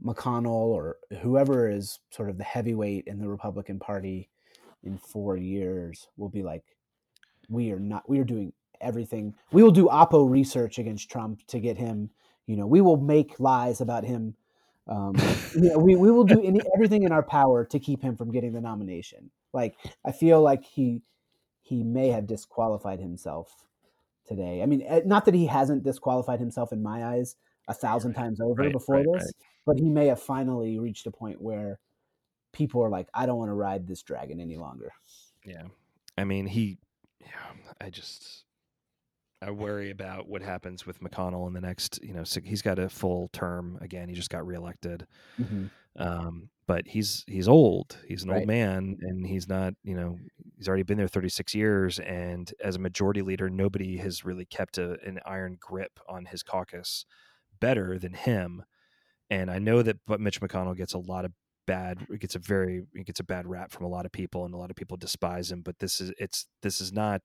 McConnell 0.03 0.47
or 0.47 0.97
whoever 1.21 1.69
is 1.69 1.99
sort 2.11 2.29
of 2.29 2.37
the 2.37 2.43
heavyweight 2.43 3.05
in 3.07 3.19
the 3.19 3.27
Republican 3.27 3.79
Party 3.79 4.29
in 4.83 4.97
four 4.97 5.37
years 5.37 6.07
will 6.17 6.29
be 6.29 6.43
like, 6.43 6.63
we 7.49 7.71
are 7.71 7.79
not. 7.79 8.07
We 8.09 8.19
are 8.19 8.23
doing 8.23 8.53
everything. 8.81 9.33
We 9.51 9.63
will 9.63 9.71
do 9.71 9.87
Oppo 9.87 10.29
research 10.29 10.79
against 10.79 11.09
Trump 11.09 11.45
to 11.47 11.59
get 11.59 11.77
him. 11.77 12.09
You 12.45 12.57
know, 12.57 12.67
we 12.67 12.81
will 12.81 12.97
make 12.97 13.39
lies 13.39 13.81
about 13.81 14.03
him. 14.03 14.35
Um, 14.87 15.15
you 15.55 15.69
know, 15.69 15.79
we, 15.79 15.95
we 15.95 16.11
will 16.11 16.23
do 16.23 16.41
any, 16.41 16.61
everything 16.73 17.03
in 17.03 17.11
our 17.11 17.23
power 17.23 17.65
to 17.65 17.79
keep 17.79 18.01
him 18.01 18.15
from 18.15 18.31
getting 18.31 18.53
the 18.53 18.61
nomination. 18.61 19.31
Like 19.53 19.75
I 20.05 20.11
feel 20.11 20.41
like 20.41 20.63
he 20.63 21.01
he 21.61 21.83
may 21.83 22.09
have 22.09 22.27
disqualified 22.27 22.99
himself 22.99 23.65
today. 24.27 24.61
I 24.61 24.65
mean, 24.65 24.83
eh, 24.85 25.01
not 25.05 25.25
that 25.25 25.33
he 25.33 25.45
hasn't 25.47 25.83
disqualified 25.83 26.39
himself 26.39 26.71
in 26.71 26.81
my 26.81 27.05
eyes 27.05 27.35
a 27.67 27.73
thousand 27.73 28.13
times 28.13 28.39
over 28.39 28.63
Right, 28.63 28.71
before 28.71 28.95
right, 28.97 29.05
this, 29.13 29.23
right. 29.23 29.45
But 29.67 29.77
he 29.77 29.89
may 29.89 30.07
have 30.07 30.19
finally 30.21 30.79
reached 30.79 31.05
a 31.05 31.11
point 31.11 31.39
where 31.41 31.79
people 32.53 32.81
are 32.81 32.89
like, 32.89 33.07
I 33.13 33.25
don't 33.27 33.37
want 33.37 33.49
to 33.49 33.53
ride 33.53 33.85
this 33.85 34.01
dragon 34.01 34.39
any 34.39 34.55
longer. 34.57 34.91
Yeah. 35.45 35.63
I 36.17 36.23
mean, 36.23 36.47
he, 36.47 36.79
yeah, 37.19 37.27
I 37.79 37.89
just, 37.91 38.45
I 39.41 39.51
worry 39.51 39.91
about 39.91 40.27
what 40.27 40.41
happens 40.41 40.87
with 40.87 40.99
McConnell 41.01 41.45
in 41.47 41.53
the 41.53 41.61
next, 41.61 41.99
you 42.01 42.13
know, 42.13 42.23
he's 42.43 42.63
got 42.63 42.79
a 42.79 42.89
full 42.89 43.27
term 43.33 43.77
again. 43.81 44.09
He 44.09 44.15
just 44.15 44.31
got 44.31 44.47
reelected. 44.47 45.05
Um, 45.99 46.49
but 46.65 46.87
he's, 46.87 47.23
he's 47.27 47.47
old. 47.47 47.97
He's 48.07 48.23
an 48.23 48.29
Right. 48.29 48.39
old 48.39 48.47
man 48.47 48.97
and 49.01 49.25
he's 49.25 49.47
not, 49.47 49.73
you 49.83 49.95
know, 49.95 50.17
he's 50.57 50.67
already 50.67 50.83
been 50.83 50.97
there 50.97 51.07
36 51.07 51.53
years. 51.53 51.99
And 51.99 52.51
as 52.63 52.75
a 52.75 52.79
majority 52.79 53.21
leader, 53.21 53.49
nobody 53.49 53.97
has 53.97 54.23
really 54.25 54.45
kept 54.45 54.77
a, 54.77 54.97
an 55.05 55.19
iron 55.25 55.57
grip 55.59 55.99
on 56.07 56.25
his 56.25 56.41
caucus 56.43 57.05
better 57.59 57.99
than 57.99 58.13
him. 58.13 58.63
And 59.29 59.51
I 59.51 59.59
know 59.59 59.81
that, 59.81 59.97
but 60.07 60.19
Mitch 60.21 60.39
McConnell 60.41 60.75
gets 60.77 60.93
a 60.93 60.99
lot 60.99 61.25
of 61.25 61.31
bad 61.65 62.07
it 62.09 62.21
gets 62.21 62.33
a 62.33 62.39
very 62.39 62.83
it 62.93 63.05
gets 63.05 63.19
a 63.19 63.23
bad 63.25 63.45
rap 63.45 63.71
from 63.71 63.85
a 63.85 63.89
lot 63.89 64.05
of 64.05 64.11
people 64.13 64.45
and 64.45 64.53
a 64.53 64.57
lot 64.57 64.69
of 64.69 64.75
people 64.77 64.95
despise 64.95 65.51
him 65.51 65.61
but 65.61 65.77
this 65.79 65.99
is 65.99 66.13
it's 66.17 66.47
this 66.61 66.79
is 66.79 66.93
not 66.93 67.21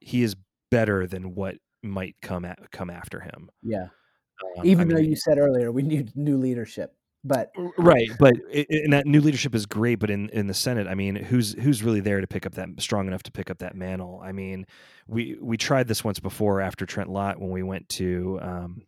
he 0.00 0.22
is 0.22 0.36
better 0.70 1.06
than 1.06 1.34
what 1.34 1.56
might 1.82 2.14
come 2.20 2.44
at, 2.44 2.58
come 2.70 2.90
after 2.90 3.20
him 3.20 3.48
Yeah. 3.62 3.86
Um, 4.58 4.66
Even 4.66 4.90
I 4.90 4.94
though 4.94 5.00
mean, 5.00 5.10
you 5.10 5.16
said 5.16 5.38
earlier 5.38 5.72
we 5.72 5.82
need 5.82 6.14
new 6.14 6.36
leadership, 6.36 6.94
but 7.24 7.50
right 7.78 8.10
but 8.18 8.34
it- 8.50 8.66
and 8.70 8.92
that 8.92 9.06
new 9.06 9.20
leadership 9.22 9.54
is 9.54 9.64
great 9.64 9.96
but 9.98 10.10
in 10.10 10.28
in 10.28 10.46
the 10.46 10.54
senate 10.54 10.86
i 10.86 10.94
mean 10.94 11.16
who's 11.16 11.54
who's 11.54 11.82
really 11.82 12.00
there 12.00 12.20
to 12.20 12.26
pick 12.26 12.44
up 12.46 12.54
that 12.54 12.68
strong 12.78 13.06
enough 13.08 13.22
to 13.24 13.32
pick 13.32 13.50
up 13.50 13.58
that 13.58 13.74
mantle 13.74 14.20
i 14.22 14.30
mean 14.30 14.64
we 15.08 15.36
we 15.40 15.56
tried 15.56 15.88
this 15.88 16.04
once 16.04 16.20
before 16.20 16.60
after 16.60 16.84
trent 16.86 17.08
lott 17.10 17.40
when 17.40 17.50
we 17.50 17.62
went 17.62 17.88
to 17.88 18.38
um 18.42 18.82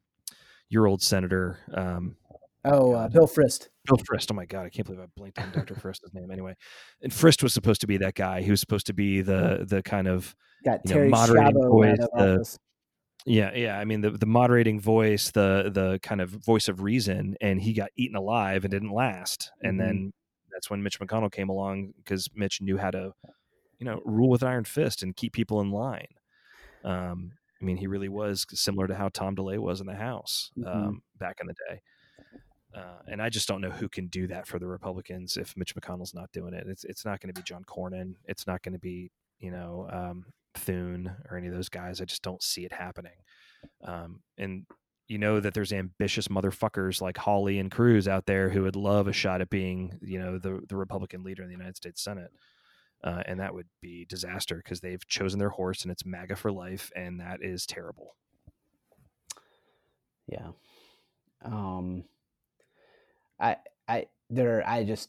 your 0.70 0.86
old 0.86 1.02
senator 1.02 1.58
um 1.74 2.16
oh, 2.64 2.92
uh, 2.92 3.08
Bill 3.08 3.26
Frist. 3.28 3.68
Bill 3.86 3.98
Frist. 3.98 4.30
Oh 4.30 4.34
my 4.34 4.46
God, 4.46 4.64
I 4.66 4.70
can't 4.70 4.86
believe 4.86 5.00
I 5.02 5.06
blinked 5.16 5.38
on 5.38 5.50
Dr. 5.50 5.74
Frist's 5.74 6.12
name. 6.14 6.30
Anyway, 6.30 6.54
and 7.02 7.12
Frist 7.12 7.42
was 7.42 7.52
supposed 7.52 7.80
to 7.82 7.86
be 7.86 7.96
that 7.98 8.14
guy. 8.14 8.40
He 8.42 8.50
was 8.50 8.60
supposed 8.60 8.86
to 8.86 8.94
be 8.94 9.20
the 9.20 9.66
the 9.68 9.82
kind 9.82 10.06
of 10.08 10.34
Got 10.64 10.80
you 10.84 10.94
know, 10.94 11.08
moderating 11.08 11.54
voice, 11.68 11.98
the- 12.16 12.58
yeah, 13.26 13.52
yeah. 13.54 13.78
I 13.78 13.84
mean 13.84 14.00
the 14.00 14.10
the 14.12 14.26
moderating 14.26 14.80
voice, 14.80 15.30
the 15.30 15.70
the 15.72 15.98
kind 16.02 16.20
of 16.20 16.30
voice 16.30 16.68
of 16.68 16.80
reason, 16.82 17.36
and 17.40 17.60
he 17.60 17.72
got 17.74 17.90
eaten 17.96 18.16
alive 18.16 18.64
and 18.64 18.70
didn't 18.70 18.92
last. 18.92 19.50
And 19.62 19.74
Mhm. 19.74 19.78
then 19.78 20.12
that's 20.52 20.70
when 20.70 20.82
Mitch 20.82 20.98
McConnell 21.00 21.30
came 21.32 21.48
along 21.48 21.92
because 21.98 22.28
Mitch 22.34 22.60
knew 22.60 22.76
how 22.78 22.90
to, 22.90 23.12
you 23.78 23.84
know, 23.86 24.00
rule 24.04 24.28
with 24.30 24.42
an 24.42 24.48
iron 24.48 24.64
fist 24.64 25.02
and 25.02 25.14
keep 25.16 25.32
people 25.32 25.60
in 25.60 25.70
line. 25.70 26.08
Um, 26.82 27.32
I 27.60 27.64
mean, 27.64 27.76
he 27.76 27.86
really 27.86 28.08
was 28.08 28.46
similar 28.52 28.86
to 28.86 28.94
how 28.94 29.08
Tom 29.10 29.34
DeLay 29.36 29.58
was 29.58 29.80
in 29.80 29.86
the 29.86 29.94
House 29.94 30.50
Mhm. 30.56 30.66
um, 30.74 31.02
back 31.18 31.38
in 31.40 31.46
the 31.46 31.54
day. 31.68 31.80
Uh, 32.74 33.02
and 33.08 33.20
I 33.20 33.28
just 33.28 33.48
don't 33.48 33.60
know 33.60 33.70
who 33.70 33.88
can 33.88 34.06
do 34.06 34.26
that 34.28 34.46
for 34.46 34.58
the 34.60 34.66
Republicans 34.66 35.36
if 35.36 35.56
Mitch 35.56 35.74
McConnell's 35.74 36.14
not 36.14 36.30
doing 36.32 36.54
it. 36.54 36.66
It's 36.68 36.84
it's 36.84 37.04
not 37.04 37.20
going 37.20 37.34
to 37.34 37.38
be 37.40 37.44
John 37.44 37.64
Cornyn. 37.64 38.14
It's 38.26 38.46
not 38.46 38.62
going 38.62 38.74
to 38.74 38.78
be 38.78 39.10
you 39.40 39.50
know 39.50 39.88
um, 39.90 40.26
Thune 40.54 41.10
or 41.28 41.36
any 41.36 41.48
of 41.48 41.52
those 41.54 41.68
guys. 41.68 42.00
I 42.00 42.04
just 42.04 42.22
don't 42.22 42.42
see 42.42 42.64
it 42.64 42.72
happening. 42.72 43.16
Um, 43.82 44.20
and 44.38 44.66
you 45.08 45.18
know 45.18 45.40
that 45.40 45.52
there's 45.52 45.72
ambitious 45.72 46.28
motherfuckers 46.28 47.00
like 47.00 47.16
Hawley 47.18 47.58
and 47.58 47.72
Cruz 47.72 48.06
out 48.06 48.26
there 48.26 48.50
who 48.50 48.62
would 48.62 48.76
love 48.76 49.08
a 49.08 49.12
shot 49.12 49.40
at 49.40 49.50
being 49.50 49.98
you 50.00 50.20
know 50.20 50.38
the 50.38 50.60
the 50.68 50.76
Republican 50.76 51.24
leader 51.24 51.42
in 51.42 51.48
the 51.48 51.56
United 51.56 51.76
States 51.76 52.00
Senate. 52.02 52.30
Uh, 53.02 53.22
and 53.26 53.40
that 53.40 53.54
would 53.54 53.68
be 53.80 54.04
disaster 54.04 54.56
because 54.56 54.80
they've 54.80 55.06
chosen 55.06 55.38
their 55.38 55.50
horse 55.50 55.82
and 55.82 55.90
it's 55.90 56.04
MAGA 56.04 56.36
for 56.36 56.52
life, 56.52 56.90
and 56.94 57.18
that 57.20 57.42
is 57.42 57.64
terrible. 57.64 58.14
Yeah. 60.26 60.50
Um 61.42 62.04
I 63.40 63.56
I 63.88 64.06
there 64.28 64.62
I 64.66 64.84
just 64.84 65.08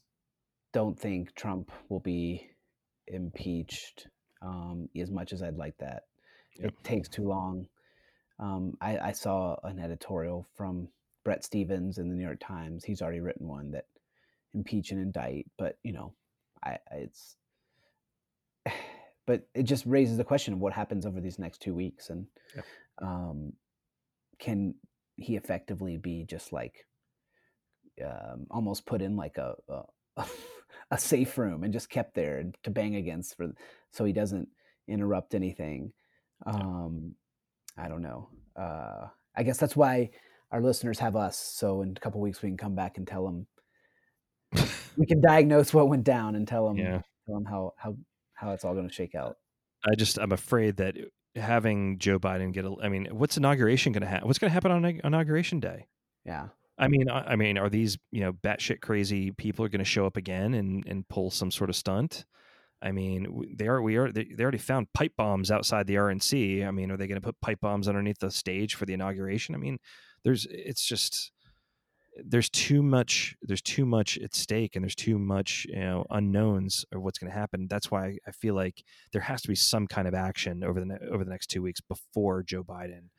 don't 0.73 0.97
think 0.97 1.35
Trump 1.35 1.71
will 1.89 1.99
be 1.99 2.49
impeached 3.07 4.07
um 4.41 4.89
as 4.99 5.11
much 5.11 5.33
as 5.33 5.43
I'd 5.43 5.57
like 5.57 5.77
that. 5.79 6.03
Yep. 6.55 6.65
It 6.69 6.83
takes 6.83 7.09
too 7.09 7.27
long. 7.27 7.67
Um 8.39 8.77
I, 8.81 8.97
I 8.97 9.11
saw 9.11 9.57
an 9.63 9.79
editorial 9.79 10.47
from 10.55 10.87
Bret 11.23 11.43
Stephens 11.43 11.97
in 11.97 12.09
the 12.09 12.15
New 12.15 12.23
York 12.23 12.39
Times. 12.39 12.83
He's 12.83 13.01
already 13.01 13.19
written 13.19 13.47
one 13.47 13.71
that 13.71 13.85
impeach 14.53 14.91
and 14.91 14.99
indict, 14.99 15.45
but 15.57 15.77
you 15.83 15.93
know, 15.93 16.13
I, 16.63 16.77
I 16.91 16.95
it's 16.95 17.35
but 19.27 19.47
it 19.53 19.63
just 19.63 19.85
raises 19.85 20.17
the 20.17 20.23
question 20.23 20.53
of 20.53 20.59
what 20.59 20.73
happens 20.73 21.05
over 21.05 21.21
these 21.21 21.39
next 21.39 21.61
two 21.61 21.73
weeks 21.73 22.09
and 22.09 22.25
Yep. 22.55 22.65
um 23.01 23.53
can 24.39 24.73
he 25.15 25.35
effectively 25.35 25.97
be 25.97 26.25
just 26.25 26.51
like 26.51 26.85
um, 28.03 28.47
almost 28.49 28.85
put 28.85 29.01
in 29.01 29.15
like 29.15 29.37
a, 29.37 29.53
a 29.69 29.83
a 30.91 30.97
safe 30.97 31.37
room 31.37 31.63
and 31.63 31.73
just 31.73 31.89
kept 31.89 32.15
there 32.15 32.43
to 32.63 32.69
bang 32.71 32.95
against 32.95 33.35
for 33.37 33.47
so 33.91 34.03
he 34.03 34.13
doesn't 34.13 34.47
interrupt 34.87 35.35
anything 35.35 35.91
um 36.45 37.13
i 37.77 37.87
don't 37.87 38.01
know 38.01 38.29
uh 38.55 39.07
i 39.35 39.43
guess 39.43 39.57
that's 39.57 39.75
why 39.75 40.09
our 40.51 40.61
listeners 40.61 40.99
have 40.99 41.15
us 41.15 41.37
so 41.37 41.81
in 41.81 41.91
a 41.95 41.99
couple 41.99 42.19
weeks 42.19 42.41
we 42.41 42.49
can 42.49 42.57
come 42.57 42.75
back 42.75 42.97
and 42.97 43.07
tell 43.07 43.25
them 43.25 43.47
we 44.97 45.05
can 45.05 45.21
diagnose 45.21 45.73
what 45.73 45.87
went 45.89 46.03
down 46.03 46.35
and 46.35 46.47
tell 46.47 46.67
them 46.67 46.77
Yeah. 46.77 47.01
tell 47.25 47.35
them 47.35 47.45
how 47.45 47.73
how 47.77 47.95
how 48.41 48.51
it's 48.51 48.65
all 48.65 48.73
going 48.73 48.87
to 48.87 48.93
shake 48.93 49.15
out 49.15 49.37
I 49.85 49.95
just 49.95 50.17
I'm 50.17 50.31
afraid 50.31 50.77
that 50.77 50.95
uh, 50.97 51.39
having 51.39 51.97
Joe 51.97 52.19
Biden 52.19 52.51
get 52.53 52.65
a 52.65 52.75
I 52.81 52.89
mean, 52.89 53.07
what's 53.11 53.37
inauguration 53.37 53.93
going 53.93 54.01
to 54.01 54.07
happen? 54.07 54.27
What's 54.27 54.39
going 54.39 54.49
to 54.49 54.53
happen 54.53 54.71
on 54.71 54.85
inauguration 54.85 55.59
day? 55.59 55.87
yeah 56.25 56.49
I 56.77 56.87
mean, 56.87 57.09
I, 57.09 57.33
I 57.33 57.35
mean, 57.35 57.57
are 57.57 57.69
these 57.69 57.97
you 58.11 58.21
know 58.21 58.33
batshit 58.33 58.81
crazy 58.81 59.31
people 59.31 59.63
are 59.63 59.69
going 59.69 59.79
to 59.79 59.85
show 59.85 60.05
up 60.05 60.17
again 60.17 60.53
and 60.53 60.83
and 60.87 61.07
pull 61.07 61.31
some 61.31 61.51
sort 61.51 61.69
of 61.69 61.75
stunt? 61.75 62.25
I 62.81 62.91
mean, 62.91 63.55
they 63.55 63.67
are 63.67 63.81
we 63.81 63.97
are 63.97 64.11
they, 64.11 64.25
they 64.25 64.43
already 64.43 64.57
found 64.57 64.91
pipe 64.93 65.13
bombs 65.15 65.51
outside 65.51 65.87
the 65.87 65.95
RNC. 65.95 66.67
I 66.67 66.71
mean, 66.71 66.91
are 66.91 66.97
they 66.97 67.07
going 67.07 67.21
to 67.21 67.25
put 67.25 67.39
pipe 67.39 67.59
bombs 67.61 67.87
underneath 67.87 68.19
the 68.19 68.31
stage 68.31 68.75
for 68.75 68.85
the 68.85 68.93
inauguration? 68.93 69.53
I 69.53 69.59
mean, 69.59 69.77
there's 70.23 70.47
it's 70.49 70.83
just 70.83 71.31
there's 72.25 72.49
too 72.49 72.83
much 72.83 73.35
there's 73.41 73.61
too 73.61 73.85
much 73.85 74.17
at 74.17 74.35
stake 74.35 74.75
and 74.75 74.83
there's 74.83 74.95
too 74.95 75.17
much 75.17 75.65
you 75.69 75.79
know 75.79 76.05
unknowns 76.09 76.85
of 76.91 77.01
what's 77.01 77.17
going 77.17 77.31
to 77.31 77.37
happen. 77.37 77.67
That's 77.69 77.89
why 77.89 78.17
i 78.27 78.31
feel 78.31 78.53
like 78.55 78.83
there 79.13 79.21
has 79.21 79.41
to 79.41 79.47
be 79.47 79.55
some 79.55 79.87
kind 79.87 80.07
of 80.07 80.13
action 80.13 80.63
over 80.63 80.79
the 80.79 80.85
ne- 80.85 81.07
over 81.11 81.23
the 81.23 81.31
next 81.31 81.47
two 81.47 81.61
weeks 81.61 81.81
before 81.81 82.43
joe 82.43 82.63
biden 82.63 83.09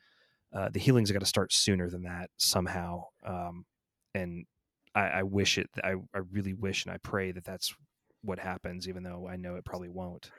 uh, 0.55 0.69
the 0.71 0.79
healing's 0.79 1.11
got 1.11 1.19
to 1.19 1.25
start 1.25 1.51
sooner 1.51 1.89
than 1.89 2.03
that 2.03 2.29
somehow 2.37 3.03
um, 3.25 3.65
and 4.13 4.45
I, 4.93 5.01
I 5.07 5.23
wish 5.23 5.57
it 5.57 5.69
I, 5.83 5.93
I 6.13 6.19
really 6.31 6.53
wish 6.53 6.85
and 6.85 6.93
i 6.93 6.97
pray 6.97 7.31
that 7.31 7.43
that's 7.43 7.73
what 8.21 8.39
happens 8.39 8.87
even 8.87 9.03
though 9.03 9.27
i 9.27 9.35
know 9.35 9.55
it 9.55 9.65
probably 9.65 9.89
won't 9.89 10.29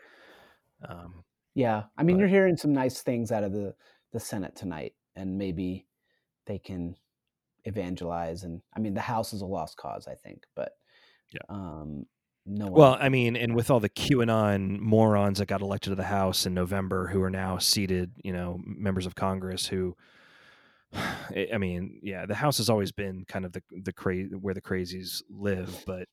um, 0.88 1.24
yeah 1.54 1.84
i 1.98 2.02
mean 2.04 2.16
but- 2.16 2.20
you're 2.20 2.28
hearing 2.28 2.56
some 2.56 2.72
nice 2.72 3.02
things 3.02 3.32
out 3.32 3.42
of 3.44 3.52
the 3.52 3.74
the 4.12 4.20
senate 4.20 4.54
tonight 4.54 4.92
and 5.16 5.36
maybe 5.38 5.86
they 6.46 6.58
can 6.58 6.94
evangelize 7.64 8.44
and 8.44 8.60
i 8.76 8.80
mean 8.80 8.94
the 8.94 9.00
house 9.00 9.32
is 9.32 9.40
a 9.42 9.46
lost 9.46 9.76
cause 9.76 10.06
i 10.08 10.14
think 10.14 10.44
but 10.54 10.72
Yeah. 11.32 11.40
um 11.48 12.06
no 12.46 12.66
one 12.66 12.74
Well, 12.74 12.98
I 13.00 13.08
mean, 13.08 13.36
and 13.36 13.54
with 13.54 13.70
all 13.70 13.80
the 13.80 13.88
QAnon 13.88 14.78
morons 14.78 15.38
that 15.38 15.46
got 15.46 15.62
elected 15.62 15.92
to 15.92 15.94
the 15.96 16.04
House 16.04 16.44
in 16.44 16.52
November, 16.52 17.06
who 17.06 17.22
are 17.22 17.30
now 17.30 17.56
seated, 17.56 18.12
you 18.22 18.34
know, 18.34 18.60
members 18.66 19.06
of 19.06 19.14
Congress, 19.14 19.66
who, 19.66 19.96
I 20.92 21.48
I 21.54 21.58
mean, 21.58 22.00
yeah, 22.02 22.26
the 22.26 22.34
House 22.34 22.58
has 22.58 22.68
always 22.68 22.92
been 22.92 23.24
kind 23.26 23.46
of 23.46 23.52
the 23.52 23.62
the 23.70 23.94
crazy 23.94 24.34
where 24.34 24.52
the 24.52 24.60
crazies 24.60 25.22
live, 25.30 25.82
but 25.86 26.06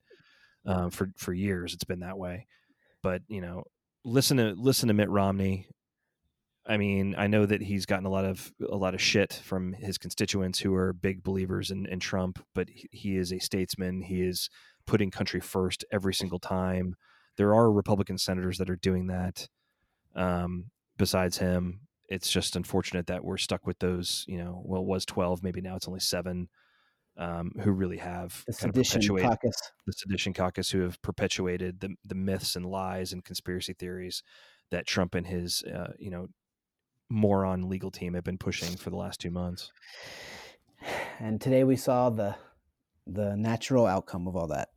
um, 0.66 0.90
for 0.90 1.12
for 1.18 1.34
years 1.34 1.74
it's 1.74 1.84
been 1.84 2.00
that 2.00 2.18
way. 2.18 2.48
But 3.04 3.24
you 3.28 3.42
know, 3.42 3.64
listen 4.06 4.38
to 4.38 4.54
listen 4.58 4.88
to 4.88 4.94
Mitt 4.94 5.10
Romney. 5.10 5.68
I 6.66 6.78
mean, 6.78 7.16
I 7.18 7.28
know 7.28 7.46
that 7.46 7.62
he's 7.62 7.86
gotten 7.86 8.06
a 8.06 8.10
lot 8.10 8.26
of 8.26 8.52
a 8.70 8.76
lot 8.76 8.94
of 8.94 9.02
shit 9.02 9.34
from 9.44 9.74
his 9.74 9.98
constituents 9.98 10.60
who 10.60 10.76
are 10.76 10.94
big 10.94 11.24
believers 11.24 11.72
in, 11.72 11.88
in 11.88 12.00
Trump, 12.00 12.44
but 12.54 12.70
he, 12.70 13.18
is 13.18 13.34
a 13.34 13.40
statesman. 13.40 14.04
He 14.04 14.22
is 14.22 14.50
putting 14.86 15.10
country 15.10 15.40
first 15.40 15.84
every 15.92 16.14
single 16.14 16.40
time. 16.40 16.96
There 17.38 17.56
are 17.56 17.72
Republican 17.72 18.18
senators 18.18 18.60
that 18.60 18.70
are 18.70 18.76
doing 18.76 19.08
that. 19.08 19.48
Um, 20.16 20.66
besides 20.98 21.40
him, 21.40 21.82
it's 22.10 22.30
just 22.30 22.56
unfortunate 22.56 23.08
that 23.08 23.24
we're 23.24 23.38
stuck 23.38 23.66
with 23.66 23.80
those. 23.80 24.24
You 24.28 24.38
know, 24.38 24.62
well, 24.64 24.82
it 24.82 24.88
was 24.88 25.04
twelve, 25.06 25.42
maybe 25.42 25.62
now 25.62 25.76
it's 25.76 25.88
only 25.88 26.00
seven. 26.00 26.50
Um, 27.18 27.52
who 27.62 27.72
really 27.72 27.98
have 27.98 28.42
the 28.48 28.54
sedition 28.54 29.02
perpetuated 29.02 29.30
caucus 29.30 29.72
the 29.86 29.92
sedition 29.92 30.34
caucus 30.34 30.72
who 30.72 30.80
have 30.80 31.02
perpetuated 31.02 31.82
the 31.82 31.96
the 32.06 32.16
myths 32.16 32.56
and 32.56 32.66
lies 32.66 33.12
and 33.12 33.26
conspiracy 33.26 33.74
theories 33.74 34.24
that 34.72 34.88
Trump 34.88 35.14
and 35.14 35.28
his 35.28 35.62
uh, 35.64 35.92
you 36.00 36.10
know 36.10 36.28
moron 37.12 37.68
legal 37.70 37.92
team 37.92 38.14
have 38.14 38.24
been 38.24 38.38
pushing 38.38 38.76
for 38.78 38.90
the 38.90 38.96
last 38.96 39.20
two 39.20 39.30
months. 39.32 39.72
and 41.20 41.40
today 41.42 41.64
we 41.64 41.76
saw 41.76 42.10
the 42.10 42.36
the 43.08 43.36
natural 43.36 43.86
outcome 43.86 44.28
of 44.28 44.36
all 44.36 44.48
that. 44.48 44.70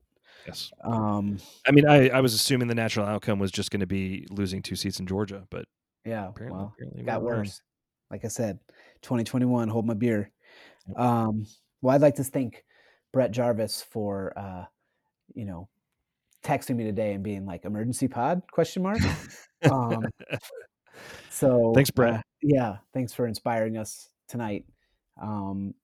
Yes, 0.47 0.71
um 0.83 1.39
I 1.67 1.71
mean 1.71 1.87
I, 1.87 2.09
I 2.11 2.21
was 2.21 2.35
assuming 2.35 2.69
the 2.69 2.75
natural 2.75 3.07
outcome 3.07 3.39
was 3.39 3.51
just 3.51 3.71
going 3.71 3.81
to 3.81 3.87
be 3.87 4.27
losing 4.31 4.61
two 4.63 4.77
seats 4.77 5.01
in 5.01 5.07
Georgia, 5.07 5.47
but 5.51 5.67
yeah 6.05 6.29
apparently, 6.29 6.59
well 6.59 6.73
apparently 6.75 7.01
we 7.03 7.07
got 7.07 7.23
worse. 7.23 7.63
like 8.11 8.27
i 8.27 8.29
said 8.29 8.59
2021 9.01 9.69
hold 9.69 9.87
my 9.87 9.95
beer. 9.95 10.31
Um 10.97 11.47
well 11.81 11.95
i'd 11.95 12.03
like 12.03 12.17
to 12.17 12.25
thank 12.25 12.65
brett 13.13 13.31
jarvis 13.31 13.81
for 13.91 14.33
uh 14.37 14.65
you 15.35 15.47
know 15.47 15.69
texting 16.45 16.77
me 16.77 16.85
today 16.85 17.15
and 17.15 17.23
being 17.25 17.47
like 17.47 17.65
emergency 17.65 18.09
pod? 18.09 18.43
question 18.53 18.83
mark. 18.83 18.99
Um 19.71 20.05
so 21.31 21.73
Thanks, 21.75 21.91
Brett. 21.91 22.15
uh, 22.15 22.23
yeah 22.43 22.77
thanks 22.93 23.13
for 23.13 23.27
inspiring 23.27 23.77
us 23.77 24.09
tonight 24.29 24.65
um 25.21 25.75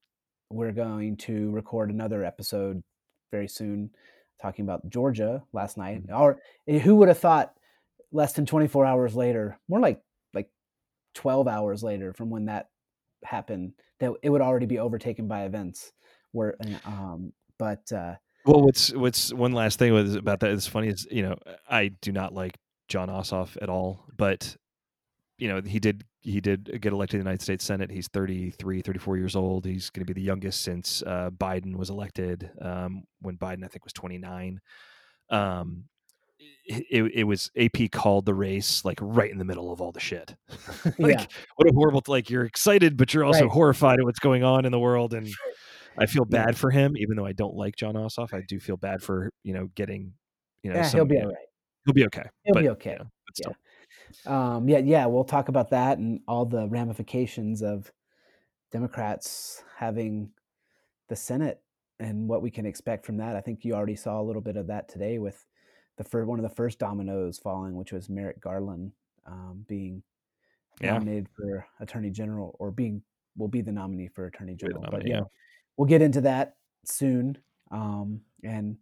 we're 0.51 0.73
going 0.73 1.17
to 1.17 1.51
record 1.51 1.91
another 1.91 2.25
episode 2.25 2.83
very 3.31 3.49
soon 3.49 3.91
talking 4.43 4.65
about 4.65 4.89
georgia 4.89 5.43
last 5.53 5.77
night 5.77 6.07
Mhm. 6.07 6.19
or 6.19 6.39
eh, 6.69 6.79
who 6.79 6.97
would 6.97 7.09
have 7.09 7.19
thought 7.19 7.55
less 8.13 8.33
than 8.33 8.47
24 8.47 8.85
hours 8.87 9.15
later 9.15 9.59
more 9.69 9.81
like 9.81 10.01
like 10.35 10.51
12 11.15 11.47
hours 11.49 11.83
later 11.83 12.13
from 12.13 12.31
when 12.31 12.47
that 12.47 12.69
happened 13.25 13.73
that 14.01 14.13
it 14.23 14.31
would 14.31 14.41
already 14.41 14.67
be 14.67 14.79
overtaken 14.79 15.29
by 15.29 15.45
events 15.45 15.93
where 16.33 16.57
um 16.85 17.33
but 17.59 17.91
uh 17.93 18.15
Well, 18.47 18.63
what's 18.63 18.93
what's 18.95 19.33
one 19.35 19.53
last 19.53 19.79
thing 19.79 19.93
was 19.93 20.15
about 20.15 20.41
that 20.41 20.51
is 20.51 20.67
funny 20.67 20.89
is 20.89 21.07
you 21.11 21.23
know 21.23 21.37
I 21.69 21.89
do 22.01 22.11
not 22.13 22.33
like 22.35 22.57
Jon 22.89 23.09
Ossoff 23.09 23.57
at 23.63 23.69
all, 23.69 24.05
but 24.17 24.57
you 25.41 25.49
know 25.49 25.61
he 25.63 25.81
did 25.81 26.05
he 26.21 26.41
did 26.41 26.81
get 26.81 26.93
elected 26.93 27.13
to 27.13 27.17
the 27.17 27.23
United 27.23 27.43
States 27.43 27.65
Senate. 27.65 27.91
He's 27.91 28.09
33, 28.09 28.83
34 28.83 29.17
years 29.17 29.35
old. 29.35 29.65
He's 29.65 29.89
going 29.89 30.07
to 30.07 30.13
be 30.13 30.13
the 30.13 30.25
youngest 30.25 30.63
since 30.63 31.03
uh, 31.07 31.31
Biden 31.31 31.77
was 31.77 31.89
elected. 31.89 32.51
Um, 32.61 33.05
when 33.23 33.39
Biden 33.39 33.65
I 33.65 33.69
think 33.69 33.85
was 33.85 33.93
twenty 33.93 34.19
nine. 34.19 34.61
Um, 35.31 35.85
it, 36.65 37.13
it, 37.15 37.25
was 37.25 37.51
AP 37.57 37.91
called 37.93 38.27
the 38.27 38.35
race 38.35 38.85
like 38.85 38.99
right 39.01 39.31
in 39.31 39.39
the 39.39 39.45
middle 39.45 39.73
of 39.73 39.81
all 39.81 39.93
the 39.93 40.01
shit. 40.01 40.35
like 40.99 41.19
yeah 41.21 41.27
what 41.57 41.69
a 41.69 41.73
horrible 41.75 42.03
like 42.07 42.31
you're 42.31 42.45
excited, 42.45 42.97
but 42.97 43.13
you're 43.15 43.25
also 43.25 43.43
Right. 43.43 43.51
horrified 43.51 43.99
at 43.99 44.05
what's 44.05 44.19
going 44.19 44.43
on 44.45 44.65
in 44.65 44.73
the 44.73 44.79
world 44.81 45.15
and. 45.15 45.29
I 45.99 46.07
feel 46.07 46.25
Yeah. 46.31 46.47
bad 46.47 46.57
for 46.57 46.71
him, 46.71 46.97
even 46.97 47.17
though 47.17 47.27
I 47.27 47.33
don't 47.33 47.57
like 47.57 47.75
Jon 47.75 47.95
Ossoff. 47.95 48.33
I 48.33 48.43
do 48.47 48.61
feel 48.61 48.77
bad 48.77 49.03
for 49.03 49.33
you 49.43 49.53
know 49.53 49.69
getting 49.75 50.13
you 50.63 50.71
know 50.71 50.77
yeah 50.77 50.83
some- 50.85 50.99
he'll 50.99 51.05
be 51.05 51.17
you 51.17 51.23
all 51.23 51.27
right 51.27 51.51
he'll 51.85 51.95
be 51.95 52.05
okay. 52.07 52.25
He'll 52.45 52.55
but, 52.55 52.61
be 52.61 52.65
you 52.67 52.71
okay. 52.73 52.91
know, 52.93 53.05
but 53.27 53.37
still. 53.37 53.57
Um 54.27 54.69
yeah 54.69 54.79
yeah 54.79 55.07
we'll 55.07 55.25
talk 55.25 55.49
about 55.49 55.71
that 55.71 55.99
and 55.99 56.21
all 56.27 56.45
the 56.45 56.69
ramifications 56.69 57.63
of 57.63 57.91
democrats 58.73 59.63
having 59.77 60.31
the 61.09 61.17
senate 61.17 61.61
and 61.99 62.29
what 62.29 62.43
we 62.43 62.51
can 62.51 62.67
expect 62.67 63.05
from 63.05 63.17
that 63.17 63.37
i 63.37 63.41
think 63.41 63.65
you 63.65 63.75
already 63.75 63.97
saw 63.97 64.21
a 64.21 64.23
little 64.23 64.43
bit 64.43 64.57
of 64.57 64.67
that 64.67 64.89
today 64.89 65.19
with 65.19 65.47
the 65.97 66.05
first 66.05 66.27
one 66.29 66.39
of 66.39 66.43
the 66.43 66.55
first 66.55 66.79
dominoes 66.79 67.39
falling 67.39 67.75
which 67.75 67.93
was 67.93 68.09
merrick 68.09 68.41
garland 68.41 68.93
um, 69.27 69.65
being 69.69 70.03
Yeah. 70.81 70.93
nominated 70.95 71.29
for 71.37 71.67
attorney 71.81 72.11
general 72.11 72.57
or 72.59 72.71
being 72.71 73.03
will 73.37 73.49
be 73.49 73.61
the 73.61 73.73
nominee 73.73 74.09
for 74.09 74.27
attorney 74.27 74.55
general 74.55 74.85
but 74.91 75.07
yeah 75.07 75.17
yeah. 75.17 75.23
we'll 75.77 75.87
get 75.89 76.03
into 76.03 76.23
that 76.23 76.57
soon 76.85 77.37
um 77.71 78.21
and 78.43 78.77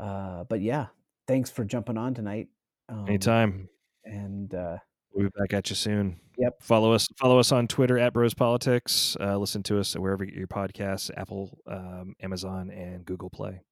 uh 0.00 0.44
but 0.44 0.60
yeah 0.60 0.86
thanks 1.26 1.50
for 1.50 1.64
jumping 1.64 1.96
on 1.96 2.14
tonight 2.14 2.48
um, 2.90 3.06
Anytime. 3.06 3.68
And 4.08 4.52
uh 4.54 4.78
We'll 5.12 5.26
be 5.30 5.32
back 5.38 5.54
at 5.54 5.70
you 5.70 5.74
soon. 5.74 6.20
Yep. 6.36 6.62
Follow 6.62 6.92
us. 6.92 7.08
Follow 7.16 7.38
us 7.38 7.50
on 7.50 7.66
Twitter 7.66 7.98
at 7.98 8.12
Bros 8.12 8.34
Politics. 8.34 9.16
Uh, 9.18 9.36
listen 9.38 9.62
to 9.64 9.80
us 9.80 9.94
wherever 9.94 10.22
you 10.22 10.30
get 10.30 10.38
your 10.38 10.46
podcasts: 10.46 11.10
Apple, 11.16 11.58
um, 11.66 12.14
Amazon, 12.22 12.70
and 12.70 13.04
Google 13.06 13.30
Play. 13.30 13.62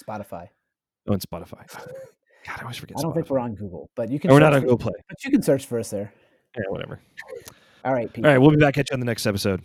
spotify 0.00 0.48
Oh, 1.08 1.12
and 1.12 1.20
Spotify. 1.22 1.66
God, 2.46 2.58
I 2.58 2.62
always 2.62 2.76
forget. 2.76 2.96
i 2.98 3.02
don't 3.02 3.10
Spotify. 3.10 3.14
think 3.14 3.30
we're 3.30 3.38
on 3.40 3.54
google 3.56 3.90
but 3.96 4.10
you 4.10 4.18
can 4.20 4.30
Oh, 4.30 4.34
we're 4.34 4.40
not 4.40 4.54
on 4.54 4.60
Google 4.62 4.78
Play. 4.78 4.92
but 5.08 5.22
you 5.24 5.30
can 5.32 5.42
search 5.42 5.66
for 5.66 5.78
us 5.78 5.90
there 5.90 6.12
Yeah, 6.56 6.64
whatever. 6.68 7.00
all 7.84 7.92
right 7.92 8.10
Pete. 8.12 8.24
All 8.24 8.30
right, 8.30 8.38
we'll 8.38 8.50
be 8.52 8.56
back 8.56 8.78
at 8.78 8.88
you 8.90 8.94
on 8.94 9.00
the 9.00 9.06
next 9.06 9.26
episode. 9.26 9.62